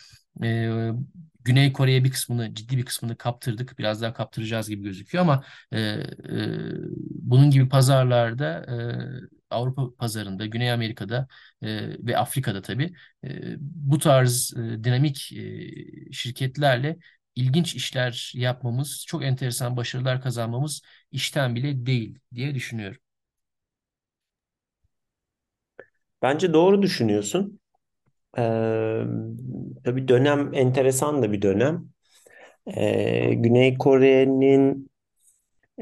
[1.43, 3.79] Güney Kore'ye bir kısmını, ciddi bir kısmını kaptırdık.
[3.79, 6.03] Biraz daha kaptıracağız gibi gözüküyor ama e, e,
[7.09, 11.27] bunun gibi pazarlarda e, Avrupa pazarında, Güney Amerika'da
[11.61, 11.67] e,
[12.07, 16.97] ve Afrika'da tabii e, bu tarz e, dinamik e, şirketlerle
[17.35, 20.81] ilginç işler yapmamız, çok enteresan başarılar kazanmamız
[21.11, 23.01] işten bile değil diye düşünüyorum.
[26.21, 27.59] Bence doğru düşünüyorsun.
[28.37, 28.41] Ee,
[29.83, 31.89] tabii dönem enteresan da bir dönem.
[32.67, 34.91] Ee, Güney Kore'nin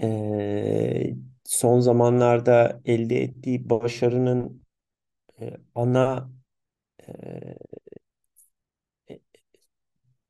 [0.03, 1.15] e,
[1.45, 4.63] son zamanlarda elde ettiği başarının
[5.41, 6.31] e, ana
[7.09, 7.13] e,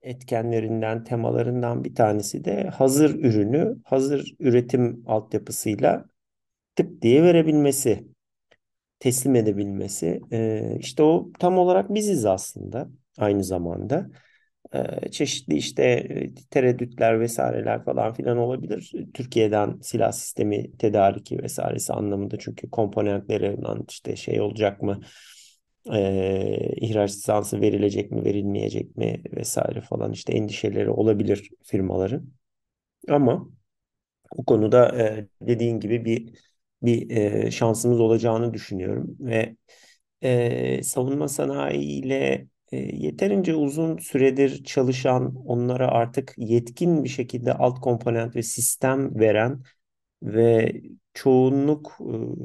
[0.02, 6.06] etkenlerinden, temalarından bir tanesi de hazır ürünü, hazır üretim altyapısıyla
[6.76, 8.08] tıp diye verebilmesi,
[9.00, 10.22] teslim edebilmesi.
[10.32, 14.10] Ee, işte o tam olarak biziz aslında aynı zamanda.
[14.74, 18.94] Ee, çeşitli işte e, tereddütler vesaireler falan filan olabilir.
[19.14, 25.02] Türkiye'den silah sistemi tedariki vesairesi anlamında çünkü komponentlerinden işte şey olacak mı?
[25.94, 32.30] Ee, ihraç lisansı verilecek mi, verilmeyecek mi vesaire falan işte endişeleri olabilir firmaların.
[33.10, 33.50] Ama
[34.38, 36.34] o konuda e, dediğin gibi bir
[36.84, 39.56] bir e, şansımız olacağını düşünüyorum ve
[40.24, 48.36] e, savunma sanayiyle e, yeterince uzun süredir çalışan, onlara artık yetkin bir şekilde alt komponent
[48.36, 49.64] ve sistem veren
[50.24, 50.74] ve
[51.14, 51.98] çoğunluk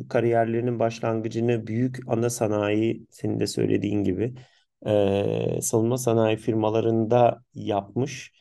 [0.09, 4.35] kariyerlerinin başlangıcını büyük ana sanayi, senin de söylediğin gibi
[4.86, 8.32] e, savunma sanayi firmalarında yapmış.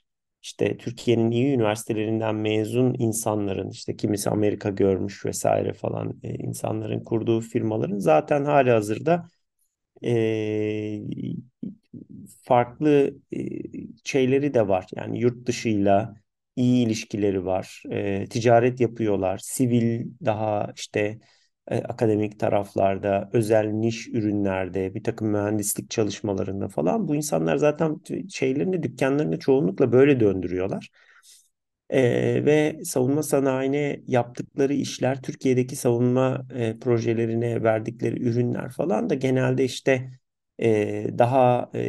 [0.44, 7.42] İşte Türkiye'nin iyi üniversitelerinden mezun insanların, işte kimisi Amerika görmüş vesaire falan e, insanların kurduğu
[7.42, 9.28] firmaların zaten hali hazırda
[12.44, 13.14] farklı
[14.04, 14.88] şeyleri de var.
[14.96, 16.16] Yani yurt dışıyla
[16.56, 17.84] iyi ilişkileri var.
[17.92, 19.38] E, ticaret yapıyorlar.
[19.38, 21.20] Sivil daha işte
[21.68, 27.08] e, akademik taraflarda, özel niş ürünlerde, bir takım mühendislik çalışmalarında falan.
[27.08, 27.98] Bu insanlar zaten
[28.30, 30.90] şeylerini, dükkanlarını çoğunlukla böyle döndürüyorlar.
[31.90, 39.64] Ee, ve savunma sanayine yaptıkları işler, Türkiye'deki savunma e, projelerine verdikleri ürünler falan da genelde
[39.66, 40.12] işte
[40.62, 41.80] e, daha e,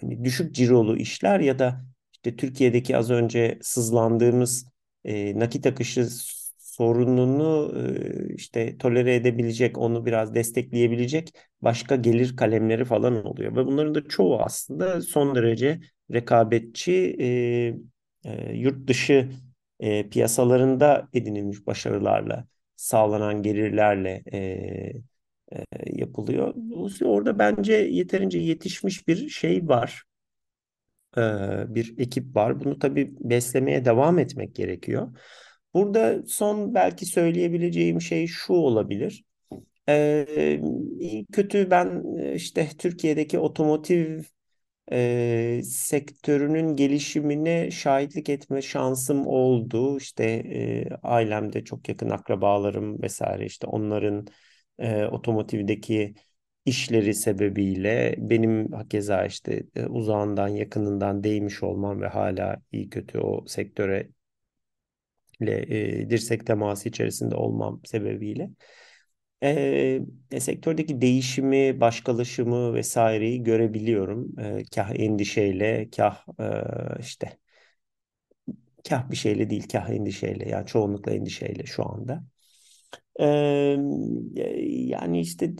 [0.00, 1.84] hani düşük cirolu işler ya da
[2.24, 4.66] işte Türkiye'deki az önce sızlandığımız
[5.04, 6.08] e, nakit akışı
[6.58, 7.74] sorununu
[8.30, 11.32] e, işte tolere edebilecek, onu biraz destekleyebilecek
[11.62, 13.56] başka gelir kalemleri falan oluyor.
[13.56, 15.80] Ve bunların da çoğu aslında son derece
[16.12, 17.26] rekabetçi e,
[18.24, 19.30] e, yurt dışı
[19.80, 22.46] e, piyasalarında edinilmiş başarılarla
[22.76, 24.38] sağlanan gelirlerle e,
[25.52, 26.54] e, yapılıyor.
[27.04, 30.02] Orada bence yeterince yetişmiş bir şey var.
[31.74, 32.60] Bir ekip var.
[32.60, 35.18] Bunu tabii beslemeye devam etmek gerekiyor.
[35.74, 39.24] Burada son belki söyleyebileceğim şey şu olabilir.
[41.32, 42.02] Kötü ben
[42.34, 44.22] işte Türkiye'deki otomotiv
[45.62, 49.98] sektörünün gelişimine şahitlik etme şansım oldu.
[49.98, 50.42] İşte
[51.02, 54.26] ailemde çok yakın akrabalarım vesaire işte onların
[54.78, 56.14] e, otomotivdeki
[56.64, 63.46] işleri sebebiyle benim hakeza işte e, uzağından yakınından değmiş olmam ve hala iyi kötü o
[63.46, 64.08] sektöre
[65.40, 65.52] ile
[66.02, 68.50] e, dirsek teması içerisinde olmam sebebiyle
[69.42, 69.50] e,
[70.32, 74.40] e, sektördeki değişimi, başkalaşımı vesaireyi görebiliyorum.
[74.40, 76.44] E, kah endişeyle, kah e,
[77.00, 77.38] işte
[78.88, 82.24] kah bir şeyle değil, kah endişeyle yani çoğunlukla endişeyle şu anda.
[83.20, 83.26] E,
[84.66, 85.52] yani işte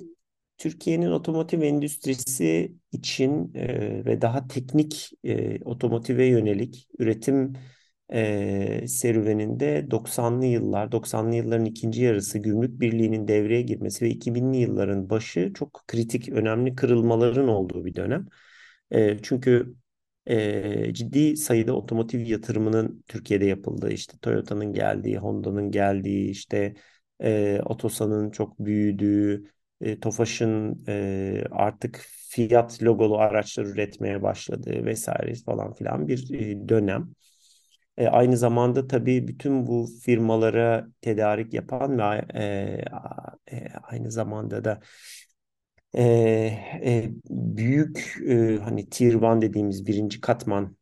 [0.63, 7.53] Türkiye'nin otomotiv endüstrisi için e, ve daha teknik e, otomotive yönelik üretim
[8.13, 15.11] e, serüveninde 90'lı yıllar, 90'lı yılların ikinci yarısı Gümrük Birliği'nin devreye girmesi ve 2000'li yılların
[15.11, 18.27] başı çok kritik, önemli kırılmaların olduğu bir dönem.
[18.91, 19.75] E, çünkü
[20.27, 26.75] e, ciddi sayıda otomotiv yatırımının Türkiye'de yapıldığı, işte Toyota'nın geldiği, Honda'nın geldiği, işte
[27.23, 29.53] e, Otosan'ın çok büyüdüğü,
[29.83, 37.09] e, Tofaş'ın e, artık Fiat logolu araçlar üretmeye başladığı vesaire falan filan bir e, dönem.
[37.97, 42.43] E, aynı zamanda tabii bütün bu firmalara tedarik yapan ve e,
[43.53, 44.81] e, aynı zamanda da
[45.95, 46.03] e,
[46.85, 50.77] e, büyük e, hani Tier 1 dediğimiz birinci katman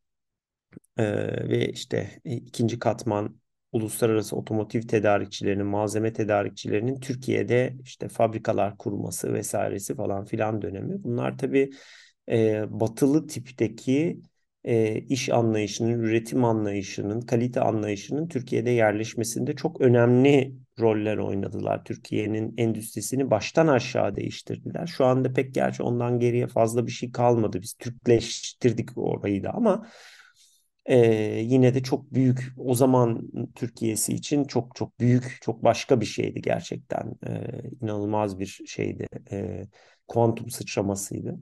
[0.96, 1.04] e,
[1.48, 3.40] ve işte e, ikinci katman
[3.72, 11.04] uluslararası otomotiv tedarikçilerinin, malzeme tedarikçilerinin Türkiye'de işte fabrikalar kurması vesairesi falan filan dönemi.
[11.04, 11.70] Bunlar tabii
[12.30, 14.20] e, batılı tipteki
[14.64, 21.84] e, iş anlayışının, üretim anlayışının, kalite anlayışının Türkiye'de yerleşmesinde çok önemli roller oynadılar.
[21.84, 24.86] Türkiye'nin endüstrisini baştan aşağı değiştirdiler.
[24.86, 27.62] Şu anda pek gerçi ondan geriye fazla bir şey kalmadı.
[27.62, 29.86] Biz Türkleştirdik orayı da ama
[30.86, 30.96] e,
[31.40, 36.40] yine de çok büyük o zaman Türkiye'si için çok çok büyük, çok başka bir şeydi
[36.42, 37.14] gerçekten.
[37.26, 39.06] E, inanılmaz bir şeydi.
[39.32, 39.66] E,
[40.08, 41.38] kuantum sıçramasıydı.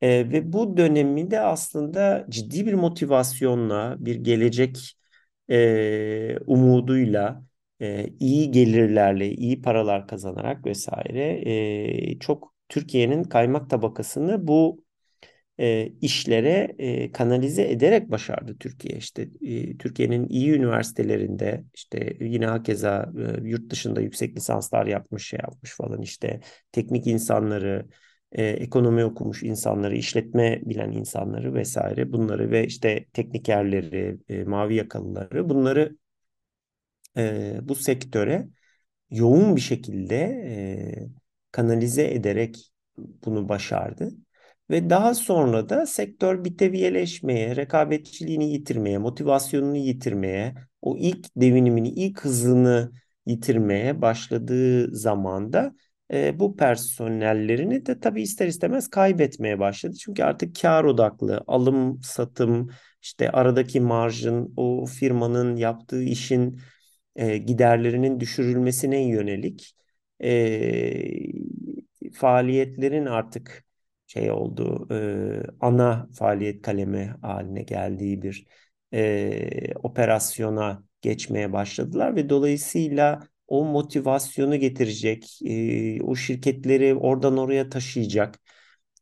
[0.00, 4.96] E, ve bu dönemi de aslında ciddi bir motivasyonla, bir gelecek
[5.50, 7.44] e, umuduyla,
[7.80, 11.42] e, iyi gelirlerle, iyi paralar kazanarak vesaire
[12.12, 14.84] e, çok Türkiye'nin kaymak tabakasını bu
[15.60, 18.98] e, işlere e, kanalize ederek başardı Türkiye.
[18.98, 23.12] İşte e, Türkiye'nin iyi üniversitelerinde işte yine hakeza
[23.44, 26.40] e, yurt dışında yüksek lisanslar yapmış şey yapmış falan işte
[26.72, 27.86] teknik insanları
[28.32, 35.48] e, ekonomi okumuş insanları, işletme bilen insanları vesaire bunları ve işte teknikerleri, e, mavi yakalıları
[35.48, 35.96] bunları
[37.16, 38.48] e, bu sektöre
[39.10, 41.08] yoğun bir şekilde e,
[41.52, 44.10] kanalize ederek bunu başardı.
[44.70, 52.92] Ve daha sonra da sektör biteviyeleşmeye, rekabetçiliğini yitirmeye, motivasyonunu yitirmeye, o ilk devinimini, ilk hızını
[53.26, 55.74] yitirmeye başladığı zamanda
[56.12, 59.94] e, bu personellerini de tabii ister istemez kaybetmeye başladı.
[60.00, 62.70] Çünkü artık kar odaklı, alım, satım,
[63.02, 66.60] işte aradaki marjın, o firmanın yaptığı işin
[67.16, 69.74] e, giderlerinin düşürülmesine yönelik
[70.22, 71.02] e,
[72.12, 73.64] faaliyetlerin artık
[74.08, 78.46] şey olduğu, e, ana faaliyet kalemi haline geldiği bir
[78.94, 88.40] e, operasyona geçmeye başladılar ve dolayısıyla o motivasyonu getirecek, e, o şirketleri oradan oraya taşıyacak,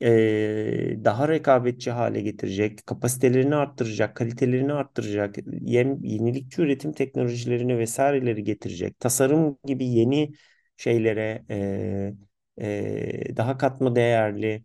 [0.03, 9.01] e, daha rekabetçi hale getirecek, kapasitelerini arttıracak, kalitelerini arttıracak, yem, yenilikçi üretim teknolojilerini vesaireleri getirecek,
[9.01, 10.33] tasarım gibi yeni
[10.77, 12.15] şeylere, e,
[12.61, 14.65] e, daha katma değerli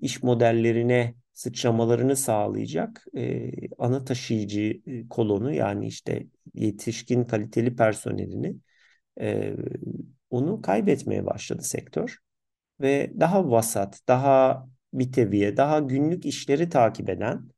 [0.00, 8.56] iş modellerine sıçramalarını sağlayacak e, ana taşıyıcı e, kolonu yani işte yetişkin kaliteli personelini
[9.20, 9.56] e,
[10.30, 12.18] onu kaybetmeye başladı sektör.
[12.80, 17.48] Ve daha vasat, daha biteviye, daha günlük işleri takip eden,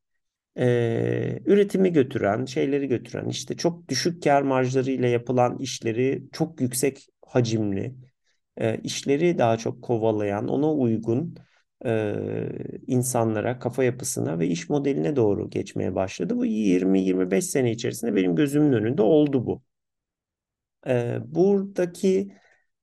[0.57, 7.95] e, üretimi götüren, şeyleri götüren, işte çok düşük kar marjlarıyla yapılan işleri çok yüksek hacimli,
[8.57, 11.35] e, işleri daha çok kovalayan, ona uygun
[11.85, 12.15] e,
[12.87, 16.37] insanlara, kafa yapısına ve iş modeline doğru geçmeye başladı.
[16.37, 19.63] Bu 20-25 sene içerisinde benim gözümün önünde oldu bu.
[20.87, 22.33] E, buradaki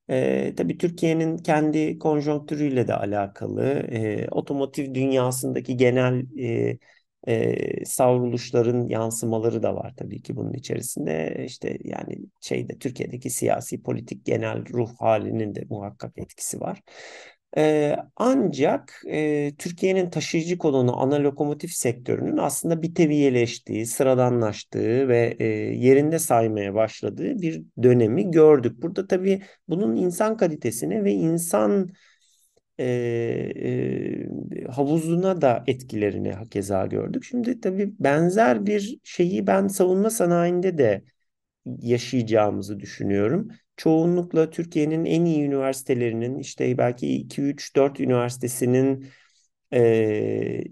[0.09, 6.77] e, tabii Türkiye'nin kendi konjonktürüyle de alakalı, e, otomotiv dünyasındaki genel e,
[7.27, 11.43] e, savruluşların yansımaları da var tabii ki bunun içerisinde.
[11.45, 16.81] İşte yani şeyde Türkiye'deki siyasi politik genel ruh halinin de muhakkak etkisi var.
[17.57, 25.45] Ee, ancak e, Türkiye'nin taşıyıcı kolonu ana lokomotif sektörünün aslında bir teviyeleştiği, sıradanlaştığı ve e,
[25.75, 28.81] yerinde saymaya başladığı bir dönemi gördük.
[28.81, 31.89] Burada tabii bunun insan kalitesine ve insan
[32.81, 33.51] e,
[34.61, 37.23] e, havuzuna da etkilerini hakeza gördük.
[37.23, 41.03] Şimdi tabii benzer bir şeyi ben savunma sanayinde de
[41.65, 43.47] yaşayacağımızı düşünüyorum.
[43.77, 49.07] Çoğunlukla Türkiye'nin en iyi üniversitelerinin işte belki 2, 3, 4 üniversitesinin
[49.71, 49.79] e,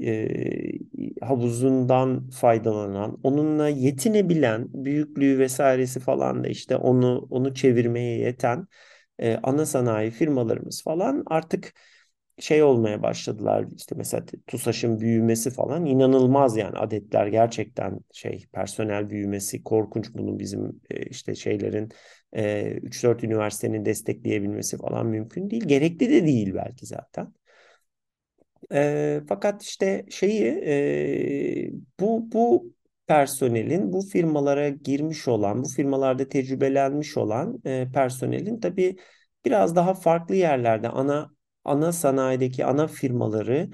[0.01, 0.79] e,
[1.21, 8.67] havuzundan faydalanan, onunla yetinebilen, büyüklüğü vesairesi falan da işte onu onu çevirmeye yeten
[9.19, 11.73] e, ana sanayi firmalarımız falan artık
[12.39, 19.63] şey olmaya başladılar işte mesela TUSAŞ'ın büyümesi falan inanılmaz yani adetler gerçekten şey personel büyümesi
[19.63, 21.89] korkunç bunun bizim e, işte şeylerin
[22.33, 27.33] e, 3-4 üniversitenin destekleyebilmesi falan mümkün değil gerekli de değil belki zaten.
[28.73, 32.73] E, fakat işte şeyi e, bu bu
[33.07, 38.95] personelin bu firmalara girmiş olan, bu firmalarda tecrübelenmiş olan e, personelin tabii
[39.45, 41.31] biraz daha farklı yerlerde ana
[41.69, 43.69] ana sanayideki ana firmaları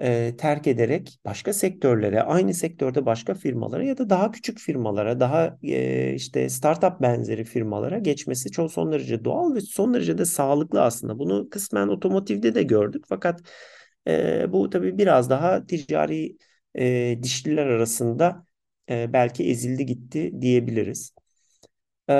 [0.00, 5.58] e, terk ederek başka sektörlere, aynı sektörde başka firmalara ya da daha küçük firmalara, daha
[5.62, 10.82] e, işte startup benzeri firmalara geçmesi çok son derece doğal ve son derece de sağlıklı
[10.82, 11.18] aslında.
[11.18, 13.40] Bunu kısmen otomotivde de gördük fakat
[14.08, 16.36] e, bu tabii biraz daha ticari
[16.74, 18.46] e, dişliler arasında
[18.90, 21.14] e, belki ezildi gitti diyebiliriz.
[22.10, 22.14] E,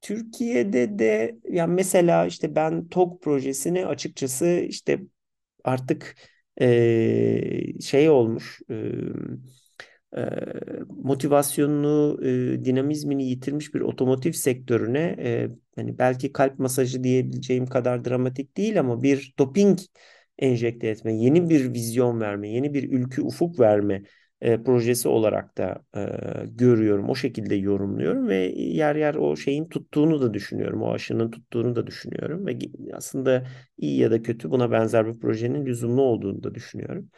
[0.00, 5.00] Türkiye'de de yani mesela işte ben TOG projesini açıkçası işte
[5.64, 6.16] artık
[6.60, 8.74] e, şey olmuş e,
[10.16, 10.22] e,
[10.88, 15.48] motivasyonunu, e, dinamizmini yitirmiş bir otomotiv sektörüne e,
[15.98, 19.78] belki kalp masajı diyebileceğim kadar dramatik değil ama bir doping
[20.38, 24.02] enjekte etme, yeni bir vizyon verme, yeni bir ülkü ufuk verme
[24.40, 27.08] e, projesi olarak da e, görüyorum.
[27.08, 30.82] O şekilde yorumluyorum ve yer yer o şeyin tuttuğunu da düşünüyorum.
[30.82, 32.58] O aşının tuttuğunu da düşünüyorum ve
[32.92, 33.46] aslında
[33.78, 37.10] iyi ya da kötü buna benzer bir projenin lüzumlu olduğunu da düşünüyorum.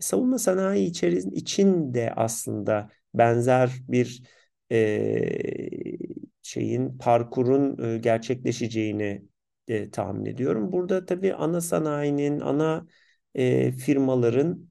[0.00, 4.22] Savunma sanayi içerisinde için de aslında benzer bir
[4.72, 4.78] e,
[6.42, 9.24] şeyin parkurun e, gerçekleşeceğini
[9.68, 10.72] e, tahmin ediyorum.
[10.72, 12.86] Burada tabii ana sanayinin, ana
[13.34, 14.70] e, firmaların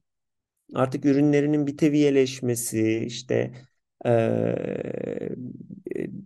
[0.74, 3.52] artık ürünlerinin bir biteviyeleşmesi, işte
[4.06, 4.10] e,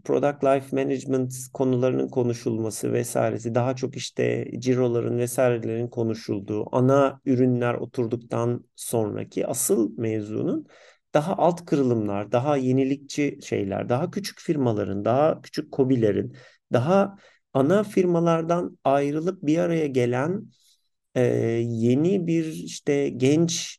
[0.05, 8.65] product life management konularının konuşulması vesairesi, daha çok işte ciroların vesairelerin konuşulduğu, ana ürünler oturduktan
[8.77, 10.67] sonraki asıl mevzunun
[11.15, 16.37] daha alt kırılımlar, daha yenilikçi şeyler, daha küçük firmaların, daha küçük kobilerin,
[16.73, 17.19] daha
[17.55, 20.47] ana firmalardan ayrılıp bir araya gelen
[21.15, 21.23] e,
[21.67, 23.79] yeni bir işte genç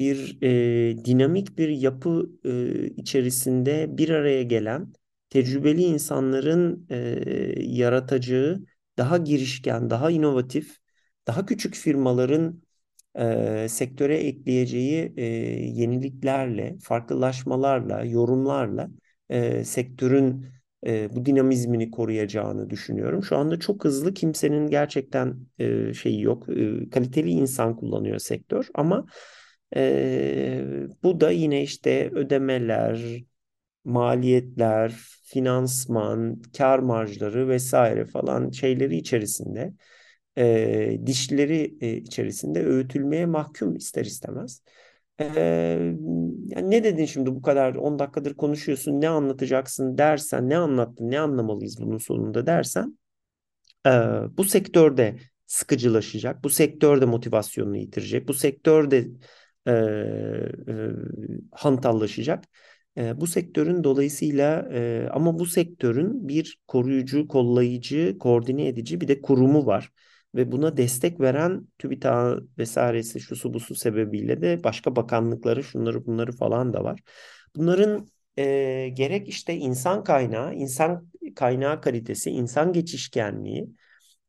[0.00, 4.92] bir e, dinamik bir yapı e, içerisinde bir araya gelen
[5.30, 6.96] tecrübeli insanların e,
[7.58, 8.64] yaratacağı
[8.98, 10.76] daha girişken, daha inovatif,
[11.26, 12.62] daha küçük firmaların
[13.18, 15.24] e, sektöre ekleyeceği e,
[15.80, 18.90] yeniliklerle, farklılaşmalarla, yorumlarla
[19.30, 20.46] e, sektörün
[20.86, 23.24] e, bu dinamizmini koruyacağını düşünüyorum.
[23.24, 26.48] Şu anda çok hızlı kimsenin gerçekten e, şeyi yok.
[26.48, 29.06] E, kaliteli insan kullanıyor sektör ama
[29.76, 30.64] e,
[31.02, 33.24] bu da yine işte ödemeler,
[33.84, 34.90] maliyetler,
[35.22, 39.72] finansman, kar marjları vesaire falan şeyleri içerisinde
[40.38, 44.62] e, dişleri e, içerisinde öğütülmeye mahkum ister istemez.
[45.20, 45.24] E,
[46.46, 51.20] yani ne dedin şimdi bu kadar 10 dakikadır konuşuyorsun ne anlatacaksın dersen ne anlattın ne
[51.20, 52.98] anlamalıyız bunun sonunda dersen
[53.86, 53.90] e,
[54.36, 55.16] bu sektörde
[55.46, 59.06] sıkıcılaşacak, bu sektörde motivasyonunu yitirecek, bu sektörde
[59.66, 60.90] e, e,
[61.52, 62.44] hantallaşacak.
[62.96, 69.20] E, bu sektörün dolayısıyla e, ama bu sektörün bir koruyucu, kollayıcı, koordine edici bir de
[69.20, 69.92] kurumu var.
[70.34, 76.06] Ve buna destek veren TÜBİTAK vesairesi şu su bu su sebebiyle de başka bakanlıkları şunları
[76.06, 77.00] bunları falan da var.
[77.56, 78.06] Bunların
[78.38, 83.68] e, gerek işte insan kaynağı, insan kaynağı kalitesi, insan geçişkenliği,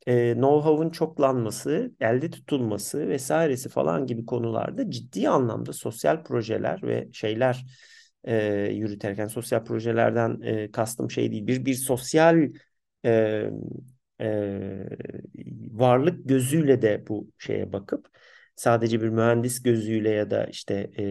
[0.08, 7.66] e, know-how'un çoklanması, elde tutulması vesairesi falan gibi konularda ciddi anlamda sosyal projeler ve şeyler
[8.24, 8.36] e,
[8.74, 12.50] yürüterken sosyal projelerden e, kastım şey değil bir bir sosyal
[13.06, 13.50] e,
[14.22, 14.86] e,
[15.72, 18.08] varlık gözüyle de bu şeye bakıp
[18.56, 21.04] sadece bir mühendis gözüyle ya da işte e,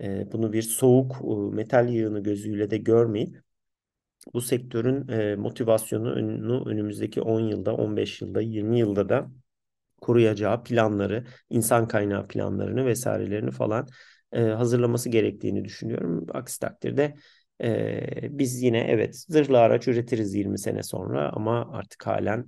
[0.00, 1.12] e, bunu bir soğuk
[1.52, 3.41] e, metal yığını gözüyle de görmeyip
[4.34, 9.30] bu sektörün e, motivasyonunu önümüzdeki 10 yılda, 15 yılda, 20 yılda da
[10.00, 13.88] koruyacağı planları, insan kaynağı planlarını vesairelerini falan
[14.32, 16.26] e, hazırlaması gerektiğini düşünüyorum.
[16.34, 17.14] Aksi takdirde
[17.62, 22.46] e, biz yine evet zırhlı araç üretiriz 20 sene sonra ama artık halen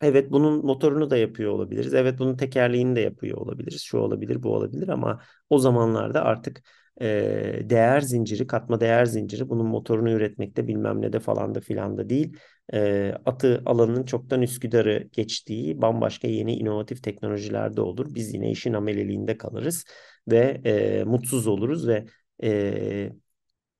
[0.00, 1.94] Evet bunun motorunu da yapıyor olabiliriz.
[1.94, 3.82] Evet bunun tekerleğini de yapıyor olabiliriz.
[3.82, 6.62] Şu olabilir, bu olabilir ama o zamanlarda artık
[7.00, 11.98] e, değer zinciri, katma değer zinciri bunun motorunu üretmekte bilmem ne de falan da filan
[11.98, 12.36] da değil.
[12.72, 18.14] E, atı alanının çoktan Üsküdar'ı geçtiği bambaşka yeni inovatif teknolojilerde olur.
[18.14, 19.84] Biz yine işin ameleliğinde kalırız
[20.28, 22.04] ve e, mutsuz oluruz ve
[22.42, 23.12] e,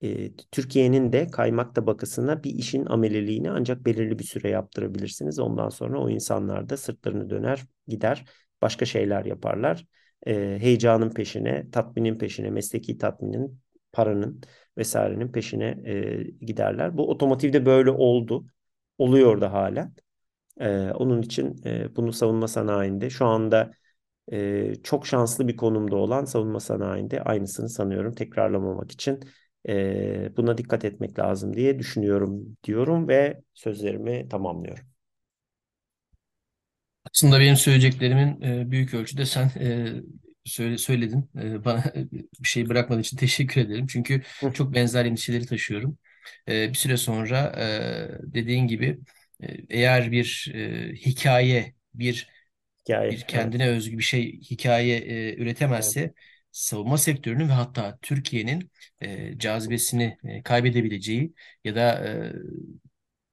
[0.02, 5.38] e, Türkiye'nin de kaymak tabakasına bir işin ameliliğini ancak belirli bir süre yaptırabilirsiniz.
[5.38, 8.24] Ondan sonra o insanlar da sırtlarını döner gider
[8.62, 9.86] başka şeyler yaparlar.
[10.26, 13.60] E, heyecanın peşine, tatminin peşine, mesleki tatminin,
[13.92, 14.40] paranın
[14.78, 16.96] vesairenin peşine e, giderler.
[16.96, 18.46] Bu otomotivde böyle oldu.
[18.98, 19.92] Oluyor da hala.
[20.60, 23.70] E, onun için e, bunu savunma sanayinde şu anda
[24.32, 29.20] e, çok şanslı bir konumda olan savunma sanayinde aynısını sanıyorum tekrarlamamak için
[29.68, 34.93] e, buna dikkat etmek lazım diye düşünüyorum diyorum ve sözlerimi tamamlıyorum.
[37.12, 39.92] Aslında benim söyleyeceklerimin e, büyük ölçüde sen e,
[40.44, 41.30] söyle, söyledin.
[41.42, 41.84] E, bana
[42.40, 43.86] bir şey bırakmadığın için teşekkür ederim.
[43.86, 44.22] Çünkü
[44.52, 45.98] çok benzer endişeleri taşıyorum.
[46.48, 48.98] E, bir süre sonra e, dediğin gibi
[49.42, 52.28] e, eğer bir e, hikaye, bir
[53.10, 53.42] bir hikaye.
[53.42, 53.52] Evet.
[53.52, 55.36] kendine özgü bir şey hikaye e, Evet.
[55.36, 56.14] üretemezse
[56.52, 58.70] savunma sektörünün ve hatta Türkiye'nin
[59.00, 62.32] e, cazibesini e, kaybedebileceği ya da e,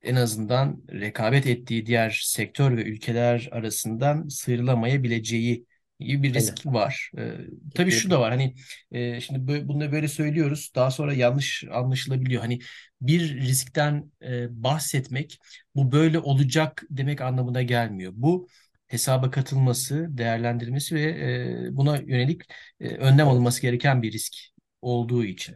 [0.04, 5.66] en azından rekabet ettiği diğer sektör ve ülkeler arasından sıyrılamayabileceği
[6.00, 7.12] gibi bir risk var.
[7.18, 7.32] Ee,
[7.76, 8.56] tabii şu da var hani
[8.92, 12.42] e, şimdi bö- bunu da böyle söylüyoruz daha sonra yanlış anlaşılabiliyor.
[12.42, 12.60] Hani
[13.02, 15.40] bir riskten e, bahsetmek
[15.76, 18.12] bu böyle olacak demek anlamına gelmiyor.
[18.16, 18.48] Bu
[18.88, 21.02] hesaba katılması, değerlendirilmesi ve
[21.68, 22.42] e, buna yönelik
[22.80, 23.28] e, önlem Evet.
[23.28, 24.34] alınması gereken bir risk
[24.82, 25.56] olduğu için.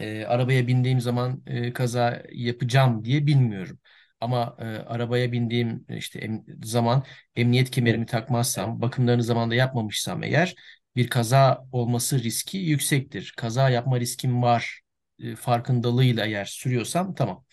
[0.00, 3.78] E, arabaya bindiğim zaman e, kaza yapacağım diye bilmiyorum.
[4.20, 7.04] Ama e, arabaya bindiğim işte em- zaman
[7.36, 10.54] emniyet kemerimi takmazsam, bakımlarını zamanında yapmamışsam eğer
[10.96, 13.34] bir kaza olması riski yüksektir.
[13.36, 14.80] Kaza yapma riskim var
[15.22, 17.44] e, farkındalığıyla eğer sürüyorsam tamam.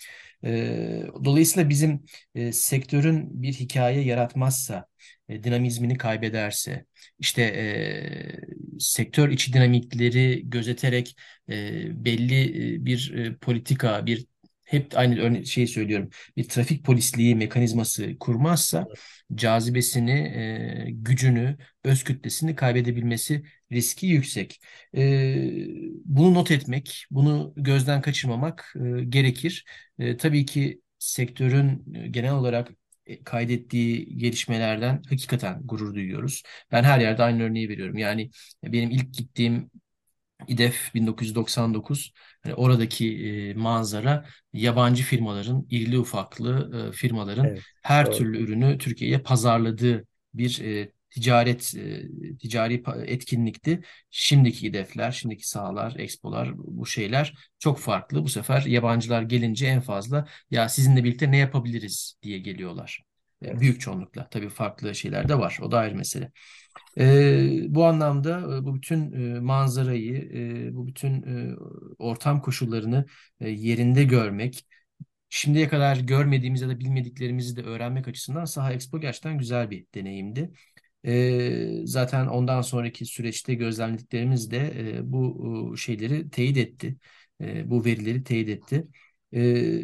[1.26, 2.06] Dolayısıyla bizim
[2.52, 4.86] sektörün bir hikaye yaratmazsa,
[5.30, 6.86] dinamizmini kaybederse,
[7.20, 7.44] işte
[8.80, 11.16] sektör içi dinamikleri gözeterek
[11.90, 14.26] belli bir politika, bir
[14.74, 16.10] hep aynı örne şeyi söylüyorum.
[16.38, 18.88] Bir trafik polisliği mekanizması kurmazsa
[19.36, 24.62] cazibesini, e, gücünü, öz kütlesini kaybedebilmesi riski yüksek.
[24.98, 25.02] E,
[26.06, 29.66] bunu not etmek, bunu gözden kaçırmamak e, gerekir.
[30.00, 32.70] E, tabii ki sektörün e, genel olarak
[33.06, 36.44] e, kaydettiği gelişmelerden hakikaten gurur duyuyoruz.
[36.72, 37.98] Ben her yerde aynı örneği veriyorum.
[37.98, 38.30] Yani
[38.64, 39.72] benim ilk gittiğim
[40.48, 47.66] İDEF 1999 hani oradaki e, manzara yabancı firmaların irili ufaklı e, firmaların Evet.
[47.84, 48.12] her Doğru.
[48.12, 52.08] türlü ürünü Türkiye'ye pazarladığı bir e, ticaret e,
[52.38, 53.82] ticari etkinlikti.
[54.10, 58.24] Şimdiki İDEF'ler, şimdiki sahalar, expolar bu şeyler çok farklı.
[58.24, 63.04] Bu sefer yabancılar gelince en fazla ya sizinle birlikte ne yapabiliriz diye geliyorlar.
[63.42, 63.60] Evet.
[63.60, 65.58] büyük çoğunlukla tabii farklı şeyler de var.
[65.62, 66.32] O da ayrı mesele.
[66.98, 70.16] Ee, bu anlamda e, bu bütün e, manzarayı,
[70.70, 71.56] e, bu bütün e,
[72.00, 73.06] ortam koşullarını
[73.40, 74.66] e, yerinde görmek,
[75.30, 80.54] şimdiye kadar görmediğimiz ya da bilmediklerimizi de öğrenmek açısından Saha Expo gerçekten güzel bir deneyimdi.
[81.06, 84.58] Ee, zaten ondan sonraki süreçte gözlemlediklerimiz de
[84.98, 86.98] e, bu e, şeyleri teyit etti.
[87.42, 88.88] E, bu verileri teyit etti.
[89.34, 89.82] E,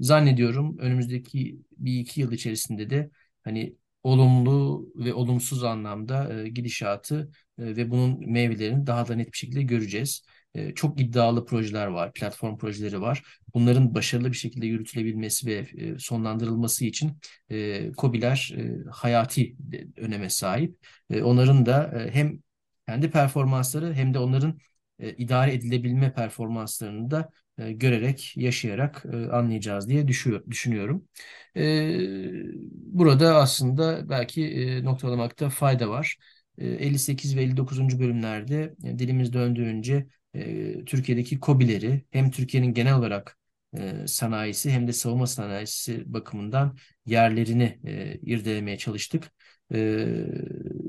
[0.00, 3.10] zannediyorum önümüzdeki bir iki yıl içerisinde de
[3.44, 3.76] hani
[4.08, 9.62] olumlu ve olumsuz anlamda e, gidişatı e, ve bunun meyvelerini daha da net bir şekilde
[9.62, 10.22] göreceğiz.
[10.54, 13.22] E, çok iddialı projeler var, platform projeleri var.
[13.54, 15.54] Bunların başarılı bir şekilde yürütülebilmesi ve
[15.84, 17.18] e, sonlandırılması için
[17.50, 20.76] e, KOBİ'ler e, hayati de- öneme sahip.
[21.10, 22.38] E, onların da e, hem
[22.88, 24.58] kendi performansları hem de onların
[24.98, 30.08] e, idare edilebilme performanslarını da e, görerek, yaşayarak e, anlayacağız diye
[30.50, 31.08] düşünüyorum.
[31.56, 31.62] E,
[32.72, 36.16] burada aslında belki noktalamakta fayda var.
[36.58, 38.00] E, 58 ve 59.
[38.00, 40.06] bölümlerde dilimiz döndüğünce
[40.86, 43.38] Türkiye'deki KOBİ'leri hem Türkiye'nin genel olarak
[44.06, 46.76] sanayisi hem de savunma sanayisi bakımından
[47.06, 47.78] yerlerini
[48.22, 49.32] irdelemeye çalıştık.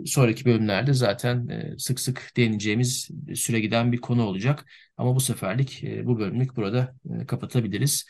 [0.06, 4.66] Sonraki bölümlerde zaten e, sık sık değineceğimiz süre giden bir konu olacak.
[4.98, 8.06] Ama bu seferlik e, bu bölümlük burada e, kapatabiliriz.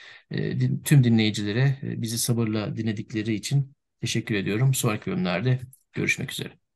[0.84, 4.74] Tüm dinleyicilere bizi sabırla dinledikleri için teşekkür ediyorum.
[4.74, 5.60] Sonraki bölümlerde
[5.94, 6.69] görüşmek üzere.